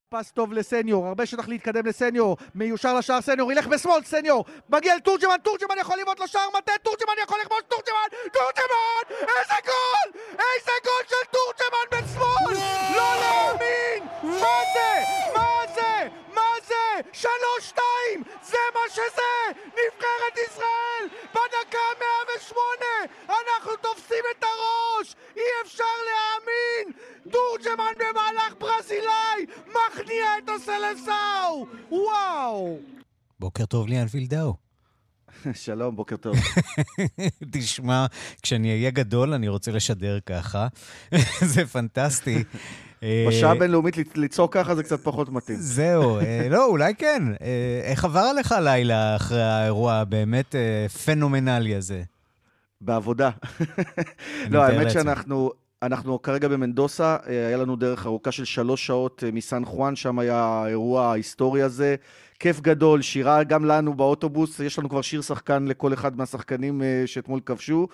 פס 0.08 0.30
טוב 0.30 0.52
לסניור, 0.52 1.06
הרבה 1.06 1.26
שטח 1.26 1.48
להתקדם 1.48 1.86
לסניור, 1.86 2.36
מיושר 2.54 2.94
לשער 2.94 3.20
סניור, 3.20 3.52
ילך 3.52 3.66
בשמאל 3.66 4.02
סניור, 4.04 4.44
מגיע 4.68 4.96
לתורג'מן, 4.96 5.36
תורג'מן 5.42 5.78
יכול 5.78 5.98
לבעוט 6.00 6.20
לשער 6.20 6.48
מטה, 6.58 6.72
תורג'מן 6.82 7.14
יכול 7.22 7.38
לכבוש, 7.42 7.62
תורג'מן, 7.68 8.08
תורג'מן! 8.32 9.16
איזה 9.20 9.54
גול! 9.64 10.20
איזה 10.30 10.72
גול 10.84 11.02
של 11.08 11.26
תורג'מן 11.30 11.86
בשמאל! 11.90 12.54
לא 12.96 13.20
להאמין! 13.20 14.08
מה 14.22 14.58
זה? 14.74 15.02
מה 15.34 15.74
זה? 15.74 16.08
מה 16.34 16.50
זה? 16.66 17.00
שלוש 17.12 17.60
שתיים! 17.68 18.22
זה 18.42 18.58
מה 18.74 18.80
שזה! 18.90 19.60
נבחרת 19.66 20.36
ישראל! 20.46 21.04
בדקה 21.34 21.86
108! 22.00 22.86
תופסים 24.06 24.24
את 24.38 24.44
הראש! 24.44 25.14
אי 25.36 25.42
אפשר 25.66 25.84
להאמין! 26.06 26.92
תורג'מן 27.22 27.92
במהלך 27.98 28.54
ברזילאי! 28.60 29.46
מכניע 29.68 30.24
את 30.44 30.48
הסלסאו! 30.48 31.66
וואו! 31.90 32.78
בוקר 33.40 33.66
טוב 33.66 33.88
ליאן 33.88 34.06
וילדאו. 34.10 34.54
שלום, 35.52 35.96
בוקר 35.96 36.16
טוב. 36.16 36.36
תשמע, 37.52 38.06
כשאני 38.42 38.70
אהיה 38.72 38.90
גדול 38.90 39.32
אני 39.32 39.48
רוצה 39.48 39.70
לשדר 39.72 40.18
ככה. 40.20 40.68
זה 41.54 41.66
פנטסטי. 41.66 42.44
בשעה 43.28 43.52
הבינלאומית 43.52 44.16
לצעוק 44.16 44.54
ככה 44.54 44.74
זה 44.74 44.82
קצת 44.82 45.00
פחות 45.00 45.28
מתאים. 45.28 45.58
זהו, 45.60 46.18
אה, 46.18 46.48
לא, 46.50 46.66
אולי 46.66 46.94
כן. 46.94 47.22
אה, 47.42 47.80
איך 47.84 48.04
עבר 48.04 48.20
עליך 48.20 48.52
הלילה 48.52 49.16
אחרי 49.16 49.42
האירוע 49.42 49.94
הבאמת 49.94 50.54
אה, 50.54 50.88
פנומנלי 50.88 51.74
הזה? 51.74 52.02
בעבודה. 52.80 53.30
לא, 54.50 54.62
האמת 54.62 54.90
שאנחנו... 54.90 55.50
אנחנו 55.82 56.22
כרגע 56.22 56.48
במנדוסה, 56.48 57.16
היה 57.26 57.56
לנו 57.56 57.76
דרך 57.76 58.06
ארוכה 58.06 58.32
של 58.32 58.44
שלוש 58.44 58.86
שעות 58.86 59.24
מסן 59.32 59.64
חואן, 59.64 59.96
שם 59.96 60.18
היה 60.18 60.36
האירוע 60.36 61.06
ההיסטורי 61.06 61.62
הזה. 61.62 61.96
כיף 62.38 62.60
גדול, 62.60 63.02
שירה 63.02 63.44
גם 63.44 63.64
לנו 63.64 63.94
באוטובוס, 63.94 64.60
יש 64.60 64.78
לנו 64.78 64.88
כבר 64.88 65.02
שיר 65.02 65.20
שחקן 65.20 65.64
לכל 65.64 65.92
אחד 65.92 66.16
מהשחקנים 66.16 66.82
שאתמול 67.06 67.40
כבשו. 67.46 67.88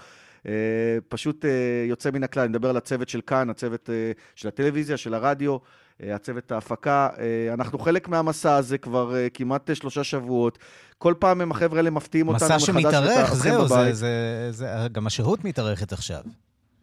פשוט 1.08 1.44
יוצא 1.88 2.10
מן 2.10 2.22
הכלל. 2.22 2.42
אני 2.42 2.50
מדבר 2.50 2.70
על 2.70 2.76
הצוות 2.76 3.08
של 3.08 3.20
כאן, 3.20 3.50
הצוות 3.50 3.90
של 4.34 4.48
הטלוויזיה, 4.48 4.96
של 4.96 5.14
הרדיו. 5.14 5.56
הצוות 6.00 6.52
ההפקה. 6.52 7.08
אנחנו 7.52 7.78
חלק 7.78 8.08
מהמסע 8.08 8.56
הזה 8.56 8.78
כבר 8.78 9.14
כמעט 9.34 9.70
שלושה 9.74 10.04
שבועות. 10.04 10.58
כל 10.98 11.14
פעם 11.18 11.40
הם, 11.40 11.50
החבר'ה 11.50 11.78
האלה 11.78 11.90
מפתיעים 11.90 12.28
אותנו 12.28 12.46
מחדש. 12.46 12.62
מסע 12.62 12.72
שמתארך, 12.72 13.34
זהו, 13.34 13.68
זה, 13.68 13.92
זה, 13.92 14.48
זה, 14.50 14.66
גם 14.92 15.06
השהות 15.06 15.44
מתארכת 15.44 15.92
עכשיו. 15.92 16.22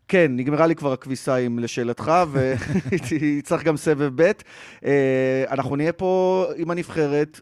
כן, 0.07 0.31
נגמרה 0.35 0.67
לי 0.67 0.75
כבר 0.75 0.93
הכביסה 0.93 1.35
עם 1.35 1.59
לשאלתך, 1.59 2.11
וצריך 2.31 3.63
גם 3.67 3.77
סבב 3.77 4.11
ב'. 4.15 4.31
אנחנו 5.49 5.75
נהיה 5.75 5.93
פה 5.93 6.45
עם 6.55 6.71
הנבחרת 6.71 7.39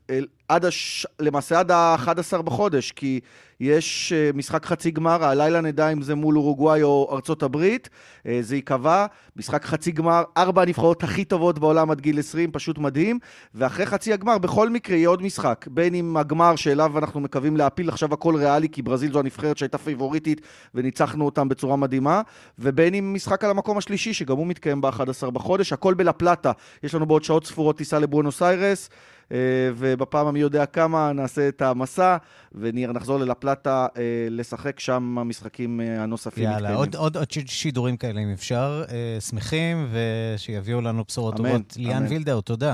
עד 0.48 0.66
הש... 0.66 1.08
למעשה 1.20 1.60
עד 1.60 1.72
ה-11 1.72 2.42
בחודש, 2.42 2.92
כי 2.92 3.20
יש 3.60 4.14
אה, 4.14 4.30
משחק 4.34 4.66
חצי 4.66 4.92
גמר, 4.92 5.24
הלילה 5.24 5.62
נדע 5.62 5.90
אם 5.90 6.02
זה 6.02 6.16
מול 6.16 6.38
אורוגוואי 6.38 6.84
או 6.84 7.10
ארצות 7.12 7.44
הברית, 7.44 7.90
אה, 8.28 8.40
זה 8.42 8.56
ייקבע. 8.56 9.06
משחק 9.36 9.66
חצי 9.66 9.92
גמר, 9.92 10.24
ארבע 10.38 10.62
הנבחרות 10.62 11.04
הכי 11.04 11.26
טובות 11.26 11.60
בעולם 11.60 11.92
עד 11.92 12.02
גיל 12.02 12.20
20, 12.20 12.52
פשוט 12.52 12.78
מדהים. 12.78 13.20
ואחרי 13.56 13.86
חצי 13.86 14.14
הגמר, 14.14 14.38
בכל 14.38 14.70
מקרה 14.70 14.98
יהיה 14.98 15.10
עוד 15.10 15.22
משחק. 15.22 15.66
בין 15.72 15.96
אם 15.96 16.18
הגמר 16.18 16.56
שאליו 16.56 16.98
אנחנו 16.98 17.20
מקווים 17.20 17.58
להפיל, 17.58 17.90
עכשיו 17.90 18.14
הכל 18.14 18.36
ריאלי, 18.36 18.70
כי 18.70 18.82
ברזיל 18.82 19.12
זו 19.12 19.20
הנבחרת 19.20 19.58
שהייתה 19.58 19.78
פייבוריטית 19.78 20.42
וניצחנו 20.76 21.26
אותם 21.26 21.50
בצורה 21.50 21.76
מדהימה, 21.76 22.22
ובין 22.60 22.94
אם 22.94 23.14
משחק 23.14 23.44
על 23.44 23.50
המקום 23.50 23.78
השלישי, 23.78 24.14
שגם 24.14 24.38
הוא 24.38 24.48
מתקיים 24.48 24.82
ב-11 24.82 25.32
בחודש, 25.32 25.74
הכל 25.74 25.94
בלה 25.94 26.14
פלטה. 26.14 26.52
יש 26.84 26.96
לנו 26.96 27.06
בעוד 27.06 27.24
שעות 27.24 27.46
ספורות 27.46 27.78
טיסה 27.78 28.00
לבואנוס 28.00 28.42
איירס. 28.42 28.90
אה, 29.32 29.38
ובפעם 29.76 30.28
המי 30.28 30.40
יודע 30.40 30.66
כמה 30.66 31.14
נעשה 31.14 31.48
את 31.48 31.62
המסע, 31.62 32.18
ונחזור 32.52 33.20
ללפלטה 33.20 33.88
אה, 33.98 34.28
לשחק 34.30 34.80
שם 34.80 35.18
המשחקים 35.18 35.82
אה, 35.82 36.04
הנוספים 36.04 36.44
יאללה, 36.44 36.58
מתקיימים. 36.58 36.78
עוד, 36.78 36.96
עוד, 36.96 37.18
עוד 37.18 37.28
שידורים 37.32 37.98
כאלה 37.98 38.22
אם 38.22 38.32
אפשר. 38.34 38.84
שמחים, 39.20 39.88
ושיביאו 39.92 40.82
לנו 40.82 41.04
בשורות 41.08 41.36
טובות. 41.38 41.78
ליאן 41.78 42.04
וילדר, 42.10 42.42
תודה. 42.42 42.74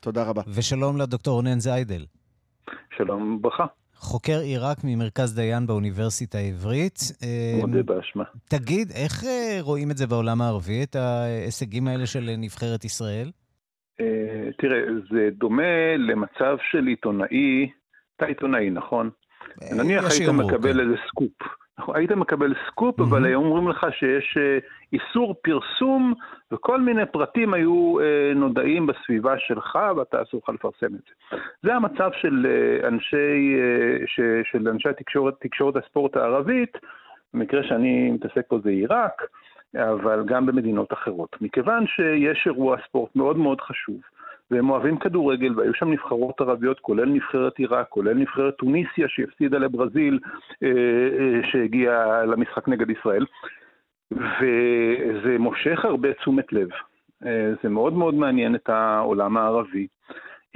תודה 0.00 0.22
רבה. 0.22 0.42
ושלום 0.48 0.96
לדוקטור 0.96 1.34
רונן 1.34 1.60
זיידל. 1.60 2.06
שלום 2.96 3.34
וברכה. 3.34 3.64
חוקר 3.96 4.38
עיראק 4.38 4.78
ממרכז 4.84 5.34
דיין 5.34 5.66
באוניברסיטה 5.66 6.38
העברית. 6.38 7.00
מודה 7.60 7.82
באשמה. 7.82 8.24
תגיד, 8.48 8.90
איך 8.90 9.24
רואים 9.60 9.90
את 9.90 9.96
זה 9.96 10.06
בעולם 10.06 10.40
הערבי, 10.40 10.82
את 10.82 10.96
ההישגים 10.96 11.88
האלה 11.88 12.06
של 12.06 12.34
נבחרת 12.38 12.84
ישראל? 12.84 13.30
אה, 14.00 14.50
תראה, 14.58 14.80
זה 15.10 15.28
דומה 15.32 15.96
למצב 15.98 16.56
של 16.70 16.86
עיתונאי, 16.86 17.70
אתה 18.16 18.26
עיתונאי, 18.26 18.70
נכון? 18.70 19.10
אה, 19.62 19.82
נניח 19.84 20.04
היית 20.10 20.28
מקבל 20.28 20.72
כן. 20.72 20.80
איזה 20.80 20.94
סקופ. 21.08 21.32
נכון, 21.78 21.96
היית 21.96 22.12
מקבל 22.12 22.54
סקופ. 22.66 23.00
אבל 23.00 23.24
היו 23.24 23.38
אומרים 23.38 23.68
לך 23.68 23.86
שיש 23.98 24.36
אה, 24.36 24.58
איסור 24.92 25.34
פרסום, 25.42 26.14
וכל 26.52 26.80
מיני 26.80 27.06
פרטים 27.06 27.54
היו 27.54 27.96
נודעים 28.34 28.86
בסביבה 28.86 29.38
שלך, 29.38 29.78
ואתה 29.96 30.22
אסור 30.22 30.40
לך 30.44 30.54
לפרסם 30.54 30.94
את 30.94 31.00
זה. 31.30 31.36
זה 31.62 31.74
המצב 31.74 32.10
של 32.20 32.46
אנשי, 32.88 33.56
של 34.52 34.68
אנשי 34.68 34.88
התקשורת, 34.88 35.34
תקשורת 35.40 35.76
הספורט 35.76 36.16
הערבית, 36.16 36.78
במקרה 37.34 37.62
שאני 37.62 38.10
מתעסק 38.10 38.42
פה 38.48 38.58
זה 38.64 38.70
עיראק, 38.70 39.22
אבל 39.76 40.24
גם 40.26 40.46
במדינות 40.46 40.92
אחרות. 40.92 41.36
מכיוון 41.40 41.86
שיש 41.86 42.46
אירוע 42.46 42.76
ספורט 42.86 43.16
מאוד 43.16 43.38
מאוד 43.38 43.60
חשוב, 43.60 44.00
והם 44.50 44.70
אוהבים 44.70 44.98
כדורגל, 44.98 45.58
והיו 45.58 45.74
שם 45.74 45.92
נבחרות 45.92 46.40
ערביות, 46.40 46.80
כולל 46.80 47.08
נבחרת 47.08 47.58
עיראק, 47.58 47.88
כולל 47.88 48.14
נבחרת 48.14 48.56
טוניסיה 48.56 49.08
שהפסידה 49.08 49.58
לברזיל, 49.58 50.18
אה, 50.62 50.68
אה, 50.68 51.50
שהגיעה 51.50 52.24
למשחק 52.24 52.68
נגד 52.68 52.90
ישראל, 52.90 53.26
וזה 54.12 55.36
מושך 55.38 55.84
הרבה 55.84 56.12
תשומת 56.12 56.52
לב. 56.52 56.68
אה, 57.26 57.52
זה 57.62 57.68
מאוד 57.68 57.92
מאוד 57.92 58.14
מעניין 58.14 58.54
את 58.54 58.68
העולם 58.68 59.36
הערבי. 59.36 59.86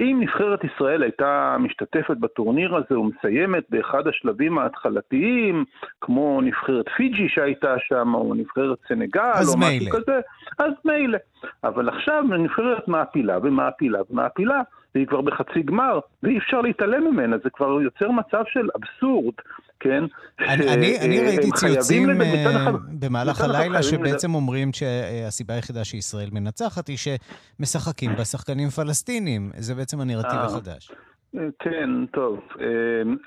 אם 0.01 0.17
נבחרת 0.19 0.63
ישראל 0.63 1.03
הייתה 1.03 1.55
משתתפת 1.59 2.17
בטורניר 2.17 2.75
הזה 2.75 2.99
ומסיימת 2.99 3.63
באחד 3.69 4.07
השלבים 4.07 4.57
ההתחלתיים, 4.57 5.65
כמו 6.01 6.41
נבחרת 6.41 6.89
פיג'י 6.97 7.29
שהייתה 7.29 7.75
שם, 7.79 8.13
או 8.13 8.33
נבחרת 8.33 8.77
סנגל, 8.87 9.21
או 9.47 9.57
מילא. 9.57 9.75
משהו 9.75 9.91
כזה, 9.91 10.19
אז 10.59 10.73
מילא. 10.85 11.17
אבל 11.63 11.89
עכשיו 11.89 12.23
נבחרת 12.23 12.87
מעפילה 12.87 13.37
ומעפילה 13.43 13.99
ומעפילה, 14.09 14.61
והיא 14.95 15.07
כבר 15.07 15.21
בחצי 15.21 15.61
גמר, 15.61 15.99
ואי 16.23 16.37
אפשר 16.37 16.61
להתעלם 16.61 17.03
ממנה, 17.03 17.37
זה 17.43 17.49
כבר 17.49 17.81
יוצר 17.81 18.11
מצב 18.11 18.43
של 18.47 18.69
אבסורד, 18.75 19.33
כן? 19.79 20.03
אני, 20.39 20.73
אני, 20.73 20.99
אני 20.99 21.19
ראיתי 21.19 21.51
ציוצים 21.51 22.21
אה, 22.21 22.71
במהלך 22.99 23.41
הלילה 23.41 23.83
שבעצם 23.83 24.35
אומרים 24.35 24.73
שהסיבה 24.73 25.53
היחידה 25.53 25.83
שישראל 25.83 26.29
מנצחת 26.31 26.87
היא 26.87 26.97
שמשחקים 26.97 28.11
בה 28.17 28.25
שחקנים 28.25 28.69
פלסטינים. 28.69 29.51
זה 29.57 29.75
בעצם 29.75 29.99
הנרטיב 30.01 30.39
אה, 30.39 30.45
החדש. 30.45 30.91
אה, 31.37 31.41
כן, 31.59 32.05
טוב. 32.05 32.39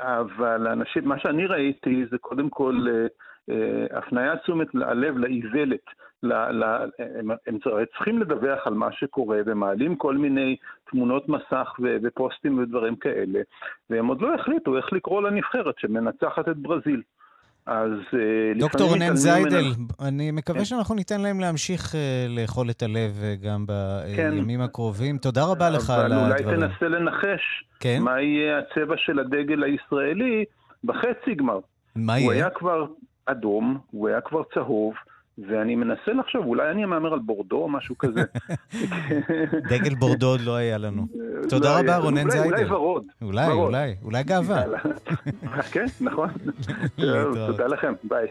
אבל 0.01 0.67
אנשים, 0.67 1.05
מה 1.05 1.19
שאני 1.19 1.47
ראיתי 1.47 2.05
זה 2.11 2.17
קודם 2.21 2.51
כל 2.51 2.87
הפניית 3.91 4.41
תשומת 4.43 4.69
הלב 4.75 5.17
לאיוולת. 5.17 5.85
ל, 6.23 6.33
ל, 6.33 6.65
הם, 7.19 7.31
הם 7.47 7.59
צריכים 7.97 8.19
לדווח 8.19 8.67
על 8.67 8.75
מה 8.75 8.93
שקורה, 8.93 9.39
ומעלים 9.47 9.97
כל 9.97 10.17
מיני 10.17 10.57
תמונות 10.91 11.29
מסך 11.29 11.69
ו, 11.83 11.97
ופוסטים 12.03 12.59
ודברים 12.59 12.97
כאלה, 12.97 13.41
והם 13.91 14.07
עוד 14.07 14.23
לא 14.23 14.35
החליטו 14.35 14.77
איך 14.77 14.93
לקרוא 14.93 15.23
לנבחרת 15.23 15.75
שמנצחת 15.79 16.49
את 16.49 16.57
ברזיל. 16.57 17.03
אז 17.67 17.91
אה, 18.15 18.59
דוקטור 18.59 18.89
רונן 18.89 19.15
זיידל, 19.15 19.63
ממנו... 19.63 20.09
אני 20.09 20.31
מקווה 20.31 20.59
כן. 20.59 20.65
שאנחנו 20.65 20.95
ניתן 20.95 21.21
להם 21.21 21.41
להמשיך 21.41 21.93
uh, 21.93 21.97
לאכול 22.41 22.71
את 22.71 22.83
הלב 22.83 23.23
גם 23.43 23.67
בימים 23.67 24.59
כן. 24.59 24.65
הקרובים. 24.65 25.19
תודה 25.19 25.45
רבה 25.45 25.71
לך 25.71 25.91
על 25.91 26.13
הדברים. 26.13 26.33
אבל 26.33 26.55
אולי 26.55 26.69
תנסה 26.69 26.89
לנחש 26.89 27.65
כן? 27.81 27.99
מה 28.03 28.21
יהיה 28.21 28.59
הצבע 28.59 28.95
של 28.97 29.19
הדגל 29.19 29.63
הישראלי 29.63 30.45
בחצי 30.85 31.35
גמר. 31.37 31.59
מה 31.97 32.19
יהיה? 32.19 32.25
הוא 32.25 32.33
היה 32.33 32.51
כבר 32.51 32.87
אדום, 33.31 33.79
הוא 33.91 34.09
היה 34.09 34.21
כבר 34.21 34.43
צהוב, 34.55 34.95
ואני 35.49 35.75
מנסה 35.75 36.13
לחשוב, 36.13 36.47
אולי 36.47 36.71
אני 36.71 36.85
אמהמר 36.85 37.13
על 37.13 37.19
בורדו 37.19 37.57
או 37.57 37.69
משהו 37.69 37.99
כזה. 37.99 38.21
דגל 39.71 39.95
בורדו 39.95 40.27
עוד 40.27 40.41
לא 40.41 40.57
היה 40.57 40.79
לנו. 40.79 41.07
תודה 41.51 41.79
רבה, 41.79 41.97
רונן 41.97 42.31
זיידל. 42.31 42.49
אולי 42.49 42.65
ורוד. 42.73 43.05
אולי, 43.23 43.53
אולי, 43.53 43.95
אולי 44.03 44.23
גאווה. 44.23 44.63
כן, 45.73 45.87
נכון. 46.01 46.29
תודה 47.47 47.67
לכם, 47.67 47.93
ביי. 48.05 48.27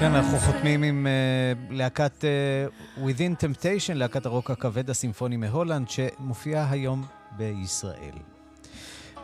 כן, 0.00 0.14
אנחנו 0.14 0.38
חותמים 0.38 0.82
עם 0.82 1.06
uh, 1.06 1.72
להקת 1.72 2.24
uh, 2.24 3.00
Within 3.00 3.44
Temptation, 3.44 3.94
להקת 3.94 4.26
הרוק 4.26 4.50
הכבד 4.50 4.90
הסימפוני 4.90 5.36
מהולנד, 5.36 5.88
שמופיעה 5.88 6.70
היום 6.70 7.04
בישראל. 7.36 8.14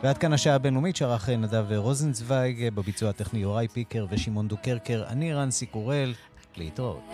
ועד 0.03 0.17
כאן 0.17 0.33
השעה 0.33 0.55
הבינלאומית 0.55 0.95
שערך 0.95 1.29
נדב 1.29 1.65
רוזנצוויג, 1.71 2.69
בביצוע 2.73 3.09
הטכני 3.09 3.39
יוראי 3.39 3.67
פיקר 3.67 4.05
ושמעון 4.09 4.47
דוקרקר. 4.47 5.03
אני 5.07 5.33
רנסי 5.33 5.65
קורל, 5.65 6.13
להתראות. 6.57 7.11